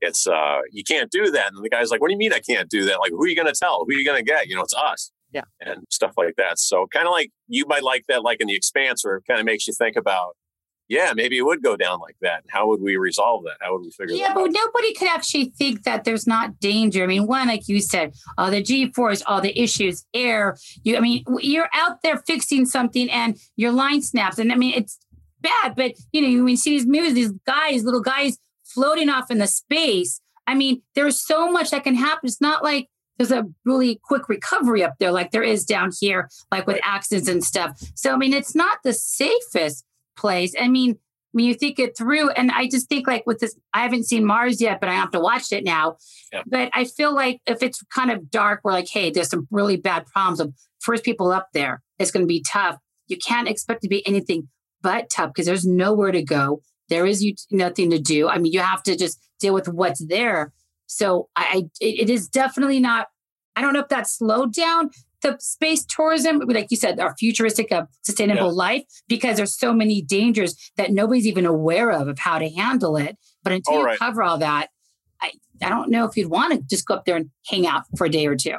it's 0.00 0.26
uh 0.26 0.60
you 0.72 0.82
can't 0.82 1.10
do 1.10 1.30
that. 1.30 1.52
And 1.52 1.64
the 1.64 1.68
guy's 1.68 1.90
like, 1.90 2.00
What 2.00 2.08
do 2.08 2.14
you 2.14 2.18
mean 2.18 2.32
I 2.32 2.40
can't 2.40 2.68
do 2.68 2.86
that? 2.86 3.00
Like, 3.00 3.10
who 3.10 3.22
are 3.22 3.28
you 3.28 3.36
gonna 3.36 3.52
tell? 3.52 3.84
Who 3.86 3.94
are 3.94 3.98
you 3.98 4.04
gonna 4.04 4.22
get? 4.22 4.48
You 4.48 4.56
know, 4.56 4.62
it's 4.62 4.74
us. 4.74 5.12
Yeah. 5.32 5.42
And 5.60 5.84
stuff 5.90 6.14
like 6.16 6.34
that. 6.36 6.58
So 6.58 6.86
kind 6.92 7.06
of 7.06 7.12
like 7.12 7.30
you 7.46 7.66
might 7.66 7.82
like 7.82 8.04
that 8.08 8.22
like 8.22 8.40
in 8.40 8.48
the 8.48 8.54
expanse 8.54 9.04
where 9.04 9.16
it 9.16 9.24
kind 9.28 9.38
of 9.38 9.46
makes 9.46 9.66
you 9.66 9.74
think 9.74 9.96
about 9.96 10.36
yeah, 10.90 11.12
maybe 11.14 11.38
it 11.38 11.42
would 11.42 11.62
go 11.62 11.76
down 11.76 12.00
like 12.00 12.16
that. 12.20 12.42
How 12.48 12.66
would 12.66 12.82
we 12.82 12.96
resolve 12.96 13.44
that? 13.44 13.58
How 13.60 13.72
would 13.72 13.82
we 13.82 13.92
figure 13.92 14.16
that? 14.16 14.18
yeah, 14.18 14.34
but 14.34 14.48
out? 14.48 14.50
nobody 14.52 14.92
could 14.92 15.06
actually 15.06 15.52
think 15.56 15.84
that 15.84 16.02
there's 16.02 16.26
not 16.26 16.58
danger. 16.58 17.04
I 17.04 17.06
mean, 17.06 17.28
one, 17.28 17.46
like 17.46 17.68
you 17.68 17.80
said, 17.80 18.12
all 18.36 18.50
the 18.50 18.60
G 18.60 18.92
force, 18.92 19.22
all 19.24 19.40
the 19.40 19.56
issues, 19.56 20.04
air. 20.12 20.58
You, 20.82 20.96
I 20.96 21.00
mean, 21.00 21.24
you're 21.38 21.70
out 21.74 22.02
there 22.02 22.16
fixing 22.16 22.66
something 22.66 23.08
and 23.08 23.38
your 23.54 23.70
line 23.70 24.02
snaps, 24.02 24.40
and 24.40 24.52
I 24.52 24.56
mean, 24.56 24.74
it's 24.74 24.98
bad. 25.40 25.76
But 25.76 25.92
you 26.10 26.22
know, 26.22 26.42
when 26.42 26.48
you 26.48 26.56
see 26.56 26.70
these 26.70 26.86
movies, 26.86 27.14
these 27.14 27.32
guys, 27.46 27.84
little 27.84 28.02
guys 28.02 28.36
floating 28.64 29.08
off 29.08 29.30
in 29.30 29.38
the 29.38 29.46
space. 29.46 30.20
I 30.48 30.56
mean, 30.56 30.82
there's 30.96 31.20
so 31.20 31.52
much 31.52 31.70
that 31.70 31.84
can 31.84 31.94
happen. 31.94 32.26
It's 32.26 32.40
not 32.40 32.64
like 32.64 32.88
there's 33.16 33.30
a 33.30 33.46
really 33.64 34.00
quick 34.02 34.28
recovery 34.28 34.82
up 34.82 34.94
there 34.98 35.12
like 35.12 35.30
there 35.30 35.44
is 35.44 35.64
down 35.64 35.92
here, 36.00 36.28
like 36.50 36.66
with 36.66 36.80
accidents 36.82 37.28
and 37.28 37.44
stuff. 37.44 37.80
So 37.94 38.12
I 38.12 38.16
mean, 38.16 38.32
it's 38.32 38.56
not 38.56 38.78
the 38.82 38.92
safest 38.92 39.84
place. 40.16 40.54
I 40.60 40.68
mean, 40.68 40.98
when 41.32 41.44
you 41.44 41.54
think 41.54 41.78
it 41.78 41.96
through, 41.96 42.30
and 42.30 42.50
I 42.50 42.68
just 42.68 42.88
think 42.88 43.06
like 43.06 43.24
with 43.26 43.38
this, 43.38 43.56
I 43.72 43.82
haven't 43.82 44.04
seen 44.04 44.24
Mars 44.24 44.60
yet, 44.60 44.80
but 44.80 44.88
I 44.88 44.94
have 44.94 45.12
to 45.12 45.20
watch 45.20 45.52
it 45.52 45.64
now. 45.64 45.96
Yeah. 46.32 46.42
But 46.46 46.70
I 46.74 46.84
feel 46.84 47.14
like 47.14 47.40
if 47.46 47.62
it's 47.62 47.82
kind 47.94 48.10
of 48.10 48.30
dark, 48.30 48.60
we're 48.64 48.72
like, 48.72 48.88
hey, 48.88 49.10
there's 49.10 49.30
some 49.30 49.46
really 49.50 49.76
bad 49.76 50.06
problems 50.06 50.40
of 50.40 50.52
first 50.80 51.04
people 51.04 51.30
up 51.30 51.48
there. 51.52 51.82
It's 51.98 52.10
going 52.10 52.24
to 52.24 52.28
be 52.28 52.42
tough. 52.42 52.76
You 53.06 53.16
can't 53.16 53.48
expect 53.48 53.82
to 53.82 53.88
be 53.88 54.06
anything 54.06 54.48
but 54.82 55.10
tough 55.10 55.30
because 55.32 55.46
there's 55.46 55.66
nowhere 55.66 56.12
to 56.12 56.22
go. 56.22 56.62
There 56.88 57.06
is 57.06 57.22
you, 57.22 57.34
nothing 57.50 57.90
to 57.90 57.98
do. 57.98 58.28
I 58.28 58.38
mean, 58.38 58.52
you 58.52 58.60
have 58.60 58.82
to 58.84 58.96
just 58.96 59.20
deal 59.38 59.54
with 59.54 59.68
what's 59.68 60.04
there. 60.04 60.52
So 60.86 61.28
I, 61.36 61.68
it 61.80 62.10
is 62.10 62.28
definitely 62.28 62.80
not. 62.80 63.08
I 63.54 63.62
don't 63.62 63.72
know 63.72 63.80
if 63.80 63.88
that's 63.88 64.18
slowed 64.18 64.52
down, 64.52 64.90
the 65.22 65.36
space 65.40 65.84
tourism, 65.84 66.38
like 66.40 66.68
you 66.70 66.76
said, 66.76 66.98
our 67.00 67.14
futuristic 67.16 67.72
of 67.72 67.88
sustainable 68.02 68.48
yeah. 68.48 68.52
life, 68.52 68.82
because 69.08 69.36
there's 69.36 69.58
so 69.58 69.72
many 69.72 70.02
dangers 70.02 70.54
that 70.76 70.92
nobody's 70.92 71.26
even 71.26 71.46
aware 71.46 71.90
of 71.90 72.08
of 72.08 72.18
how 72.18 72.38
to 72.38 72.48
handle 72.48 72.96
it. 72.96 73.16
But 73.42 73.52
until 73.52 73.74
all 73.74 73.90
you 73.90 73.98
cover 73.98 74.22
all 74.22 74.38
that, 74.38 74.68
I, 75.20 75.32
I 75.62 75.68
don't 75.68 75.90
know 75.90 76.04
if 76.04 76.16
you'd 76.16 76.30
want 76.30 76.54
to 76.54 76.60
just 76.68 76.86
go 76.86 76.94
up 76.94 77.04
there 77.04 77.16
and 77.16 77.30
hang 77.46 77.66
out 77.66 77.84
for 77.96 78.06
a 78.06 78.10
day 78.10 78.26
or 78.26 78.36
two. 78.36 78.56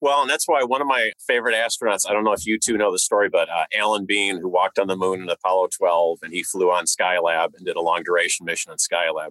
Well, 0.00 0.20
and 0.20 0.28
that's 0.28 0.46
why 0.46 0.62
one 0.64 0.82
of 0.82 0.86
my 0.86 1.12
favorite 1.26 1.54
astronauts, 1.54 2.06
I 2.06 2.12
don't 2.12 2.24
know 2.24 2.34
if 2.34 2.44
you 2.44 2.58
two 2.58 2.76
know 2.76 2.92
the 2.92 2.98
story, 2.98 3.30
but 3.30 3.48
uh, 3.48 3.64
Alan 3.74 4.04
Bean, 4.04 4.38
who 4.38 4.50
walked 4.50 4.78
on 4.78 4.86
the 4.86 4.96
moon 4.96 5.22
in 5.22 5.28
Apollo 5.30 5.68
12 5.78 6.18
and 6.22 6.30
he 6.30 6.42
flew 6.42 6.70
on 6.70 6.84
Skylab 6.84 7.54
and 7.56 7.64
did 7.64 7.76
a 7.76 7.80
long 7.80 8.02
duration 8.02 8.44
mission 8.44 8.70
on 8.70 8.76
Skylab. 8.76 9.30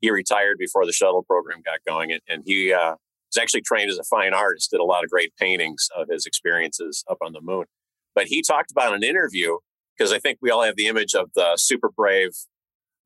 He 0.00 0.10
retired 0.10 0.58
before 0.58 0.84
the 0.84 0.92
shuttle 0.92 1.22
program 1.22 1.62
got 1.64 1.78
going. 1.86 2.12
And, 2.12 2.20
and 2.28 2.42
he 2.44 2.74
uh, 2.74 2.96
was 3.34 3.40
actually 3.40 3.62
trained 3.62 3.90
as 3.90 3.98
a 3.98 4.04
fine 4.04 4.34
artist, 4.34 4.70
did 4.70 4.80
a 4.80 4.84
lot 4.84 5.04
of 5.04 5.10
great 5.10 5.32
paintings 5.38 5.88
of 5.96 6.08
his 6.08 6.26
experiences 6.26 7.04
up 7.10 7.18
on 7.22 7.32
the 7.32 7.40
moon. 7.40 7.64
But 8.14 8.26
he 8.26 8.42
talked 8.42 8.70
about 8.70 8.94
an 8.94 9.02
interview 9.02 9.58
because 9.96 10.12
I 10.12 10.18
think 10.18 10.38
we 10.40 10.50
all 10.50 10.62
have 10.62 10.76
the 10.76 10.86
image 10.86 11.14
of 11.14 11.30
the 11.34 11.54
super 11.56 11.90
brave 11.90 12.30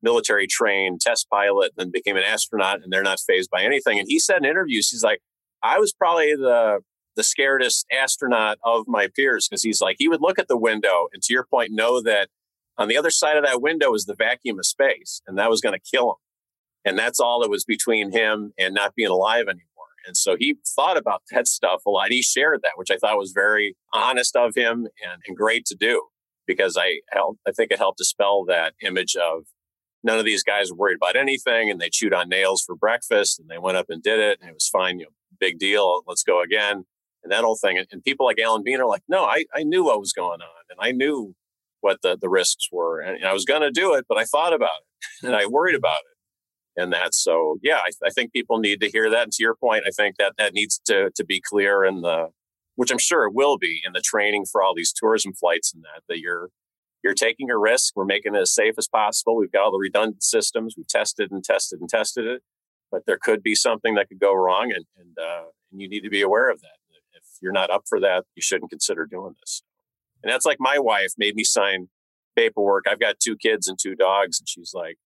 military 0.01 0.47
trained 0.47 1.01
test 1.01 1.27
pilot 1.29 1.71
and 1.77 1.87
then 1.87 1.91
became 1.91 2.17
an 2.17 2.23
astronaut 2.23 2.83
and 2.83 2.91
they're 2.91 3.03
not 3.03 3.19
fazed 3.19 3.49
by 3.49 3.63
anything. 3.63 3.99
And 3.99 4.07
he 4.07 4.19
said 4.19 4.37
in 4.37 4.45
interviews, 4.45 4.89
he's 4.89 5.03
like, 5.03 5.19
I 5.63 5.79
was 5.79 5.93
probably 5.93 6.35
the 6.35 6.79
the 7.15 7.23
scaredest 7.23 7.85
astronaut 7.91 8.59
of 8.63 8.87
my 8.87 9.07
peers 9.15 9.47
because 9.47 9.63
he's 9.63 9.81
like, 9.81 9.95
he 9.97 10.07
would 10.07 10.21
look 10.21 10.37
at 10.37 10.47
the 10.47 10.57
window 10.57 11.07
and 11.11 11.23
to 11.23 11.33
your 11.33 11.43
point, 11.43 11.71
know 11.71 11.99
that 12.03 12.29
on 12.77 12.87
the 12.87 12.95
other 12.95 13.09
side 13.09 13.37
of 13.37 13.43
that 13.43 13.59
window 13.59 13.95
is 13.95 14.05
the 14.05 14.13
vacuum 14.13 14.59
of 14.59 14.67
space 14.67 15.19
and 15.25 15.35
that 15.39 15.49
was 15.49 15.59
going 15.59 15.73
to 15.73 15.91
kill 15.91 16.11
him. 16.11 16.15
And 16.85 16.97
that's 16.97 17.19
all 17.19 17.41
that 17.41 17.49
was 17.49 17.65
between 17.65 18.11
him 18.11 18.53
and 18.57 18.75
not 18.75 18.93
being 18.93 19.09
alive 19.09 19.47
anymore. 19.47 19.66
And 20.07 20.15
so 20.15 20.35
he 20.39 20.55
thought 20.75 20.97
about 20.97 21.21
that 21.31 21.47
stuff 21.57 21.81
a 21.85 21.89
lot. 21.89 22.11
He 22.11 22.21
shared 22.21 22.61
that, 22.63 22.73
which 22.75 22.89
I 22.91 22.97
thought 22.97 23.17
was 23.17 23.33
very 23.33 23.75
honest 23.93 24.35
of 24.35 24.55
him 24.55 24.87
and, 25.03 25.21
and 25.27 25.37
great 25.37 25.65
to 25.65 25.75
do 25.75 26.07
because 26.47 26.77
I 26.79 27.01
helped, 27.11 27.39
I 27.45 27.51
think 27.51 27.71
it 27.71 27.77
helped 27.77 27.97
dispel 27.97 28.45
that 28.45 28.73
image 28.81 29.15
of 29.15 29.43
none 30.03 30.17
of 30.17 30.25
these 30.25 30.43
guys 30.43 30.71
were 30.71 30.77
worried 30.77 30.97
about 31.01 31.17
anything 31.17 31.69
and 31.69 31.79
they 31.79 31.89
chewed 31.91 32.13
on 32.13 32.29
nails 32.29 32.63
for 32.65 32.75
breakfast 32.75 33.39
and 33.39 33.49
they 33.49 33.57
went 33.57 33.77
up 33.77 33.87
and 33.89 34.01
did 34.01 34.19
it 34.19 34.39
and 34.39 34.49
it 34.49 34.53
was 34.53 34.69
fine. 34.69 34.99
You 34.99 35.05
know, 35.05 35.11
big 35.39 35.59
deal. 35.59 36.01
Let's 36.07 36.23
go 36.23 36.41
again. 36.41 36.85
And 37.23 37.31
that 37.31 37.43
whole 37.43 37.57
thing. 37.57 37.77
And, 37.77 38.03
people 38.03 38.25
like 38.25 38.39
Alan 38.39 38.63
Bean 38.63 38.79
are 38.79 38.87
like, 38.87 39.03
no, 39.09 39.25
I, 39.25 39.45
I 39.53 39.63
knew 39.63 39.83
what 39.83 39.99
was 39.99 40.13
going 40.13 40.39
on 40.41 40.63
and 40.69 40.79
I 40.79 40.91
knew 40.91 41.35
what 41.81 42.01
the, 42.01 42.17
the 42.19 42.29
risks 42.29 42.69
were. 42.71 43.01
And, 43.01 43.17
and 43.17 43.25
I 43.25 43.33
was 43.33 43.43
going 43.43 43.61
to 43.61 43.71
do 43.71 43.93
it, 43.95 44.05
but 44.07 44.17
I 44.17 44.23
thought 44.23 44.53
about 44.53 44.69
it 45.21 45.25
and 45.27 45.35
I 45.35 45.45
worried 45.45 45.75
about 45.75 45.99
it. 45.99 46.16
And 46.77 46.93
that. 46.93 47.15
so, 47.15 47.57
yeah, 47.63 47.77
I, 47.77 47.89
I 48.05 48.09
think 48.11 48.31
people 48.31 48.59
need 48.59 48.81
to 48.81 48.89
hear 48.89 49.09
that. 49.09 49.23
And 49.23 49.31
to 49.31 49.43
your 49.43 49.55
point, 49.55 49.83
I 49.87 49.89
think 49.89 50.17
that 50.17 50.33
that 50.37 50.53
needs 50.53 50.79
to, 50.85 51.09
to 51.15 51.25
be 51.25 51.41
clear 51.41 51.83
in 51.83 52.01
the, 52.01 52.27
which 52.75 52.91
I'm 52.91 52.99
sure 52.99 53.25
it 53.25 53.33
will 53.33 53.57
be 53.57 53.81
in 53.83 53.93
the 53.93 54.01
training 54.01 54.45
for 54.45 54.61
all 54.61 54.75
these 54.75 54.93
tourism 54.93 55.33
flights 55.33 55.73
and 55.73 55.83
that, 55.83 56.03
that 56.07 56.19
you're, 56.19 56.49
you're 57.03 57.15
taking 57.15 57.49
a 57.49 57.57
risk. 57.57 57.95
We're 57.95 58.05
making 58.05 58.35
it 58.35 58.39
as 58.39 58.53
safe 58.53 58.75
as 58.77 58.87
possible. 58.87 59.35
We've 59.35 59.51
got 59.51 59.63
all 59.63 59.71
the 59.71 59.77
redundant 59.77 60.23
systems. 60.23 60.75
We've 60.77 60.87
tested 60.87 61.31
and 61.31 61.43
tested 61.43 61.79
and 61.79 61.89
tested 61.89 62.25
it, 62.25 62.43
but 62.91 63.03
there 63.07 63.17
could 63.19 63.41
be 63.41 63.55
something 63.55 63.95
that 63.95 64.09
could 64.09 64.19
go 64.19 64.33
wrong, 64.33 64.71
and 64.71 64.85
and, 64.99 65.17
uh, 65.17 65.45
and 65.71 65.81
you 65.81 65.87
need 65.87 66.01
to 66.01 66.09
be 66.09 66.21
aware 66.21 66.49
of 66.49 66.61
that. 66.61 66.77
If 67.13 67.23
you're 67.41 67.51
not 67.51 67.69
up 67.69 67.83
for 67.87 67.99
that, 67.99 68.25
you 68.35 68.41
shouldn't 68.41 68.71
consider 68.71 69.05
doing 69.05 69.35
this. 69.39 69.63
And 70.23 70.31
that's 70.31 70.45
like 70.45 70.57
my 70.59 70.79
wife 70.79 71.13
made 71.17 71.35
me 71.35 71.43
sign 71.43 71.87
paperwork. 72.35 72.85
I've 72.89 72.99
got 72.99 73.19
two 73.19 73.37
kids 73.37 73.67
and 73.67 73.77
two 73.81 73.95
dogs, 73.95 74.39
and 74.39 74.49
she's 74.49 74.73
like, 74.73 74.97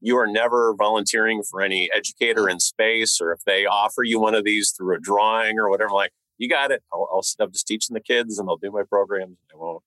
"You 0.00 0.16
are 0.18 0.26
never 0.26 0.74
volunteering 0.76 1.42
for 1.42 1.60
any 1.60 1.90
educator 1.94 2.48
in 2.48 2.60
space, 2.60 3.20
or 3.20 3.32
if 3.32 3.40
they 3.44 3.66
offer 3.66 4.02
you 4.02 4.20
one 4.20 4.34
of 4.34 4.44
these 4.44 4.70
through 4.70 4.96
a 4.96 5.00
drawing 5.00 5.58
or 5.58 5.68
whatever." 5.70 5.90
Like, 5.90 6.12
you 6.38 6.48
got 6.48 6.70
it. 6.70 6.82
I'll, 6.92 7.08
I'll, 7.12 7.22
I'm 7.40 7.52
just 7.52 7.66
teaching 7.66 7.94
the 7.94 8.00
kids, 8.00 8.38
and 8.38 8.48
I'll 8.48 8.56
do 8.56 8.70
my 8.70 8.82
programs. 8.88 9.36
I 9.52 9.56
won't 9.56 9.82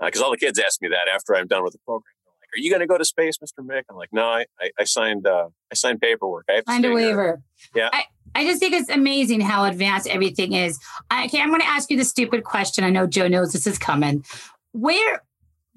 because 0.00 0.20
uh, 0.20 0.24
all 0.24 0.30
the 0.30 0.36
kids 0.36 0.58
ask 0.58 0.80
me 0.82 0.88
that 0.88 1.12
after 1.12 1.36
I'm 1.36 1.46
done 1.46 1.62
with 1.62 1.72
the 1.72 1.78
program. 1.84 2.12
They're 2.24 2.32
like, 2.32 2.48
"Are 2.56 2.62
you 2.62 2.70
going 2.70 2.80
to 2.80 2.86
go 2.86 2.98
to 2.98 3.04
space, 3.04 3.38
Mr. 3.38 3.64
Mick?" 3.64 3.82
I'm 3.90 3.96
like, 3.96 4.12
"No, 4.12 4.24
I, 4.24 4.46
I, 4.60 4.70
I 4.80 4.84
signed 4.84 5.26
uh, 5.26 5.48
I 5.70 5.74
signed 5.74 6.00
paperwork. 6.00 6.46
I 6.48 6.54
have 6.54 6.64
signed 6.66 6.84
a 6.84 6.92
waiver." 6.92 7.42
Yeah. 7.74 7.90
I, 7.92 8.04
I 8.34 8.44
just 8.44 8.60
think 8.60 8.74
it's 8.74 8.88
amazing 8.88 9.40
how 9.40 9.64
advanced 9.64 10.08
everything 10.08 10.54
is. 10.54 10.78
I, 11.10 11.26
okay, 11.26 11.40
I'm 11.40 11.50
going 11.50 11.60
to 11.60 11.68
ask 11.68 11.90
you 11.90 11.96
the 11.96 12.04
stupid 12.04 12.42
question. 12.42 12.82
I 12.82 12.90
know 12.90 13.06
Joe 13.06 13.28
knows 13.28 13.52
this 13.52 13.66
is 13.66 13.78
coming. 13.78 14.24
Where 14.72 15.22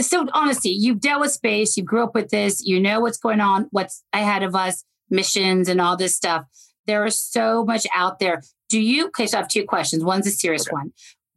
so 0.02 0.28
honestly, 0.34 0.72
you've 0.72 1.00
dealt 1.00 1.22
with 1.22 1.32
space, 1.32 1.78
you 1.78 1.84
grew 1.84 2.04
up 2.04 2.14
with 2.14 2.30
this, 2.30 2.66
you 2.66 2.80
know 2.80 3.00
what's 3.00 3.18
going 3.18 3.42
on, 3.42 3.68
what's 3.72 4.04
ahead 4.14 4.44
of 4.44 4.56
us, 4.56 4.84
missions 5.10 5.70
and 5.70 5.82
all 5.82 5.98
this 5.98 6.16
stuff. 6.16 6.46
There 6.86 7.06
is 7.06 7.20
so 7.20 7.66
much 7.66 7.88
out 7.96 8.20
there. 8.20 8.42
Do 8.70 8.80
you, 8.80 9.08
okay, 9.08 9.28
so 9.28 9.38
I 9.38 9.42
have 9.42 9.50
two 9.50 9.66
questions. 9.66 10.04
One's 10.04 10.28
a 10.28 10.32
serious 10.32 10.68
okay. 10.68 10.74
one. 10.74 10.94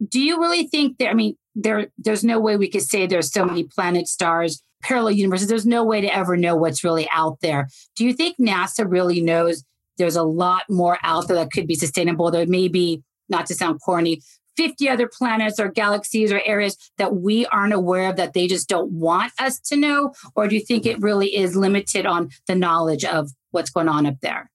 Do 0.08 0.20
you 0.20 0.40
really 0.40 0.66
think 0.66 0.98
that, 0.98 1.08
I 1.10 1.14
mean, 1.14 1.36
there 1.54 1.88
there's 1.98 2.24
no 2.24 2.38
way 2.38 2.56
we 2.56 2.70
could 2.70 2.82
say 2.82 3.06
there's 3.06 3.32
so 3.32 3.44
many 3.44 3.64
planets, 3.64 4.12
stars, 4.12 4.62
parallel 4.82 5.12
universes. 5.12 5.48
There's 5.48 5.66
no 5.66 5.84
way 5.84 6.00
to 6.00 6.14
ever 6.14 6.36
know 6.36 6.56
what's 6.56 6.84
really 6.84 7.08
out 7.12 7.38
there. 7.40 7.68
Do 7.96 8.04
you 8.04 8.12
think 8.12 8.36
NASA 8.38 8.84
really 8.88 9.20
knows 9.20 9.64
there's 9.98 10.16
a 10.16 10.22
lot 10.22 10.62
more 10.70 10.98
out 11.02 11.28
there 11.28 11.36
that 11.36 11.52
could 11.52 11.66
be 11.66 11.74
sustainable? 11.74 12.30
There 12.30 12.46
may 12.46 12.68
be, 12.68 13.02
not 13.28 13.46
to 13.46 13.54
sound 13.54 13.80
corny, 13.84 14.22
50 14.56 14.88
other 14.88 15.08
planets 15.08 15.58
or 15.58 15.68
galaxies 15.68 16.32
or 16.32 16.40
areas 16.44 16.76
that 16.98 17.16
we 17.16 17.46
aren't 17.46 17.72
aware 17.72 18.10
of 18.10 18.16
that 18.16 18.32
they 18.32 18.46
just 18.46 18.68
don't 18.68 18.92
want 18.92 19.32
us 19.38 19.58
to 19.60 19.76
know? 19.76 20.12
Or 20.34 20.48
do 20.48 20.54
you 20.54 20.64
think 20.64 20.86
it 20.86 21.00
really 21.00 21.36
is 21.36 21.56
limited 21.56 22.06
on 22.06 22.30
the 22.46 22.54
knowledge 22.54 23.04
of 23.04 23.30
what's 23.50 23.70
going 23.70 23.88
on 23.88 24.06
up 24.06 24.16
there? 24.22 24.50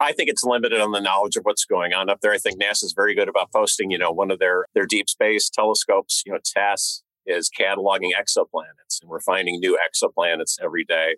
I 0.00 0.12
think 0.12 0.30
it's 0.30 0.44
limited 0.44 0.80
on 0.80 0.92
the 0.92 1.00
knowledge 1.00 1.36
of 1.36 1.44
what's 1.44 1.64
going 1.64 1.92
on 1.92 2.08
up 2.08 2.20
there. 2.20 2.32
I 2.32 2.38
think 2.38 2.60
NASA 2.60 2.84
is 2.84 2.92
very 2.94 3.14
good 3.14 3.28
about 3.28 3.50
posting, 3.52 3.90
you 3.90 3.98
know, 3.98 4.12
one 4.12 4.30
of 4.30 4.38
their 4.38 4.66
their 4.74 4.86
deep 4.86 5.08
space 5.08 5.50
telescopes, 5.50 6.22
you 6.24 6.32
know, 6.32 6.38
TESS 6.44 7.02
is 7.26 7.50
cataloging 7.50 8.10
exoplanets 8.18 9.00
and 9.02 9.10
we're 9.10 9.20
finding 9.20 9.58
new 9.60 9.76
exoplanets 9.76 10.56
every 10.62 10.84
day 10.84 11.16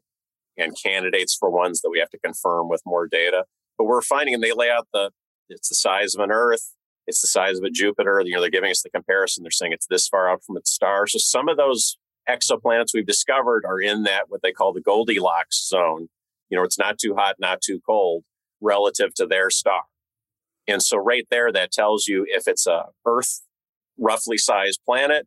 and 0.57 0.75
candidates 0.83 1.37
for 1.39 1.51
ones 1.51 1.83
that 1.83 1.91
we 1.91 1.99
have 1.99 2.11
to 2.11 2.19
confirm 2.19 2.69
with 2.69 2.83
more 2.87 3.07
data. 3.07 3.45
But 3.79 3.85
we're 3.85 4.03
finding 4.03 4.35
and 4.35 4.43
they 4.43 4.53
lay 4.53 4.71
out 4.71 4.89
the 4.93 5.11
it's 5.49 5.69
the 5.69 5.75
size 5.75 6.15
of 6.15 6.23
an 6.23 6.31
Earth, 6.31 6.75
it's 7.11 7.21
the 7.21 7.29
size 7.29 7.59
of 7.59 7.65
a 7.65 7.71
Jupiter. 7.71 8.23
You 8.25 8.35
know, 8.35 8.41
they're 8.41 8.51
giving 8.51 8.71
us 8.71 8.83
the 8.83 8.91
comparison. 8.91 9.45
They're 9.45 9.51
saying 9.51 9.73
it's 9.73 9.87
this 9.87 10.09
far 10.09 10.31
out 10.31 10.43
from 10.45 10.57
its 10.57 10.71
star. 10.71 11.07
So 11.07 11.19
some 11.19 11.49
of 11.49 11.57
those 11.57 11.99
exoplanets 12.29 12.95
we've 12.95 13.07
discovered 13.07 13.65
are 13.67 13.81
in 13.81 14.05
that 14.05 14.25
what 14.29 14.43
they 14.43 14.53
call 14.53 14.73
the 14.73 14.81
Goldilocks 14.81 15.69
zone. 15.69 16.09
You 16.49 16.57
know, 16.57 16.65
it's 16.65 16.79
not 16.79 16.99
too 16.99 17.15
hot, 17.15 17.37
not 17.39 17.61
too 17.61 17.81
cold 17.85 18.25
relative 18.61 19.15
to 19.15 19.27
their 19.27 19.51
star. 19.51 19.83
And 20.67 20.83
so 20.83 20.97
right 20.97 21.27
there, 21.31 21.53
that 21.53 21.73
tells 21.73 22.07
you 22.07 22.25
if 22.29 22.47
it's 22.47 22.67
a 22.67 22.87
Earth 23.07 23.43
roughly 23.99 24.39
sized 24.39 24.81
planet 24.85 25.27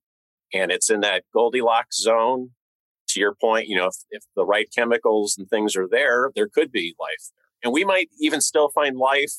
and 0.53 0.71
it's 0.71 0.89
in 0.89 1.01
that 1.01 1.23
Goldilocks 1.33 1.99
zone, 1.99 2.51
to 3.09 3.19
your 3.19 3.35
point, 3.35 3.67
you 3.67 3.75
know, 3.75 3.87
if, 3.87 3.95
if 4.11 4.23
the 4.35 4.45
right 4.45 4.67
chemicals 4.75 5.37
and 5.37 5.49
things 5.49 5.75
are 5.75 5.87
there, 5.87 6.31
there 6.35 6.47
could 6.47 6.71
be 6.71 6.95
life 6.99 7.29
there. 7.35 7.43
And 7.63 7.73
we 7.73 7.85
might 7.85 8.09
even 8.19 8.41
still 8.41 8.69
find 8.69 8.97
life, 8.97 9.33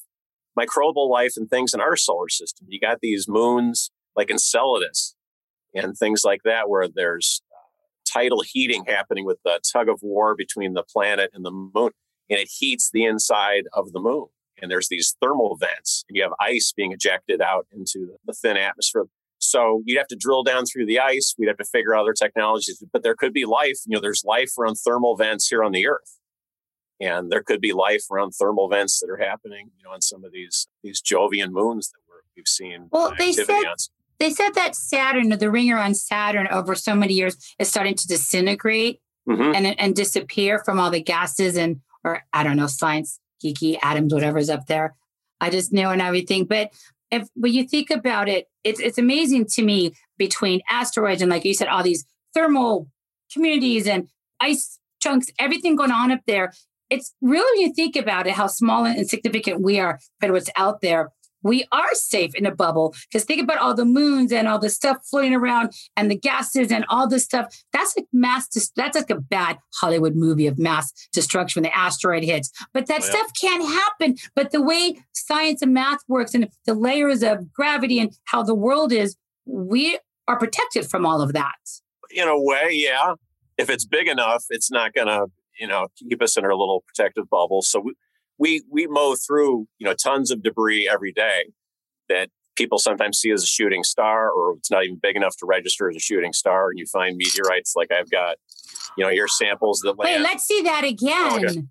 microbial 0.58 1.08
life 1.08 1.34
and 1.36 1.48
things 1.48 1.74
in 1.74 1.80
our 1.80 1.96
solar 1.96 2.28
system. 2.28 2.66
You 2.70 2.80
got 2.80 3.00
these 3.00 3.26
moons 3.28 3.90
like 4.16 4.30
Enceladus 4.30 5.14
and 5.74 5.96
things 5.96 6.22
like 6.24 6.42
that, 6.44 6.68
where 6.68 6.86
there's 6.88 7.42
uh, 7.52 7.56
tidal 8.08 8.42
heating 8.46 8.84
happening 8.86 9.24
with 9.24 9.38
the 9.44 9.60
tug 9.72 9.88
of 9.88 9.98
war 10.02 10.34
between 10.36 10.74
the 10.74 10.84
planet 10.84 11.30
and 11.34 11.44
the 11.44 11.50
moon 11.50 11.90
and 12.30 12.38
it 12.38 12.48
heats 12.58 12.90
the 12.92 13.04
inside 13.04 13.64
of 13.72 13.92
the 13.92 14.00
moon. 14.00 14.26
And 14.60 14.70
there's 14.70 14.88
these 14.88 15.16
thermal 15.20 15.56
vents, 15.56 16.04
and 16.08 16.16
you 16.16 16.22
have 16.22 16.32
ice 16.40 16.72
being 16.74 16.92
ejected 16.92 17.40
out 17.40 17.66
into 17.72 18.16
the 18.24 18.32
thin 18.32 18.56
atmosphere. 18.56 19.06
So 19.38 19.82
you'd 19.84 19.98
have 19.98 20.06
to 20.08 20.16
drill 20.16 20.42
down 20.42 20.64
through 20.64 20.86
the 20.86 21.00
ice. 21.00 21.34
We'd 21.36 21.48
have 21.48 21.58
to 21.58 21.64
figure 21.64 21.94
out 21.94 22.02
other 22.02 22.14
technologies, 22.14 22.82
but 22.92 23.02
there 23.02 23.16
could 23.16 23.32
be 23.32 23.44
life. 23.44 23.78
You 23.84 23.96
know, 23.96 24.00
there's 24.00 24.22
life 24.24 24.52
around 24.58 24.76
thermal 24.76 25.16
vents 25.16 25.48
here 25.48 25.62
on 25.62 25.72
the 25.72 25.86
Earth, 25.86 26.18
and 27.00 27.30
there 27.30 27.42
could 27.42 27.60
be 27.60 27.72
life 27.72 28.04
around 28.10 28.32
thermal 28.32 28.68
vents 28.68 29.00
that 29.00 29.10
are 29.10 29.16
happening. 29.16 29.70
You 29.76 29.84
know, 29.84 29.92
on 29.92 30.00
some 30.00 30.24
of 30.24 30.32
these 30.32 30.68
these 30.82 31.00
Jovian 31.00 31.50
moons 31.50 31.90
that 31.90 31.98
we 32.08 32.40
have 32.40 32.48
seen. 32.48 32.88
Well, 32.90 33.12
they 33.18 33.32
said 33.32 33.50
on. 33.50 33.76
they 34.18 34.30
said 34.30 34.54
that 34.54 34.74
Saturn, 34.74 35.28
the 35.28 35.50
ring 35.50 35.70
around 35.70 35.96
Saturn, 35.96 36.48
over 36.50 36.74
so 36.74 36.94
many 36.94 37.14
years, 37.14 37.36
is 37.58 37.68
starting 37.68 37.94
to 37.94 38.06
disintegrate 38.06 39.00
mm-hmm. 39.28 39.54
and 39.54 39.78
and 39.78 39.94
disappear 39.94 40.58
from 40.64 40.78
all 40.78 40.90
the 40.90 41.02
gases 41.02 41.56
and 41.56 41.80
or 42.04 42.22
I 42.32 42.42
don't 42.42 42.56
know, 42.56 42.66
science, 42.66 43.18
geeky, 43.42 43.78
atoms, 43.82 44.12
whatever's 44.12 44.50
up 44.50 44.66
there. 44.66 44.94
I 45.40 45.50
just 45.50 45.72
know 45.72 45.90
and 45.90 46.02
everything. 46.02 46.44
But 46.44 46.72
if 47.10 47.28
when 47.34 47.52
you 47.52 47.66
think 47.66 47.90
about 47.90 48.28
it, 48.28 48.48
it's 48.62 48.80
it's 48.80 48.98
amazing 48.98 49.46
to 49.46 49.62
me 49.62 49.94
between 50.18 50.60
asteroids 50.70 51.22
and 51.22 51.30
like 51.30 51.44
you 51.44 51.54
said, 51.54 51.68
all 51.68 51.82
these 51.82 52.04
thermal 52.34 52.88
communities 53.32 53.86
and 53.86 54.08
ice 54.40 54.78
chunks, 55.00 55.28
everything 55.38 55.76
going 55.76 55.92
on 55.92 56.10
up 56.10 56.20
there. 56.26 56.52
It's 56.94 57.14
really 57.20 57.60
when 57.60 57.68
you 57.68 57.74
think 57.74 57.96
about 57.96 58.26
it, 58.26 58.34
how 58.34 58.46
small 58.46 58.84
and 58.84 58.98
insignificant 58.98 59.62
we 59.62 59.78
are 59.78 59.98
compared 60.20 60.30
to 60.30 60.32
what's 60.32 60.50
out 60.56 60.80
there 60.80 61.10
we 61.44 61.66
are 61.70 61.94
safe 61.94 62.34
in 62.34 62.46
a 62.46 62.54
bubble. 62.54 62.94
Because 63.08 63.24
think 63.24 63.40
about 63.40 63.58
all 63.58 63.74
the 63.74 63.84
moons 63.84 64.32
and 64.32 64.48
all 64.48 64.58
the 64.58 64.70
stuff 64.70 64.96
floating 65.08 65.34
around 65.34 65.72
and 65.96 66.10
the 66.10 66.18
gases 66.18 66.72
and 66.72 66.84
all 66.88 67.06
this 67.06 67.24
stuff. 67.24 67.54
That's 67.72 67.94
like 67.96 68.06
mass, 68.12 68.48
that's 68.74 68.96
like 68.96 69.10
a 69.10 69.20
bad 69.20 69.58
Hollywood 69.74 70.16
movie 70.16 70.48
of 70.48 70.58
mass 70.58 70.90
destruction 71.12 71.62
when 71.62 71.70
the 71.70 71.76
asteroid 71.76 72.24
hits. 72.24 72.50
But 72.72 72.86
that 72.86 73.02
oh, 73.02 73.04
stuff 73.04 73.30
can't 73.38 73.62
happen. 73.62 74.16
But 74.34 74.50
the 74.50 74.62
way 74.62 75.04
science 75.12 75.62
and 75.62 75.74
math 75.74 76.00
works 76.08 76.34
and 76.34 76.48
the 76.64 76.74
layers 76.74 77.22
of 77.22 77.52
gravity 77.52 78.00
and 78.00 78.12
how 78.24 78.42
the 78.42 78.54
world 78.54 78.90
is, 78.90 79.16
we 79.44 79.98
are 80.26 80.38
protected 80.38 80.86
from 80.86 81.04
all 81.04 81.20
of 81.20 81.34
that. 81.34 81.54
In 82.10 82.26
a 82.26 82.40
way, 82.40 82.70
yeah. 82.72 83.14
If 83.58 83.68
it's 83.70 83.84
big 83.84 84.08
enough, 84.08 84.44
it's 84.48 84.70
not 84.70 84.94
going 84.94 85.06
to, 85.06 85.26
you 85.58 85.66
know, 85.66 85.88
keep 85.96 86.22
us 86.22 86.36
in 86.36 86.44
our 86.44 86.54
little 86.54 86.84
protective 86.86 87.28
bubble. 87.30 87.62
So 87.62 87.80
we, 87.80 87.94
we 88.38 88.62
we 88.70 88.86
mow 88.86 89.14
through 89.14 89.66
you 89.78 89.86
know 89.86 89.94
tons 89.94 90.30
of 90.30 90.42
debris 90.42 90.88
every 90.90 91.12
day 91.12 91.50
that 92.08 92.30
people 92.56 92.78
sometimes 92.78 93.18
see 93.18 93.30
as 93.30 93.42
a 93.42 93.46
shooting 93.46 93.82
star 93.82 94.30
or 94.30 94.54
it's 94.56 94.70
not 94.70 94.84
even 94.84 94.98
big 95.00 95.16
enough 95.16 95.36
to 95.36 95.46
register 95.46 95.88
as 95.88 95.96
a 95.96 96.00
shooting 96.00 96.32
star 96.32 96.70
and 96.70 96.78
you 96.78 96.86
find 96.86 97.16
meteorites 97.16 97.74
like 97.76 97.90
i've 97.92 98.10
got 98.10 98.36
you 98.96 99.04
know 99.04 99.10
your 99.10 99.28
samples 99.28 99.80
that 99.80 99.98
land. 99.98 100.22
wait 100.22 100.22
let's 100.22 100.44
see 100.44 100.62
that 100.62 100.84
again 100.84 101.10
oh, 101.12 101.36
okay. 101.36 101.62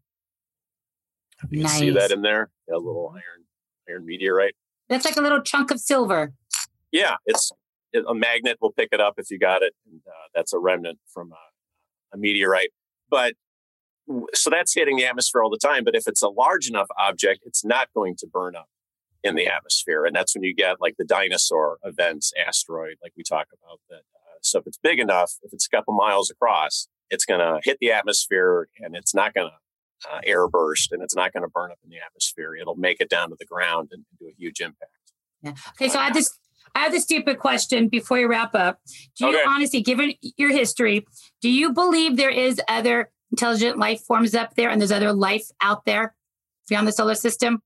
you 1.49 1.63
nice. 1.63 1.79
see 1.79 1.89
that 1.89 2.11
in 2.11 2.21
there 2.21 2.49
a 2.71 2.77
little 2.77 3.11
iron 3.13 3.45
iron 3.89 4.05
meteorite 4.05 4.55
that's 4.89 5.05
like 5.05 5.17
a 5.17 5.21
little 5.21 5.41
chunk 5.41 5.71
of 5.71 5.79
silver 5.79 6.33
yeah 6.91 7.15
it's 7.25 7.51
a 8.07 8.13
magnet 8.13 8.57
will 8.61 8.71
pick 8.71 8.89
it 8.91 8.99
up 8.99 9.15
if 9.17 9.29
you 9.29 9.37
got 9.37 9.61
it 9.61 9.73
and 9.89 10.01
uh, 10.07 10.27
that's 10.33 10.53
a 10.53 10.59
remnant 10.59 10.99
from 11.13 11.31
a, 11.31 12.15
a 12.15 12.17
meteorite 12.17 12.71
but 13.09 13.33
so 14.33 14.49
that's 14.49 14.73
hitting 14.73 14.97
the 14.97 15.05
atmosphere 15.05 15.41
all 15.43 15.49
the 15.49 15.57
time. 15.57 15.83
But 15.83 15.95
if 15.95 16.07
it's 16.07 16.21
a 16.21 16.29
large 16.29 16.67
enough 16.67 16.87
object, 16.99 17.41
it's 17.45 17.63
not 17.63 17.87
going 17.93 18.15
to 18.17 18.27
burn 18.27 18.55
up 18.55 18.69
in 19.23 19.35
the 19.35 19.47
atmosphere. 19.47 20.05
And 20.05 20.15
that's 20.15 20.35
when 20.35 20.43
you 20.43 20.53
get 20.53 20.81
like 20.81 20.95
the 20.97 21.05
dinosaur 21.05 21.77
events 21.83 22.33
asteroid, 22.45 22.97
like 23.01 23.13
we 23.15 23.23
talk 23.23 23.47
about 23.53 23.79
that. 23.89 24.03
Uh, 24.15 24.37
so 24.41 24.59
if 24.59 24.67
it's 24.67 24.77
big 24.77 24.99
enough, 24.99 25.33
if 25.43 25.53
it's 25.53 25.65
a 25.65 25.69
couple 25.69 25.93
miles 25.93 26.29
across, 26.29 26.87
it's 27.09 27.25
going 27.25 27.39
to 27.39 27.59
hit 27.63 27.77
the 27.79 27.91
atmosphere 27.91 28.67
and 28.79 28.95
it's 28.95 29.15
not 29.15 29.33
going 29.33 29.49
to 29.49 30.11
uh, 30.11 30.19
air 30.25 30.47
burst 30.49 30.91
and 30.91 31.01
it's 31.01 31.15
not 31.15 31.31
going 31.31 31.43
to 31.43 31.49
burn 31.49 31.71
up 31.71 31.77
in 31.83 31.89
the 31.89 31.97
atmosphere. 32.05 32.55
It'll 32.55 32.75
make 32.75 32.99
it 32.99 33.09
down 33.09 33.29
to 33.29 33.35
the 33.39 33.45
ground 33.45 33.89
and 33.91 34.03
do 34.19 34.27
a 34.27 34.33
huge 34.37 34.59
impact. 34.59 34.91
Yeah. 35.41 35.53
Okay. 35.69 35.87
So 35.87 35.99
I 35.99 36.05
have 36.05 36.13
this, 36.13 36.37
I 36.75 36.79
have 36.79 36.91
this 36.91 37.03
stupid 37.03 37.39
question 37.39 37.87
before 37.87 38.19
you 38.19 38.27
wrap 38.27 38.55
up. 38.55 38.79
Do 39.17 39.27
you 39.27 39.37
okay. 39.37 39.43
honestly, 39.47 39.81
given 39.81 40.13
your 40.37 40.51
history, 40.51 41.05
do 41.41 41.49
you 41.49 41.71
believe 41.71 42.17
there 42.17 42.29
is 42.29 42.59
other 42.67 43.11
intelligent 43.33 43.79
life 43.79 44.01
forms 44.01 44.35
up 44.35 44.53
there 44.53 44.69
and 44.69 44.79
there's 44.79 44.91
other 44.91 45.11
life 45.11 45.47
out 45.59 45.85
there 45.85 46.13
beyond 46.69 46.87
the 46.87 46.91
solar 46.91 47.15
system? 47.15 47.59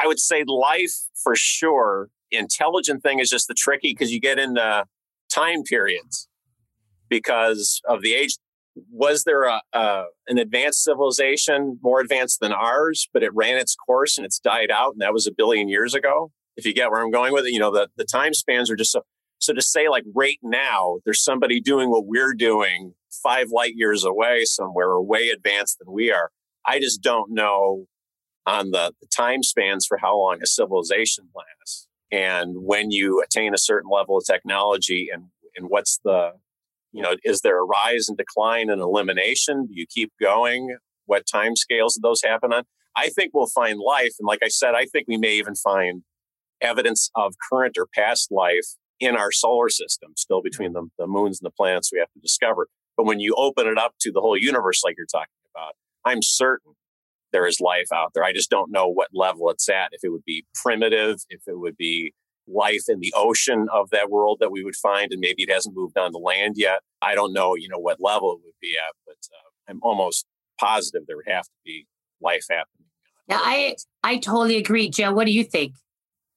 I 0.00 0.06
would 0.06 0.18
say 0.18 0.44
life 0.46 0.94
for 1.22 1.36
sure. 1.36 2.08
Intelligent 2.30 3.02
thing 3.02 3.18
is 3.18 3.28
just 3.28 3.46
the 3.46 3.54
tricky 3.54 3.92
because 3.92 4.10
you 4.12 4.18
get 4.18 4.38
into 4.38 4.86
time 5.30 5.62
periods 5.62 6.26
because 7.10 7.82
of 7.86 8.00
the 8.00 8.14
age. 8.14 8.38
Was 8.90 9.24
there 9.24 9.42
a, 9.42 9.60
an 10.26 10.38
advanced 10.38 10.84
civilization 10.84 11.78
more 11.82 12.00
advanced 12.00 12.40
than 12.40 12.52
ours, 12.52 13.08
but 13.12 13.22
it 13.22 13.34
ran 13.34 13.58
its 13.58 13.74
course 13.74 14.16
and 14.16 14.24
it's 14.24 14.38
died 14.38 14.70
out, 14.70 14.92
and 14.92 15.02
that 15.02 15.12
was 15.12 15.26
a 15.26 15.32
billion 15.32 15.68
years 15.68 15.94
ago? 15.94 16.30
If 16.56 16.64
you 16.64 16.72
get 16.72 16.90
where 16.90 17.02
I'm 17.02 17.10
going 17.10 17.34
with 17.34 17.44
it, 17.44 17.52
you 17.52 17.58
know 17.58 17.70
the 17.70 17.88
the 17.96 18.04
time 18.04 18.32
spans 18.32 18.70
are 18.70 18.76
just 18.76 18.92
so. 18.92 19.02
So 19.38 19.52
to 19.52 19.60
say 19.60 19.88
like 19.88 20.04
right 20.14 20.38
now, 20.42 20.98
there's 21.04 21.22
somebody 21.22 21.60
doing 21.60 21.90
what 21.90 22.06
we're 22.06 22.32
doing 22.32 22.94
five 23.10 23.48
light 23.50 23.74
years 23.76 24.04
away 24.04 24.44
somewhere 24.44 24.88
or 24.88 25.02
way 25.02 25.28
advanced 25.28 25.78
than 25.78 25.92
we 25.92 26.10
are. 26.10 26.30
I 26.66 26.78
just 26.78 27.02
don't 27.02 27.32
know 27.32 27.86
on 28.46 28.70
the, 28.70 28.92
the 29.00 29.08
time 29.14 29.42
spans 29.42 29.86
for 29.86 29.98
how 29.98 30.18
long 30.18 30.40
a 30.42 30.46
civilization 30.46 31.28
lasts. 31.34 31.88
And 32.12 32.56
when 32.64 32.90
you 32.90 33.22
attain 33.22 33.54
a 33.54 33.58
certain 33.58 33.90
level 33.90 34.16
of 34.16 34.24
technology 34.24 35.08
and, 35.12 35.26
and 35.56 35.68
what's 35.68 36.00
the, 36.04 36.32
you 36.92 37.02
know, 37.02 37.14
is 37.22 37.42
there 37.42 37.60
a 37.60 37.64
rise 37.64 38.08
and 38.08 38.18
decline 38.18 38.68
and 38.68 38.80
elimination? 38.80 39.66
Do 39.66 39.74
you 39.74 39.86
keep 39.86 40.12
going? 40.20 40.76
What 41.06 41.26
time 41.26 41.54
scales 41.54 41.94
do 41.94 42.00
those 42.02 42.22
happen 42.22 42.52
on? 42.52 42.64
I 42.96 43.08
think 43.08 43.30
we'll 43.32 43.46
find 43.46 43.78
life. 43.78 44.12
And 44.18 44.26
like 44.26 44.40
I 44.42 44.48
said, 44.48 44.74
I 44.74 44.86
think 44.86 45.06
we 45.06 45.16
may 45.16 45.34
even 45.34 45.54
find 45.54 46.02
evidence 46.60 47.10
of 47.14 47.34
current 47.50 47.76
or 47.78 47.86
past 47.94 48.32
life 48.32 48.74
in 48.98 49.16
our 49.16 49.32
solar 49.32 49.70
system, 49.70 50.12
still 50.16 50.42
between 50.42 50.70
hmm. 50.70 50.74
the, 50.74 50.88
the 50.98 51.06
moons 51.06 51.40
and 51.40 51.46
the 51.46 51.54
planets 51.56 51.90
we 51.92 51.98
have 51.98 52.12
to 52.12 52.20
discover. 52.20 52.68
But 53.00 53.06
when 53.06 53.18
you 53.18 53.34
open 53.38 53.66
it 53.66 53.78
up 53.78 53.94
to 54.02 54.12
the 54.12 54.20
whole 54.20 54.36
universe, 54.36 54.82
like 54.84 54.94
you're 54.98 55.06
talking 55.06 55.32
about, 55.54 55.72
I'm 56.04 56.20
certain 56.20 56.74
there 57.32 57.46
is 57.46 57.58
life 57.58 57.86
out 57.94 58.10
there. 58.12 58.22
I 58.22 58.34
just 58.34 58.50
don't 58.50 58.70
know 58.70 58.88
what 58.88 59.08
level 59.14 59.48
it's 59.48 59.70
at. 59.70 59.88
If 59.92 60.04
it 60.04 60.10
would 60.10 60.26
be 60.26 60.44
primitive, 60.54 61.20
if 61.30 61.40
it 61.46 61.58
would 61.58 61.78
be 61.78 62.12
life 62.46 62.82
in 62.88 63.00
the 63.00 63.10
ocean 63.16 63.68
of 63.72 63.88
that 63.88 64.10
world 64.10 64.36
that 64.40 64.52
we 64.52 64.62
would 64.62 64.76
find, 64.76 65.12
and 65.12 65.18
maybe 65.18 65.44
it 65.44 65.50
hasn't 65.50 65.74
moved 65.74 65.96
on 65.96 66.12
to 66.12 66.18
land 66.18 66.56
yet. 66.58 66.80
I 67.00 67.14
don't 67.14 67.32
know, 67.32 67.54
you 67.54 67.70
know, 67.70 67.78
what 67.78 68.02
level 68.02 68.34
it 68.34 68.40
would 68.44 68.60
be 68.60 68.76
at, 68.76 68.92
but 69.06 69.16
uh, 69.34 69.70
I'm 69.70 69.80
almost 69.82 70.26
positive 70.60 71.06
there 71.06 71.16
would 71.16 71.24
have 71.26 71.44
to 71.44 71.50
be 71.64 71.86
life 72.20 72.44
happening. 72.50 72.88
Yeah, 73.28 73.38
I 73.40 73.76
I 74.04 74.18
totally 74.18 74.58
agree, 74.58 74.90
Joe. 74.90 75.14
What 75.14 75.24
do 75.24 75.32
you 75.32 75.44
think? 75.44 75.72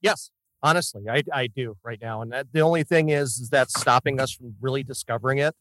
Yes, 0.02 0.32
honestly, 0.62 1.04
I 1.10 1.24
I 1.34 1.48
do 1.48 1.76
right 1.84 2.00
now, 2.02 2.22
and 2.22 2.32
that, 2.32 2.54
the 2.54 2.62
only 2.62 2.86
thing 2.86 3.10
is, 3.10 3.36
is 3.38 3.50
that's 3.50 3.78
stopping 3.78 4.22
us 4.22 4.32
from 4.32 4.56
really 4.62 4.84
discovering 4.84 5.40
it 5.40 5.54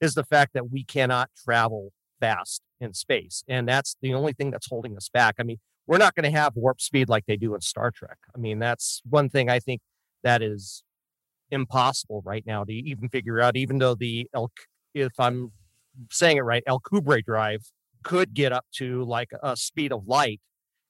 is 0.00 0.14
the 0.14 0.24
fact 0.24 0.54
that 0.54 0.70
we 0.70 0.84
cannot 0.84 1.30
travel 1.44 1.92
fast 2.20 2.62
in 2.80 2.94
space. 2.94 3.44
And 3.48 3.68
that's 3.68 3.96
the 4.00 4.14
only 4.14 4.32
thing 4.32 4.50
that's 4.50 4.68
holding 4.68 4.96
us 4.96 5.08
back. 5.12 5.36
I 5.38 5.42
mean, 5.42 5.58
we're 5.86 5.98
not 5.98 6.14
going 6.14 6.30
to 6.30 6.38
have 6.38 6.54
warp 6.54 6.80
speed 6.80 7.08
like 7.08 7.26
they 7.26 7.36
do 7.36 7.54
in 7.54 7.60
Star 7.60 7.90
Trek. 7.90 8.18
I 8.34 8.38
mean, 8.38 8.58
that's 8.58 9.02
one 9.08 9.28
thing 9.28 9.48
I 9.50 9.58
think 9.58 9.80
that 10.22 10.42
is 10.42 10.82
impossible 11.50 12.22
right 12.24 12.44
now 12.46 12.64
to 12.64 12.72
even 12.72 13.08
figure 13.08 13.40
out, 13.40 13.56
even 13.56 13.78
though 13.78 13.94
the 13.94 14.28
El, 14.34 14.52
if 14.94 15.18
I'm 15.18 15.52
saying 16.10 16.36
it 16.36 16.42
right, 16.42 16.62
Alcubierre 16.68 17.24
drive 17.24 17.62
could 18.02 18.34
get 18.34 18.52
up 18.52 18.66
to 18.76 19.04
like 19.04 19.30
a 19.42 19.56
speed 19.56 19.92
of 19.92 20.06
light. 20.06 20.40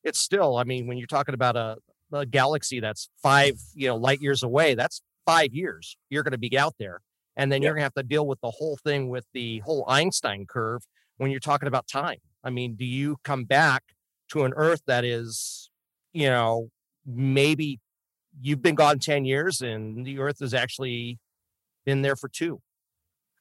It's 0.04 0.18
still, 0.18 0.56
I 0.56 0.64
mean, 0.64 0.86
when 0.86 0.98
you're 0.98 1.06
talking 1.06 1.34
about 1.34 1.56
a, 1.56 1.76
a 2.12 2.26
galaxy 2.26 2.80
that's 2.80 3.08
five, 3.22 3.54
you 3.74 3.88
know, 3.88 3.96
light 3.96 4.20
years 4.20 4.42
away, 4.42 4.74
that's 4.74 5.02
five 5.26 5.52
years 5.52 5.96
you're 6.08 6.22
going 6.22 6.32
to 6.32 6.38
be 6.38 6.58
out 6.58 6.74
there. 6.78 7.00
And 7.41 7.51
then 7.51 7.62
you're 7.62 7.72
going 7.72 7.80
to 7.80 7.84
have 7.84 7.95
to 7.95 8.03
deal 8.03 8.26
with 8.26 8.38
the 8.43 8.51
whole 8.51 8.76
thing 8.84 9.09
with 9.09 9.24
the 9.32 9.61
whole 9.61 9.86
Einstein 9.88 10.45
curve 10.45 10.82
when 11.16 11.30
you're 11.30 11.41
talking 11.41 11.68
about 11.68 11.88
time. 11.88 12.18
I 12.45 12.51
mean, 12.51 12.74
do 12.74 12.84
you 12.84 13.16
come 13.24 13.45
back 13.45 13.82
to 14.32 14.45
an 14.45 14.53
Earth 14.57 14.82
that 14.86 15.07
is, 15.07 15.70
you 16.12 16.28
know, 16.28 16.68
maybe 17.07 17.80
you've 18.43 18.61
been 18.61 18.74
gone 18.74 18.99
10 18.99 19.24
years 19.24 19.62
and 19.62 20.05
the 20.05 20.18
Earth 20.18 20.41
has 20.41 20.53
actually 20.53 21.18
been 21.86 22.03
there 22.03 22.14
for 22.14 22.28
two? 22.28 22.61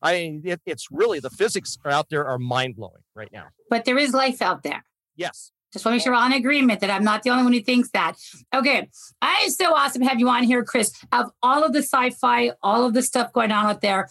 I 0.01 0.13
mean, 0.13 0.43
it, 0.45 0.61
it's 0.65 0.87
really 0.89 1.19
the 1.19 1.29
physics 1.29 1.77
out 1.83 2.07
there 2.09 2.25
are 2.25 2.39
mind 2.39 2.77
blowing 2.77 3.03
right 3.15 3.33
now. 3.33 3.47
But 3.69 3.83
there 3.83 3.97
is 3.97 4.13
life 4.13 4.41
out 4.41 4.63
there. 4.63 4.85
Yes. 5.17 5.51
Just 5.71 5.85
want 5.85 5.93
to 5.93 5.97
make 5.97 6.03
sure 6.03 6.13
we're 6.13 6.17
all 6.17 6.23
on 6.25 6.33
agreement 6.33 6.79
that 6.79 6.89
I'm 6.89 7.03
not 7.03 7.23
the 7.23 7.29
only 7.29 7.43
one 7.43 7.53
who 7.53 7.61
thinks 7.61 7.89
that. 7.91 8.15
Okay. 8.53 8.89
I 9.21 9.43
is 9.45 9.55
so 9.55 9.73
awesome 9.73 10.01
to 10.01 10.07
have 10.07 10.19
you 10.19 10.27
on 10.29 10.43
here, 10.43 10.63
Chris. 10.63 10.91
Of 11.11 11.31
all 11.43 11.63
of 11.63 11.73
the 11.73 11.83
sci-fi, 11.83 12.51
all 12.63 12.85
of 12.85 12.93
the 12.93 13.03
stuff 13.03 13.31
going 13.33 13.51
on 13.51 13.65
out 13.65 13.81
there, 13.81 14.09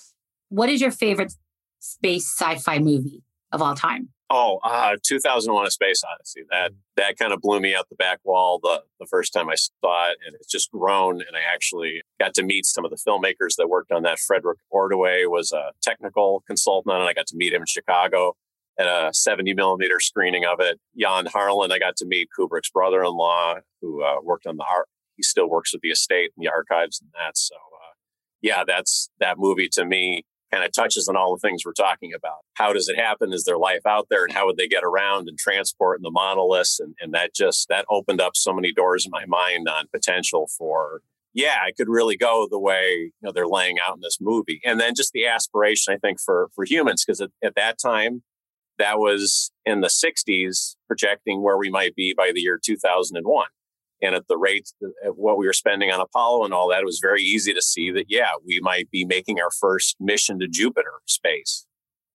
what 0.50 0.68
is 0.68 0.80
your 0.80 0.92
favorite 0.92 1.34
space 1.80 2.32
sci-fi 2.38 2.78
movie 2.78 3.22
of 3.50 3.60
all 3.60 3.74
time? 3.74 4.10
Oh, 4.30 4.58
uh, 4.62 4.96
2001: 5.02 5.66
A 5.66 5.70
Space 5.70 6.02
Odyssey. 6.04 6.42
That 6.50 6.72
that 6.96 7.18
kind 7.18 7.32
of 7.32 7.40
blew 7.40 7.60
me 7.60 7.74
out 7.74 7.88
the 7.88 7.96
back 7.96 8.20
wall 8.24 8.60
the 8.62 8.82
the 9.00 9.06
first 9.06 9.32
time 9.32 9.48
I 9.48 9.54
saw 9.54 10.10
it, 10.10 10.18
and 10.26 10.34
it's 10.34 10.52
just 10.52 10.70
grown. 10.70 11.14
And 11.14 11.34
I 11.34 11.40
actually 11.52 12.02
got 12.20 12.34
to 12.34 12.42
meet 12.42 12.66
some 12.66 12.84
of 12.84 12.90
the 12.90 12.98
filmmakers 12.98 13.56
that 13.56 13.68
worked 13.68 13.90
on 13.90 14.02
that. 14.02 14.18
Frederick 14.18 14.58
Ordway 14.68 15.24
was 15.24 15.50
a 15.50 15.70
technical 15.80 16.44
consultant 16.46 16.94
on 16.94 17.00
it. 17.00 17.06
I 17.06 17.14
got 17.14 17.26
to 17.28 17.36
meet 17.36 17.54
him 17.54 17.62
in 17.62 17.66
Chicago 17.66 18.36
at 18.78 18.86
a 18.86 19.10
70 19.12 19.54
millimeter 19.54 20.00
screening 20.00 20.44
of 20.44 20.60
it. 20.60 20.78
Jan 20.96 21.26
Harlan, 21.26 21.72
I 21.72 21.78
got 21.78 21.96
to 21.96 22.06
meet 22.06 22.28
Kubrick's 22.38 22.70
brother 22.70 23.02
in 23.02 23.12
law, 23.12 23.56
who 23.80 24.02
uh, 24.02 24.20
worked 24.22 24.46
on 24.46 24.56
the 24.56 24.64
art. 24.64 24.88
He 25.16 25.22
still 25.22 25.48
works 25.48 25.72
with 25.72 25.82
the 25.82 25.90
estate 25.90 26.30
and 26.36 26.44
the 26.44 26.50
archives 26.50 27.00
and 27.00 27.10
that. 27.14 27.36
So, 27.36 27.56
uh, 27.56 27.94
yeah, 28.40 28.62
that's 28.66 29.10
that 29.18 29.38
movie 29.38 29.68
to 29.72 29.84
me 29.84 30.24
kind 30.52 30.64
of 30.64 30.72
touches 30.72 31.08
on 31.08 31.16
all 31.16 31.36
the 31.36 31.46
things 31.46 31.62
we're 31.64 31.72
talking 31.72 32.12
about. 32.14 32.38
How 32.54 32.72
does 32.72 32.88
it 32.88 32.98
happen? 32.98 33.32
Is 33.32 33.44
there 33.44 33.58
life 33.58 33.84
out 33.86 34.06
there? 34.08 34.24
And 34.24 34.32
how 34.32 34.46
would 34.46 34.56
they 34.56 34.68
get 34.68 34.84
around 34.84 35.28
and 35.28 35.38
transport 35.38 36.00
the 36.02 36.10
monoliths? 36.10 36.80
And, 36.80 36.94
and 37.00 37.12
that 37.12 37.34
just, 37.34 37.68
that 37.68 37.84
opened 37.90 38.20
up 38.20 38.34
so 38.34 38.54
many 38.54 38.72
doors 38.72 39.04
in 39.04 39.10
my 39.10 39.26
mind 39.26 39.68
on 39.68 39.88
potential 39.92 40.48
for 40.56 41.02
yeah, 41.34 41.58
it 41.68 41.76
could 41.76 41.88
really 41.88 42.16
go 42.16 42.48
the 42.50 42.58
way 42.58 43.12
you 43.12 43.12
know 43.22 43.30
they're 43.32 43.46
laying 43.46 43.76
out 43.86 43.96
in 43.96 44.00
this 44.00 44.18
movie, 44.20 44.60
and 44.64 44.80
then 44.80 44.94
just 44.96 45.12
the 45.12 45.26
aspiration 45.26 45.94
I 45.94 45.98
think 45.98 46.18
for 46.20 46.48
for 46.54 46.64
humans 46.64 47.04
because 47.04 47.20
at, 47.20 47.30
at, 47.44 47.54
that 47.54 47.78
time 47.78 48.22
that 48.78 48.98
was 48.98 49.50
in 49.64 49.80
the 49.80 49.88
60s, 49.88 50.76
projecting 50.86 51.42
where 51.42 51.58
we 51.58 51.70
might 51.70 51.94
be 51.94 52.14
by 52.16 52.30
the 52.34 52.40
year 52.40 52.58
2001. 52.62 53.46
And 54.00 54.14
at 54.14 54.28
the 54.28 54.36
rate 54.36 54.70
of 55.04 55.16
what 55.16 55.38
we 55.38 55.46
were 55.46 55.52
spending 55.52 55.90
on 55.90 56.00
Apollo 56.00 56.44
and 56.44 56.54
all 56.54 56.68
that, 56.68 56.80
it 56.80 56.86
was 56.86 57.00
very 57.02 57.22
easy 57.22 57.52
to 57.52 57.62
see 57.62 57.90
that, 57.90 58.06
yeah, 58.08 58.30
we 58.46 58.60
might 58.60 58.90
be 58.90 59.04
making 59.04 59.40
our 59.40 59.50
first 59.50 59.96
mission 59.98 60.38
to 60.38 60.46
Jupiter 60.48 61.00
space 61.06 61.66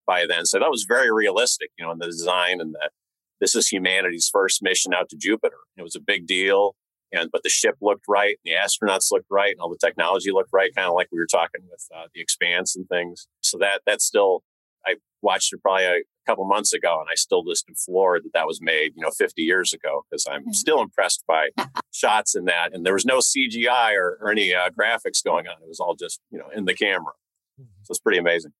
by 0.05 0.26
then. 0.28 0.45
So 0.45 0.59
that 0.59 0.70
was 0.70 0.86
very 0.88 1.12
realistic, 1.12 1.72
you 1.78 1.86
know, 1.86 1.91
in 1.91 1.97
the 1.97 2.05
design 2.05 2.62
and 2.62 2.76
that 2.76 2.91
this 3.39 3.55
is 3.55 3.68
humanity's 3.68 4.30
first 4.32 4.62
mission 4.62 4.93
out 4.93 5.09
to 5.09 5.18
Jupiter. 5.18 5.57
It 5.76 5.82
was 5.82 5.95
a 5.95 5.99
big 5.99 6.28
deal. 6.28 6.76
And, 7.14 7.30
but 7.32 7.43
the 7.43 7.49
ship 7.49 7.76
looked 7.82 8.05
right, 8.07 8.38
and 8.45 8.53
the 8.53 8.57
astronauts 8.57 9.12
looked 9.12 9.28
right, 9.30 9.51
and 9.51 9.59
all 9.59 9.70
the 9.70 9.78
technology 9.86 10.32
looked 10.32 10.51
right, 10.53 10.74
kind 10.74 10.88
of 10.88 10.93
like 10.93 11.09
we 11.12 11.20
were 11.20 11.28
talking 11.28 11.62
with 11.70 11.86
uh, 11.93 12.05
the 12.14 12.22
expanse 12.22 12.74
and 12.76 12.88
things. 12.88 13.28
So 13.41 13.57
that, 13.57 13.82
that's 13.86 14.05
still, 14.05 14.43
I 14.86 14.95
watched 15.22 15.51
it 15.51 15.62
probably 15.62 16.03
couple 16.26 16.45
months 16.45 16.74
ago, 16.74 16.99
and 16.99 17.07
I 17.11 17.15
still 17.15 17.43
just 17.43 17.65
am 17.69 17.76
floored 17.76 18.24
that 18.24 18.34
that 18.34 18.47
was 18.47 18.61
made, 18.61 18.93
you 18.95 19.03
know, 19.03 19.11
50 19.11 19.41
years 19.41 19.74
ago 19.74 20.05
because 20.09 20.26
I'm 20.30 20.41
mm-hmm. 20.41 20.51
still 20.51 20.82
impressed 20.82 21.24
by 21.28 21.49
shots 21.91 22.36
in 22.36 22.45
that. 22.45 22.74
And 22.74 22.86
there 22.86 22.93
was 22.93 23.05
no 23.05 23.19
CGI 23.19 23.95
or, 23.95 24.17
or 24.22 24.32
any 24.32 24.53
uh, 24.53 24.69
graphics 24.69 25.24
going 25.24 25.47
on; 25.47 25.55
it 25.61 25.67
was 25.67 25.80
all 25.80 25.95
just, 25.95 26.19
you 26.32 26.39
know, 26.39 26.47
in 26.55 26.65
the 26.65 26.74
camera. 26.74 27.13
Mm-hmm. 27.59 27.84
So 27.84 27.91
it's 27.91 27.99
pretty 27.99 28.19
amazing. 28.19 28.51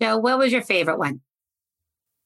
Joe, 0.00 0.18
what 0.18 0.38
was 0.38 0.52
your 0.52 0.62
favorite 0.62 0.98
one? 0.98 1.20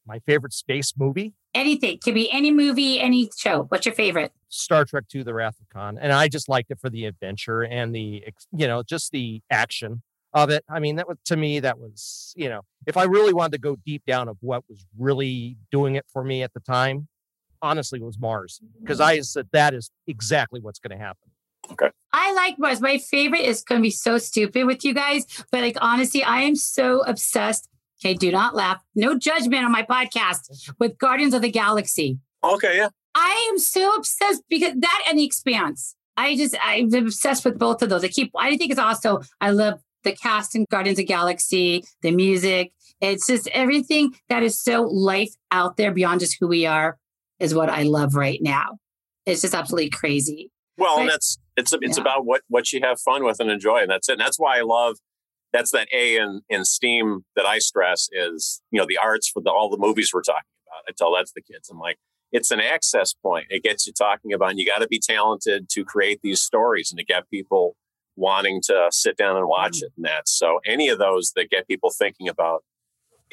My 0.06 0.18
favorite 0.20 0.52
space 0.52 0.92
movie? 0.96 1.34
Anything. 1.54 1.98
Could 2.02 2.14
be 2.14 2.30
any 2.30 2.50
movie, 2.50 3.00
any 3.00 3.30
show. 3.36 3.66
What's 3.68 3.86
your 3.86 3.94
favorite? 3.94 4.32
Star 4.48 4.84
Trek 4.84 5.04
II, 5.14 5.22
The 5.22 5.34
Wrath 5.34 5.56
of 5.60 5.68
Khan. 5.68 5.98
And 5.98 6.12
I 6.12 6.28
just 6.28 6.48
liked 6.48 6.70
it 6.70 6.80
for 6.80 6.90
the 6.90 7.04
adventure 7.04 7.62
and 7.62 7.94
the, 7.94 8.24
you 8.52 8.66
know, 8.66 8.82
just 8.82 9.12
the 9.12 9.42
action 9.50 10.02
of 10.34 10.50
it. 10.50 10.64
I 10.68 10.80
mean, 10.80 10.96
that 10.96 11.08
was 11.08 11.18
to 11.26 11.36
me, 11.36 11.60
that 11.60 11.78
was, 11.78 12.32
you 12.36 12.48
know, 12.48 12.62
if 12.86 12.96
I 12.96 13.04
really 13.04 13.32
wanted 13.32 13.52
to 13.52 13.58
go 13.58 13.76
deep 13.84 14.04
down 14.06 14.28
of 14.28 14.36
what 14.40 14.64
was 14.68 14.86
really 14.98 15.56
doing 15.70 15.94
it 15.96 16.06
for 16.12 16.24
me 16.24 16.42
at 16.42 16.52
the 16.54 16.60
time, 16.60 17.08
honestly, 17.60 18.00
it 18.00 18.04
was 18.04 18.18
Mars. 18.18 18.60
Because 18.80 18.98
mm-hmm. 18.98 19.08
I 19.08 19.20
said 19.20 19.48
that 19.52 19.74
is 19.74 19.90
exactly 20.06 20.60
what's 20.60 20.78
going 20.78 20.98
to 20.98 21.04
happen. 21.04 21.30
Okay. 21.70 21.90
I 22.12 22.32
like 22.34 22.58
Mars. 22.58 22.80
My 22.80 22.98
favorite 22.98 23.42
is 23.42 23.62
going 23.62 23.80
to 23.80 23.82
be 23.82 23.90
so 23.90 24.18
stupid 24.18 24.66
with 24.66 24.84
you 24.84 24.94
guys, 24.94 25.24
but 25.50 25.60
like 25.60 25.76
honestly, 25.80 26.22
I 26.22 26.40
am 26.40 26.56
so 26.56 27.02
obsessed. 27.02 27.68
Okay, 28.04 28.14
do 28.14 28.32
not 28.32 28.56
laugh. 28.56 28.82
No 28.96 29.16
judgment 29.16 29.64
on 29.64 29.70
my 29.70 29.84
podcast 29.84 30.50
mm-hmm. 30.50 30.72
with 30.78 30.98
Guardians 30.98 31.34
of 31.34 31.42
the 31.42 31.50
Galaxy. 31.50 32.18
Okay, 32.42 32.78
yeah. 32.78 32.88
I 33.14 33.48
am 33.50 33.58
so 33.58 33.94
obsessed 33.94 34.42
because 34.48 34.72
that 34.74 35.04
and 35.08 35.18
the 35.18 35.24
Expanse. 35.24 35.94
I 36.16 36.36
just 36.36 36.56
I'm 36.62 36.92
obsessed 36.92 37.44
with 37.44 37.58
both 37.58 37.82
of 37.82 37.88
those. 37.88 38.04
I 38.04 38.08
keep. 38.08 38.32
I 38.36 38.56
think 38.56 38.70
it's 38.70 38.80
also. 38.80 39.20
I 39.40 39.50
love 39.50 39.80
the 40.04 40.12
cast 40.12 40.54
in 40.54 40.66
Guardians 40.70 40.98
of 40.98 41.06
Galaxy, 41.06 41.84
the 42.02 42.10
music. 42.10 42.72
It's 43.00 43.26
just 43.26 43.48
everything 43.48 44.14
that 44.28 44.42
is 44.42 44.60
so 44.60 44.82
life 44.82 45.34
out 45.50 45.76
there 45.76 45.92
beyond 45.92 46.20
just 46.20 46.36
who 46.38 46.48
we 46.48 46.66
are 46.66 46.98
is 47.40 47.54
what 47.54 47.68
I 47.68 47.82
love 47.82 48.14
right 48.14 48.38
now. 48.40 48.78
It's 49.26 49.42
just 49.42 49.54
absolutely 49.54 49.90
crazy. 49.90 50.50
Well, 50.78 51.00
and 51.00 51.08
that's 51.08 51.38
it's 51.56 51.72
it's 51.80 51.98
yeah. 51.98 52.02
about 52.02 52.24
what 52.24 52.42
what 52.48 52.72
you 52.72 52.80
have 52.82 53.00
fun 53.00 53.24
with 53.24 53.40
and 53.40 53.50
enjoy, 53.50 53.78
and 53.82 53.90
that's 53.90 54.08
it. 54.08 54.12
And 54.12 54.20
that's 54.20 54.38
why 54.38 54.58
I 54.58 54.62
love 54.62 54.96
that's 55.52 55.70
that 55.72 55.88
A 55.92 56.16
in 56.16 56.42
in 56.48 56.64
STEAM 56.64 57.24
that 57.36 57.46
I 57.46 57.58
stress 57.58 58.08
is 58.12 58.62
you 58.70 58.80
know 58.80 58.86
the 58.86 58.98
arts 59.02 59.28
for 59.28 59.42
the, 59.42 59.50
all 59.50 59.68
the 59.68 59.78
movies 59.78 60.10
we're 60.12 60.22
talking 60.22 60.42
about. 60.66 60.84
I 60.88 60.92
tell 60.96 61.14
that 61.14 61.26
to 61.26 61.32
the 61.34 61.42
kids. 61.42 61.68
I'm 61.68 61.78
like, 61.78 61.98
it's 62.32 62.50
an 62.50 62.60
access 62.60 63.12
point. 63.12 63.46
It 63.50 63.62
gets 63.62 63.86
you 63.86 63.92
talking 63.92 64.32
about. 64.32 64.50
And 64.50 64.58
you 64.58 64.66
got 64.66 64.80
to 64.80 64.88
be 64.88 64.98
talented 64.98 65.68
to 65.70 65.84
create 65.84 66.20
these 66.22 66.40
stories 66.40 66.90
and 66.90 66.98
to 66.98 67.04
get 67.04 67.28
people 67.30 67.76
wanting 68.16 68.60
to 68.64 68.88
sit 68.90 69.16
down 69.16 69.36
and 69.36 69.48
watch 69.48 69.78
mm-hmm. 69.78 69.86
it. 69.86 69.92
And 69.96 70.04
that 70.04 70.28
so 70.28 70.60
any 70.66 70.88
of 70.88 70.98
those 70.98 71.32
that 71.36 71.50
get 71.50 71.68
people 71.68 71.90
thinking 71.90 72.28
about 72.28 72.64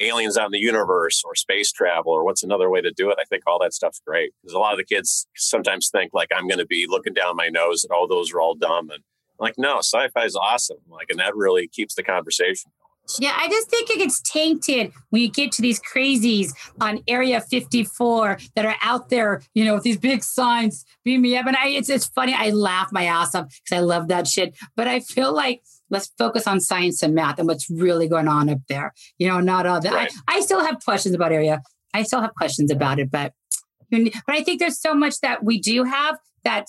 aliens 0.00 0.38
out 0.38 0.46
in 0.46 0.52
the 0.52 0.58
universe 0.58 1.22
or 1.24 1.34
space 1.34 1.70
travel 1.70 2.12
or 2.12 2.24
what's 2.24 2.42
another 2.42 2.70
way 2.70 2.80
to 2.80 2.90
do 2.90 3.10
it. 3.10 3.18
I 3.20 3.24
think 3.24 3.42
all 3.46 3.58
that 3.60 3.74
stuff's 3.74 4.00
great 4.04 4.32
because 4.42 4.54
a 4.54 4.58
lot 4.58 4.72
of 4.72 4.78
the 4.78 4.84
kids 4.84 5.26
sometimes 5.36 5.90
think 5.90 6.12
like 6.14 6.30
I'm 6.34 6.48
going 6.48 6.58
to 6.58 6.66
be 6.66 6.86
looking 6.88 7.12
down 7.12 7.36
my 7.36 7.48
nose 7.48 7.84
and 7.84 7.92
oh, 7.94 8.06
those 8.08 8.32
are 8.32 8.40
all 8.40 8.54
dumb. 8.54 8.90
And 8.90 9.02
I'm 9.02 9.44
like, 9.44 9.58
no, 9.58 9.78
sci-fi 9.78 10.24
is 10.24 10.36
awesome. 10.36 10.78
Like, 10.88 11.08
and 11.10 11.18
that 11.18 11.36
really 11.36 11.68
keeps 11.68 11.94
the 11.94 12.02
conversation. 12.02 12.70
Yeah, 13.18 13.32
I 13.36 13.48
just 13.48 13.68
think 13.68 13.90
it 13.90 13.98
gets 13.98 14.20
tainted 14.20 14.92
when 15.10 15.22
you 15.22 15.30
get 15.30 15.50
to 15.52 15.62
these 15.62 15.80
crazies 15.80 16.52
on 16.80 17.00
Area 17.08 17.40
54 17.40 18.38
that 18.54 18.64
are 18.64 18.76
out 18.82 19.08
there, 19.08 19.42
you 19.52 19.64
know, 19.64 19.74
with 19.74 19.82
these 19.82 19.98
big 19.98 20.22
signs, 20.22 20.84
beam 21.04 21.22
me 21.22 21.36
up. 21.36 21.46
And 21.46 21.56
I, 21.56 21.68
it's, 21.68 21.88
it's 21.88 22.06
funny. 22.06 22.34
I 22.34 22.50
laugh 22.50 22.90
my 22.92 23.04
ass 23.04 23.34
off 23.34 23.48
because 23.48 23.76
I 23.76 23.80
love 23.80 24.08
that 24.08 24.28
shit. 24.28 24.56
But 24.76 24.86
I 24.86 25.00
feel 25.00 25.34
like 25.34 25.62
let's 25.90 26.12
focus 26.18 26.46
on 26.46 26.60
science 26.60 27.02
and 27.02 27.14
math 27.14 27.38
and 27.38 27.48
what's 27.48 27.68
really 27.68 28.06
going 28.06 28.28
on 28.28 28.48
up 28.48 28.60
there. 28.68 28.92
You 29.18 29.28
know, 29.28 29.40
not 29.40 29.66
all 29.66 29.80
that. 29.80 29.92
Right. 29.92 30.12
I, 30.28 30.36
I 30.36 30.40
still 30.40 30.64
have 30.64 30.78
questions 30.84 31.14
about 31.14 31.32
Area. 31.32 31.62
I 31.92 32.04
still 32.04 32.20
have 32.20 32.34
questions 32.34 32.70
about 32.70 33.00
it, 33.00 33.10
but 33.10 33.32
but 33.90 34.12
I 34.28 34.42
think 34.42 34.60
there's 34.60 34.80
so 34.80 34.94
much 34.94 35.18
that 35.20 35.42
we 35.42 35.60
do 35.60 35.82
have 35.82 36.16
that 36.44 36.66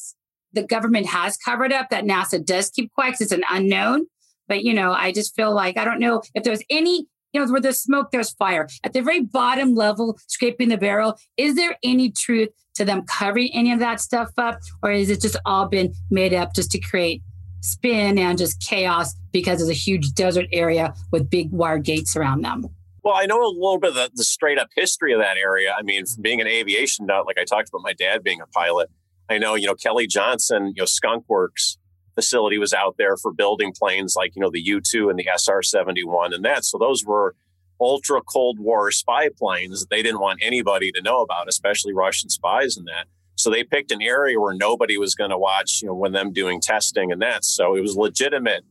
the 0.54 0.64
government 0.64 1.08
has 1.08 1.38
covered 1.38 1.72
up 1.72 1.90
that 1.90 2.04
NASA 2.04 2.44
does 2.44 2.70
keep 2.70 2.92
quiet 2.92 3.12
because 3.12 3.22
it's 3.22 3.32
an 3.32 3.44
unknown. 3.50 4.08
But, 4.48 4.64
you 4.64 4.74
know, 4.74 4.92
I 4.92 5.12
just 5.12 5.36
feel 5.36 5.54
like 5.54 5.78
I 5.78 5.86
don't 5.86 6.00
know 6.00 6.22
if 6.36 6.44
there's 6.44 6.62
any, 6.70 7.08
you 7.34 7.40
know, 7.40 7.52
where 7.52 7.62
there's 7.62 7.80
smoke, 7.80 8.12
there's 8.12 8.32
fire. 8.32 8.68
At 8.84 8.94
the 8.94 9.02
very 9.02 9.22
bottom 9.22 9.76
level, 9.76 10.18
scraping 10.28 10.70
the 10.70 10.78
barrel, 10.78 11.18
is 11.38 11.56
there 11.56 11.78
any 11.84 12.12
truth 12.12 12.50
to 12.76 12.86
them 12.86 13.04
covering 13.06 13.50
any 13.54 13.72
of 13.72 13.80
that 13.80 14.02
stuff 14.02 14.32
up? 14.38 14.60
Or 14.84 14.92
is 14.92 15.10
it 15.10 15.22
just 15.22 15.38
all 15.46 15.68
been 15.68 15.94
made 16.10 16.34
up 16.34 16.54
just 16.54 16.72
to 16.72 16.80
create 16.80 17.22
spin 17.62 18.18
and 18.18 18.38
just 18.38 18.62
chaos 18.62 19.16
because 19.32 19.60
there's 19.60 19.70
a 19.70 19.74
huge 19.74 20.14
desert 20.14 20.48
area 20.52 20.94
with 21.12 21.30
big 21.30 21.52
wire 21.52 21.78
gates 21.78 22.16
around 22.16 22.42
them? 22.42 22.66
Well, 23.04 23.16
I 23.16 23.26
know 23.26 23.42
a 23.42 23.48
little 23.48 23.80
bit 23.80 23.90
of 23.90 23.96
the, 23.96 24.12
the 24.14 24.24
straight 24.24 24.60
up 24.60 24.70
history 24.76 25.14
of 25.14 25.20
that 25.20 25.38
area. 25.38 25.74
I 25.78 25.82
mean, 25.82 26.06
from 26.06 26.22
being 26.22 26.40
an 26.40 26.48
aviation 26.48 27.08
nut, 27.08 27.26
like 27.26 27.40
I 27.40 27.46
talked 27.46 27.70
about 27.70 27.82
my 27.82 27.94
dad 27.94 28.24
being 28.24 28.42
a 28.42 28.48
pilot, 28.48 28.90
I 29.30 29.38
know, 29.38 29.56
you 29.56 29.66
know, 29.66 29.76
Kelly 29.76 30.08
Johnson, 30.08 30.74
you 30.76 30.82
know, 30.82 30.86
Skunk 30.86 31.26
Works 31.28 31.78
facility 32.22 32.58
was 32.58 32.74
out 32.74 32.96
there 32.98 33.18
for 33.18 33.34
building 33.34 33.74
planes 33.78 34.16
like, 34.16 34.36
you 34.36 34.42
know, 34.42 34.52
the 34.52 34.62
U 34.62 34.80
2 34.80 35.10
and 35.10 35.18
the 35.18 35.28
SR 35.36 35.64
71 35.64 36.34
and 36.34 36.46
that. 36.46 36.66
So 36.66 36.78
those 36.78 37.04
were 37.04 37.36
ultra 37.80 38.22
Cold 38.22 38.60
War 38.60 38.92
spy 38.92 39.30
planes 39.36 39.82
that 39.82 39.90
they 39.90 40.04
didn't 40.04 40.22
want 40.22 40.40
anybody 40.42 40.92
to 40.92 41.02
know 41.02 41.22
about, 41.22 41.50
especially 41.50 41.94
Russian 41.94 42.30
spies 42.30 42.78
and 42.78 42.88
that. 42.88 43.08
So 43.36 43.50
they 43.50 43.64
picked 43.64 43.92
an 43.92 44.04
area 44.04 44.40
where 44.40 44.54
nobody 44.54 44.98
was 44.98 45.16
going 45.16 45.32
to 45.32 45.38
watch, 45.38 45.82
you 45.82 45.88
know, 45.88 45.96
when 45.96 46.12
them 46.12 46.32
doing 46.32 46.62
testing 46.62 47.12
and 47.12 47.22
that. 47.24 47.44
So 47.44 47.76
it 47.76 47.82
was 47.82 47.96
legitimate 47.96 48.64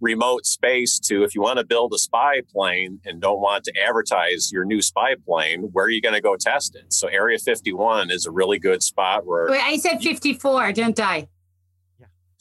remote 0.00 0.44
space 0.44 0.98
to 0.98 1.22
if 1.22 1.34
you 1.34 1.40
want 1.40 1.60
to 1.60 1.64
build 1.64 1.94
a 1.94 1.98
spy 1.98 2.42
plane 2.52 3.00
and 3.06 3.22
don't 3.22 3.40
want 3.40 3.64
to 3.64 3.72
advertise 3.80 4.50
your 4.52 4.64
new 4.64 4.82
spy 4.82 5.14
plane, 5.24 5.70
where 5.72 5.86
are 5.86 5.90
you 5.90 6.02
going 6.02 6.14
to 6.14 6.20
go 6.20 6.36
test 6.36 6.74
it? 6.74 6.92
So 6.92 7.08
Area 7.08 7.38
51 7.38 8.10
is 8.10 8.26
a 8.26 8.30
really 8.30 8.58
good 8.58 8.82
spot 8.82 9.24
where 9.24 9.48
Wait, 9.48 9.62
I 9.62 9.78
said 9.78 10.02
54, 10.02 10.72
didn't 10.72 11.00
I? 11.00 11.28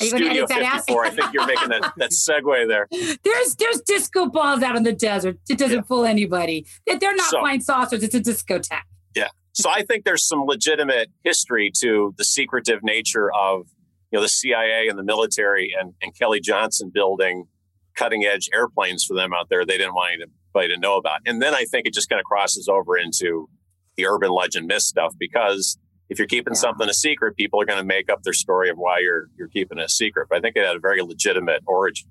Studio 0.01 0.47
54. 0.47 1.05
I 1.05 1.09
think 1.09 1.33
you're 1.33 1.47
making 1.47 1.69
that, 1.69 1.93
that 1.97 2.11
segue 2.11 2.67
there. 2.67 2.87
There's 3.23 3.55
there's 3.55 3.81
disco 3.81 4.27
balls 4.27 4.61
out 4.61 4.75
in 4.75 4.83
the 4.83 4.93
desert. 4.93 5.37
It 5.49 5.57
doesn't 5.57 5.77
yeah. 5.77 5.83
fool 5.83 6.05
anybody. 6.05 6.65
They're 6.85 7.15
not 7.15 7.29
so, 7.29 7.39
flying 7.39 7.61
saucers. 7.61 8.03
It's 8.03 8.15
a 8.15 8.21
discotheque. 8.21 8.81
Yeah. 9.15 9.29
So 9.53 9.69
I 9.69 9.83
think 9.83 10.05
there's 10.05 10.25
some 10.25 10.45
legitimate 10.45 11.09
history 11.23 11.71
to 11.79 12.13
the 12.17 12.23
secretive 12.23 12.79
nature 12.83 13.31
of 13.33 13.67
you 14.11 14.17
know 14.17 14.21
the 14.21 14.29
CIA 14.29 14.87
and 14.87 14.97
the 14.97 15.03
military 15.03 15.73
and, 15.79 15.93
and 16.01 16.15
Kelly 16.17 16.39
Johnson 16.39 16.91
building 16.93 17.47
cutting 17.95 18.23
edge 18.23 18.49
airplanes 18.53 19.03
for 19.03 19.15
them 19.15 19.33
out 19.33 19.47
there. 19.49 19.65
They 19.65 19.77
didn't 19.77 19.93
want 19.93 20.13
anybody 20.13 20.73
to 20.73 20.79
know 20.79 20.97
about. 20.97 21.19
And 21.25 21.41
then 21.41 21.53
I 21.53 21.65
think 21.65 21.87
it 21.87 21.93
just 21.93 22.09
kind 22.09 22.19
of 22.19 22.25
crosses 22.25 22.67
over 22.67 22.97
into 22.97 23.49
the 23.97 24.07
urban 24.07 24.31
legend 24.31 24.67
myth 24.67 24.81
stuff 24.81 25.13
because 25.19 25.77
if 26.11 26.19
you're 26.19 26.27
keeping 26.27 26.53
yeah. 26.53 26.59
something 26.59 26.89
a 26.89 26.93
secret, 26.93 27.37
people 27.37 27.61
are 27.61 27.65
going 27.65 27.79
to 27.79 27.85
make 27.85 28.09
up 28.09 28.21
their 28.23 28.33
story 28.33 28.69
of 28.69 28.77
why 28.77 28.99
you're 28.99 29.29
you're 29.37 29.47
keeping 29.47 29.77
it 29.77 29.85
a 29.85 29.89
secret. 29.89 30.27
But 30.29 30.39
I 30.39 30.41
think 30.41 30.57
it 30.57 30.65
had 30.65 30.75
a 30.75 30.79
very 30.79 31.01
legitimate 31.01 31.63
origin. 31.65 32.09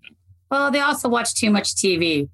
Well, 0.51 0.71
they 0.71 0.81
also 0.81 1.09
watch 1.09 1.35
too 1.35 1.51
much 1.51 1.75
TV. 1.75 2.31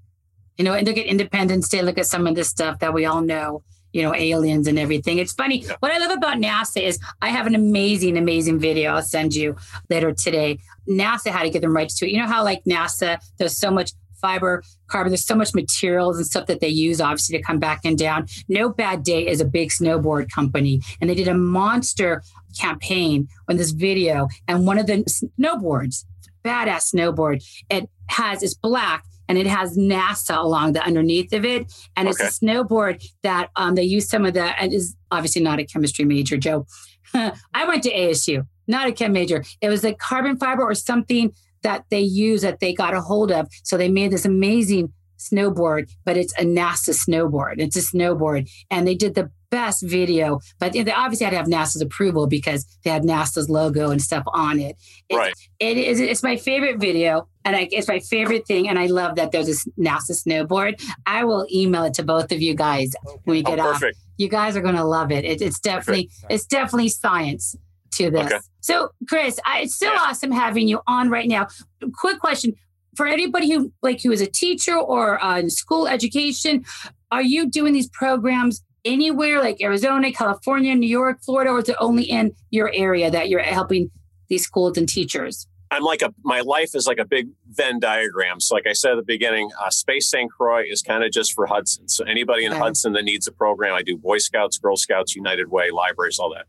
You 0.58 0.64
know, 0.64 0.72
and 0.72 0.86
look 0.86 0.96
at 0.96 1.06
Independence 1.06 1.68
Day, 1.68 1.82
look 1.82 1.98
at 1.98 2.06
some 2.06 2.26
of 2.26 2.36
this 2.36 2.48
stuff 2.48 2.78
that 2.78 2.94
we 2.94 3.04
all 3.04 3.20
know, 3.20 3.62
you 3.92 4.02
know, 4.02 4.14
aliens 4.14 4.68
and 4.68 4.78
everything. 4.78 5.18
It's 5.18 5.32
funny. 5.32 5.64
Yeah. 5.64 5.74
What 5.80 5.90
I 5.90 5.98
love 5.98 6.12
about 6.12 6.36
NASA 6.36 6.80
is 6.80 7.00
I 7.20 7.28
have 7.30 7.48
an 7.48 7.56
amazing, 7.56 8.16
amazing 8.16 8.60
video 8.60 8.92
I'll 8.92 9.02
send 9.02 9.34
you 9.34 9.56
later 9.90 10.12
today. 10.12 10.60
NASA 10.88 11.32
had 11.32 11.42
to 11.42 11.50
get 11.50 11.62
them 11.62 11.74
rights 11.74 11.98
to 11.98 12.06
it. 12.06 12.12
You 12.12 12.20
know 12.20 12.28
how 12.28 12.44
like 12.44 12.62
NASA, 12.64 13.18
there's 13.38 13.58
so 13.58 13.72
much 13.72 13.90
fiber, 14.20 14.62
carbon. 14.88 15.10
There's 15.10 15.24
so 15.24 15.34
much 15.34 15.54
materials 15.54 16.16
and 16.16 16.26
stuff 16.26 16.46
that 16.46 16.60
they 16.60 16.68
use, 16.68 17.00
obviously, 17.00 17.38
to 17.38 17.42
come 17.42 17.58
back 17.58 17.80
and 17.84 17.98
down. 17.98 18.26
No 18.48 18.68
Bad 18.68 19.02
Day 19.02 19.26
is 19.26 19.40
a 19.40 19.44
big 19.44 19.70
snowboard 19.70 20.30
company, 20.30 20.80
and 21.00 21.08
they 21.08 21.14
did 21.14 21.28
a 21.28 21.34
monster 21.34 22.22
campaign 22.58 23.28
on 23.48 23.56
this 23.56 23.70
video. 23.70 24.28
And 24.48 24.66
one 24.66 24.78
of 24.78 24.86
the 24.86 25.04
snowboards, 25.40 26.04
badass 26.44 26.94
snowboard, 26.94 27.44
it 27.70 27.88
has 28.08 28.42
it's 28.42 28.54
black 28.54 29.04
and 29.28 29.38
it 29.38 29.46
has 29.46 29.76
NASA 29.76 30.36
along 30.38 30.72
the 30.72 30.84
underneath 30.84 31.32
of 31.32 31.44
it, 31.44 31.72
and 31.96 32.08
okay. 32.08 32.24
it's 32.24 32.40
a 32.40 32.44
snowboard 32.44 33.04
that 33.22 33.50
um, 33.56 33.74
they 33.74 33.82
use 33.82 34.08
some 34.08 34.24
of 34.24 34.34
the 34.34 34.60
and 34.60 34.72
is 34.72 34.96
obviously 35.10 35.42
not 35.42 35.58
a 35.58 35.64
chemistry 35.64 36.04
major, 36.04 36.36
Joe. 36.36 36.66
I 37.14 37.66
went 37.66 37.82
to 37.84 37.92
ASU, 37.92 38.46
not 38.66 38.88
a 38.88 38.92
chem 38.92 39.12
major. 39.12 39.44
It 39.60 39.68
was 39.68 39.82
like 39.82 39.98
carbon 39.98 40.36
fiber 40.36 40.62
or 40.62 40.74
something 40.74 41.32
that 41.66 41.84
they 41.90 42.00
use 42.00 42.42
that 42.42 42.60
they 42.60 42.72
got 42.72 42.94
a 42.94 43.00
hold 43.00 43.32
of. 43.32 43.48
So 43.64 43.76
they 43.76 43.88
made 43.88 44.12
this 44.12 44.24
amazing 44.24 44.92
snowboard, 45.18 45.90
but 46.04 46.16
it's 46.16 46.32
a 46.34 46.44
NASA 46.44 46.94
snowboard. 46.94 47.54
It's 47.58 47.76
a 47.76 47.80
snowboard. 47.80 48.48
And 48.70 48.86
they 48.86 48.94
did 48.94 49.16
the 49.16 49.30
best 49.50 49.82
video, 49.82 50.38
but 50.60 50.72
they 50.72 50.92
obviously 50.92 51.24
had 51.24 51.30
to 51.30 51.36
have 51.36 51.46
NASA's 51.46 51.80
approval 51.80 52.28
because 52.28 52.64
they 52.84 52.90
had 52.90 53.02
NASA's 53.02 53.50
logo 53.50 53.90
and 53.90 54.00
stuff 54.00 54.22
on 54.28 54.60
it. 54.60 54.76
it 55.08 55.16
right. 55.16 55.34
It 55.58 55.76
is. 55.76 55.98
It's 55.98 56.22
my 56.22 56.36
favorite 56.36 56.78
video, 56.78 57.28
and 57.44 57.56
I, 57.56 57.68
it's 57.72 57.88
my 57.88 57.98
favorite 57.98 58.46
thing. 58.46 58.68
And 58.68 58.78
I 58.78 58.86
love 58.86 59.16
that 59.16 59.32
there's 59.32 59.48
a 59.48 59.70
NASA 59.80 60.12
snowboard. 60.12 60.80
I 61.04 61.24
will 61.24 61.46
email 61.52 61.82
it 61.84 61.94
to 61.94 62.04
both 62.04 62.30
of 62.30 62.40
you 62.40 62.54
guys 62.54 62.92
when 63.24 63.36
we 63.36 63.42
get 63.42 63.58
oh, 63.58 63.70
off. 63.70 63.82
You 64.18 64.28
guys 64.28 64.56
are 64.56 64.62
going 64.62 64.76
to 64.76 64.84
love 64.84 65.10
it. 65.10 65.24
it 65.24 65.42
it's 65.42 65.60
definitely 65.60 66.06
perfect. 66.06 66.32
it's 66.32 66.46
definitely 66.46 66.88
science 66.88 67.56
to 67.96 68.10
this. 68.10 68.26
Okay. 68.26 68.38
So, 68.60 68.90
Chris, 69.08 69.38
I, 69.44 69.60
it's 69.60 69.76
so 69.76 69.92
yeah. 69.92 69.98
awesome 70.00 70.32
having 70.32 70.68
you 70.68 70.80
on 70.86 71.10
right 71.10 71.28
now. 71.28 71.48
Quick 71.94 72.18
question 72.18 72.54
for 72.96 73.06
anybody 73.06 73.50
who 73.50 73.72
like 73.82 74.02
who 74.02 74.10
is 74.10 74.20
a 74.20 74.26
teacher 74.26 74.76
or 74.76 75.22
uh, 75.22 75.38
in 75.38 75.50
school 75.50 75.86
education, 75.86 76.64
are 77.12 77.22
you 77.22 77.48
doing 77.48 77.72
these 77.72 77.88
programs 77.90 78.62
anywhere 78.84 79.40
like 79.40 79.60
Arizona, 79.60 80.10
California, 80.12 80.74
New 80.74 80.88
York, 80.88 81.18
Florida, 81.22 81.50
or 81.50 81.60
is 81.60 81.68
it 81.68 81.76
only 81.78 82.04
in 82.04 82.34
your 82.50 82.70
area 82.72 83.10
that 83.10 83.28
you're 83.28 83.42
helping 83.42 83.90
these 84.28 84.44
schools 84.44 84.76
and 84.76 84.88
teachers? 84.88 85.46
I'm 85.70 85.82
like 85.82 86.00
a 86.00 86.14
my 86.24 86.40
life 86.40 86.70
is 86.74 86.86
like 86.86 86.98
a 86.98 87.04
big 87.04 87.28
Venn 87.50 87.80
diagram. 87.80 88.40
So, 88.40 88.54
like 88.54 88.66
I 88.66 88.72
said 88.72 88.92
at 88.92 88.96
the 88.96 89.02
beginning, 89.02 89.50
uh, 89.60 89.70
Space 89.70 90.08
St. 90.08 90.30
Croix 90.30 90.62
is 90.66 90.80
kind 90.80 91.04
of 91.04 91.10
just 91.10 91.34
for 91.34 91.46
Hudson. 91.46 91.88
So, 91.88 92.04
anybody 92.04 92.44
in 92.44 92.52
okay. 92.52 92.60
Hudson 92.60 92.92
that 92.92 93.04
needs 93.04 93.26
a 93.26 93.32
program, 93.32 93.74
I 93.74 93.82
do 93.82 93.96
Boy 93.96 94.18
Scouts, 94.18 94.58
Girl 94.58 94.76
Scouts, 94.76 95.16
United 95.16 95.50
Way, 95.50 95.70
libraries, 95.70 96.18
all 96.18 96.32
that. 96.34 96.46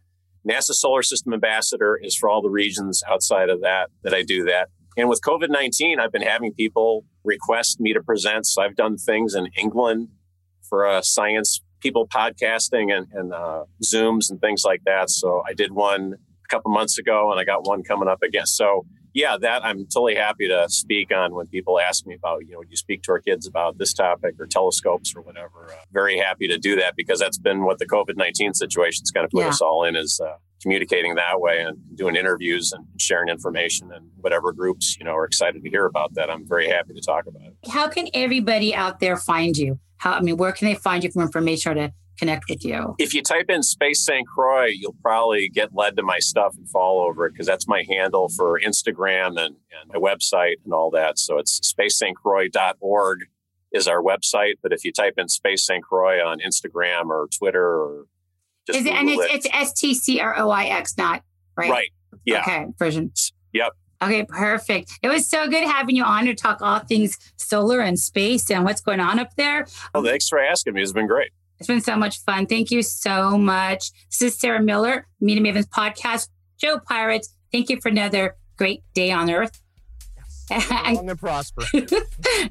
NASA 0.48 0.74
Solar 0.74 1.04
System 1.04 1.34
Ambassador 1.34 2.00
is 2.02 2.16
for 2.16 2.30
all 2.30 2.42
the 2.42 2.50
regions 2.50 3.04
outside 3.10 3.50
of 3.50 3.62
that 3.62 3.90
that 4.04 4.14
I 4.14 4.24
do 4.24 4.46
that. 4.46 4.70
And 4.96 5.10
with 5.10 5.22
COVID 5.22 5.50
19, 5.50 6.00
I've 6.00 6.12
been 6.12 6.22
having 6.22 6.54
people 6.54 7.06
request 7.24 7.80
me 7.80 7.94
to 7.94 8.02
present. 8.02 8.46
So, 8.46 8.62
I've 8.62 8.76
done 8.76 8.98
things 8.98 9.36
in 9.36 9.48
England 9.58 10.10
for 10.68 10.86
a 10.86 11.04
science 11.04 11.62
people 11.80 12.08
podcasting 12.08 12.92
and, 12.92 13.08
and 13.14 13.34
uh, 13.34 13.64
Zooms 13.84 14.30
and 14.30 14.42
things 14.42 14.64
like 14.66 14.82
that. 14.86 15.10
So, 15.10 15.44
I 15.48 15.54
did 15.54 15.72
one 15.72 16.14
a 16.16 16.48
couple 16.50 16.72
months 16.72 16.98
ago 16.98 17.32
and 17.32 17.40
I 17.40 17.44
got 17.44 17.68
one 17.68 17.84
coming 17.84 18.08
up 18.08 18.24
again. 18.24 18.46
So, 18.46 18.86
yeah, 19.18 19.36
that 19.38 19.66
I'm 19.66 19.86
totally 19.86 20.16
happy 20.16 20.48
to 20.48 20.70
speak 20.70 21.12
on 21.12 21.34
when 21.34 21.48
people 21.48 21.80
ask 21.80 22.06
me 22.06 22.16
about, 22.16 22.46
you 22.46 22.54
know, 22.54 22.60
when 22.60 22.70
you 22.70 22.78
speak 22.78 23.02
to 23.04 23.12
our 23.12 23.20
kids 23.20 23.48
about 23.48 23.78
this 23.80 23.92
topic 23.94 24.36
or 24.40 24.46
telescopes 24.46 25.14
or 25.16 25.22
whatever. 25.22 25.70
Uh, 25.70 25.76
very 25.92 26.18
happy 26.18 26.48
to 26.48 26.58
do 26.58 26.76
that 26.76 26.96
because 26.96 27.20
that's 27.20 27.38
been 27.38 27.64
what 27.64 27.80
the 27.80 27.88
COVID 27.88 28.16
19 28.16 28.54
situation 28.54 28.78
situation's 28.78 29.12
kind 29.12 29.26
of 29.26 29.32
put 29.32 29.42
yeah. 29.42 29.50
us 29.50 29.62
all 29.62 29.84
in 29.84 29.96
is 29.96 30.20
uh, 30.24 30.36
communicating 30.62 31.16
that 31.16 31.42
way 31.42 31.62
and 31.62 31.78
doing 31.96 32.16
interviews 32.16 32.72
and 32.72 32.86
sharing 33.00 33.30
information 33.30 33.92
and 33.92 34.10
whatever 34.18 34.52
groups, 34.52 34.96
you 35.00 35.06
know, 35.06 35.16
are 35.16 35.26
excited 35.26 35.64
to 35.64 35.70
hear 35.70 35.86
about 35.86 36.14
that. 36.14 36.30
I'm 36.30 36.48
very 36.48 36.68
happy 36.68 36.94
to 36.94 37.02
talk 37.02 37.26
about 37.26 37.42
it. 37.42 37.72
How 37.72 37.88
can 37.88 38.08
everybody 38.14 38.76
out 38.76 39.00
there 39.00 39.18
find 39.18 39.58
you? 39.58 39.80
How, 39.98 40.14
I 40.14 40.22
mean, 40.22 40.38
where 40.38 40.52
can 40.52 40.68
they 40.68 40.76
find 40.76 41.04
you 41.04 41.12
for 41.12 41.24
information 41.24 41.72
or 41.72 41.76
to 41.76 41.94
connect 42.18 42.46
with 42.50 42.64
you? 42.64 42.96
If 43.00 43.14
you 43.14 43.22
type 43.22 43.46
in 43.50 43.64
Space 43.64 44.04
St. 44.04 44.28
Croix, 44.28 44.68
you'll 44.68 44.96
probably 45.02 45.50
get 45.50 45.74
led 45.74 45.96
to 45.98 46.04
my 46.04 46.20
stuff 46.20 46.56
and 46.58 46.70
fall 46.70 47.02
over 47.02 47.26
it 47.26 47.34
because 47.34 47.48
that's 47.48 47.68
my 47.68 47.84
handle 47.90 48.30
for 48.30 48.60
Instagram 48.60 49.40
and, 49.40 49.56
and 49.72 49.88
my 49.94 50.00
website 50.00 50.56
and 50.64 50.74
all 50.74 50.92
that. 50.92 51.20
So 51.20 51.38
it's 51.38 51.60
spacestcroix.org 51.60 53.20
is 53.72 53.88
our 53.88 54.02
website. 54.02 54.54
But 54.62 54.74
if 54.74 54.84
you 54.84 54.92
type 54.92 55.16
in 55.18 55.30
Space 55.30 55.66
St. 55.66 55.84
Croix 55.84 56.24
on 56.24 56.40
Instagram 56.40 57.10
or 57.10 57.28
Twitter 57.38 57.66
or 57.66 58.06
just 58.66 58.80
is 58.80 58.86
it, 58.86 58.94
and 58.94 59.10
it's, 59.10 59.24
it. 59.24 59.32
it's 59.32 59.48
S 59.52 59.74
T 59.74 59.94
C 59.94 60.20
R 60.20 60.38
O 60.38 60.50
I 60.50 60.66
X, 60.66 60.98
not 60.98 61.24
right? 61.56 61.70
Right. 61.70 61.90
Yeah. 62.26 62.42
Okay. 62.42 62.66
Version. 62.78 63.12
Yep. 63.54 63.72
Okay, 64.02 64.26
perfect. 64.26 64.92
It 65.02 65.08
was 65.08 65.28
so 65.28 65.48
good 65.48 65.64
having 65.64 65.96
you 65.96 66.04
on 66.04 66.26
to 66.26 66.36
talk 66.36 66.62
all 66.62 66.80
things 66.80 67.18
solar 67.38 67.80
and 67.80 67.98
space 67.98 68.52
and 68.52 68.64
what's 68.64 68.82
going 68.82 69.00
on 69.00 69.18
up 69.18 69.36
there. 69.36 69.66
Well, 69.94 70.04
thanks 70.04 70.28
for 70.30 70.40
asking 70.40 70.74
me. 70.74 70.84
It's 70.84 70.92
been 70.92 71.08
great. 71.08 71.32
It's 71.60 71.68
been 71.68 71.82
so 71.82 71.96
much 71.96 72.22
fun. 72.24 72.46
Thank 72.46 72.70
you 72.72 72.84
so 72.84 73.38
much. 73.38 73.92
This 74.12 74.22
is 74.22 74.40
Sarah 74.40 74.62
Miller, 74.62 75.08
Media 75.20 75.44
Mavens 75.44 75.68
podcast. 75.68 76.30
Joe 76.60 76.80
Pirates, 76.80 77.36
thank 77.52 77.70
you 77.70 77.80
for 77.82 77.90
another 77.90 78.36
great 78.58 78.84
day 78.94 79.12
on 79.12 79.30
Earth. 79.30 79.60
Long 80.50 81.10
and 81.10 81.20
prosper. 81.20 81.64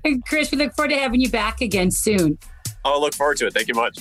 and 0.05 0.25
Chris, 0.29 0.51
we 0.51 0.59
look 0.59 0.75
forward 0.75 0.91
to 0.91 0.97
having 0.99 1.21
you 1.21 1.31
back 1.31 1.61
again 1.61 1.91
soon. 1.91 2.39
I'll 2.85 3.01
look 3.01 3.15
forward 3.15 3.39
to 3.39 3.47
it. 3.47 3.55
Thank 3.55 3.69
you 3.69 3.75
much. 3.75 3.99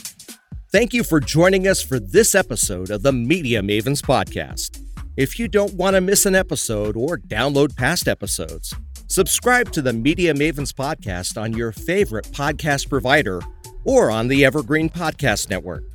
Thank 0.71 0.93
you 0.93 1.03
for 1.03 1.19
joining 1.19 1.67
us 1.67 1.81
for 1.81 1.99
this 1.99 2.35
episode 2.35 2.89
of 2.89 3.03
the 3.03 3.13
Media 3.13 3.61
Mavens 3.61 4.01
podcast. 4.01 4.81
If 5.15 5.39
you 5.39 5.47
don't 5.47 5.73
want 5.75 5.95
to 5.95 6.01
miss 6.01 6.25
an 6.25 6.35
episode 6.35 6.97
or 6.97 7.17
download 7.17 7.75
past 7.77 8.07
episodes, 8.07 8.75
subscribe 9.07 9.71
to 9.71 9.81
the 9.81 9.93
Media 9.93 10.33
Mavens 10.33 10.73
podcast 10.73 11.41
on 11.41 11.53
your 11.53 11.71
favorite 11.71 12.25
podcast 12.25 12.89
provider 12.89 13.41
or 13.85 14.11
on 14.11 14.27
the 14.27 14.43
Evergreen 14.43 14.89
Podcast 14.89 15.49
Network. 15.49 15.85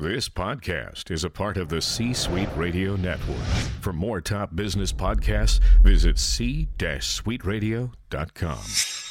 This 0.00 0.28
podcast 0.30 1.10
is 1.10 1.24
a 1.24 1.30
part 1.30 1.58
of 1.58 1.68
the 1.68 1.82
C 1.82 2.14
Suite 2.14 2.48
Radio 2.56 2.96
Network. 2.96 3.36
For 3.82 3.92
more 3.92 4.22
top 4.22 4.56
business 4.56 4.94
podcasts, 4.94 5.60
visit 5.82 6.18
c-suiteradio.com. 6.18 9.09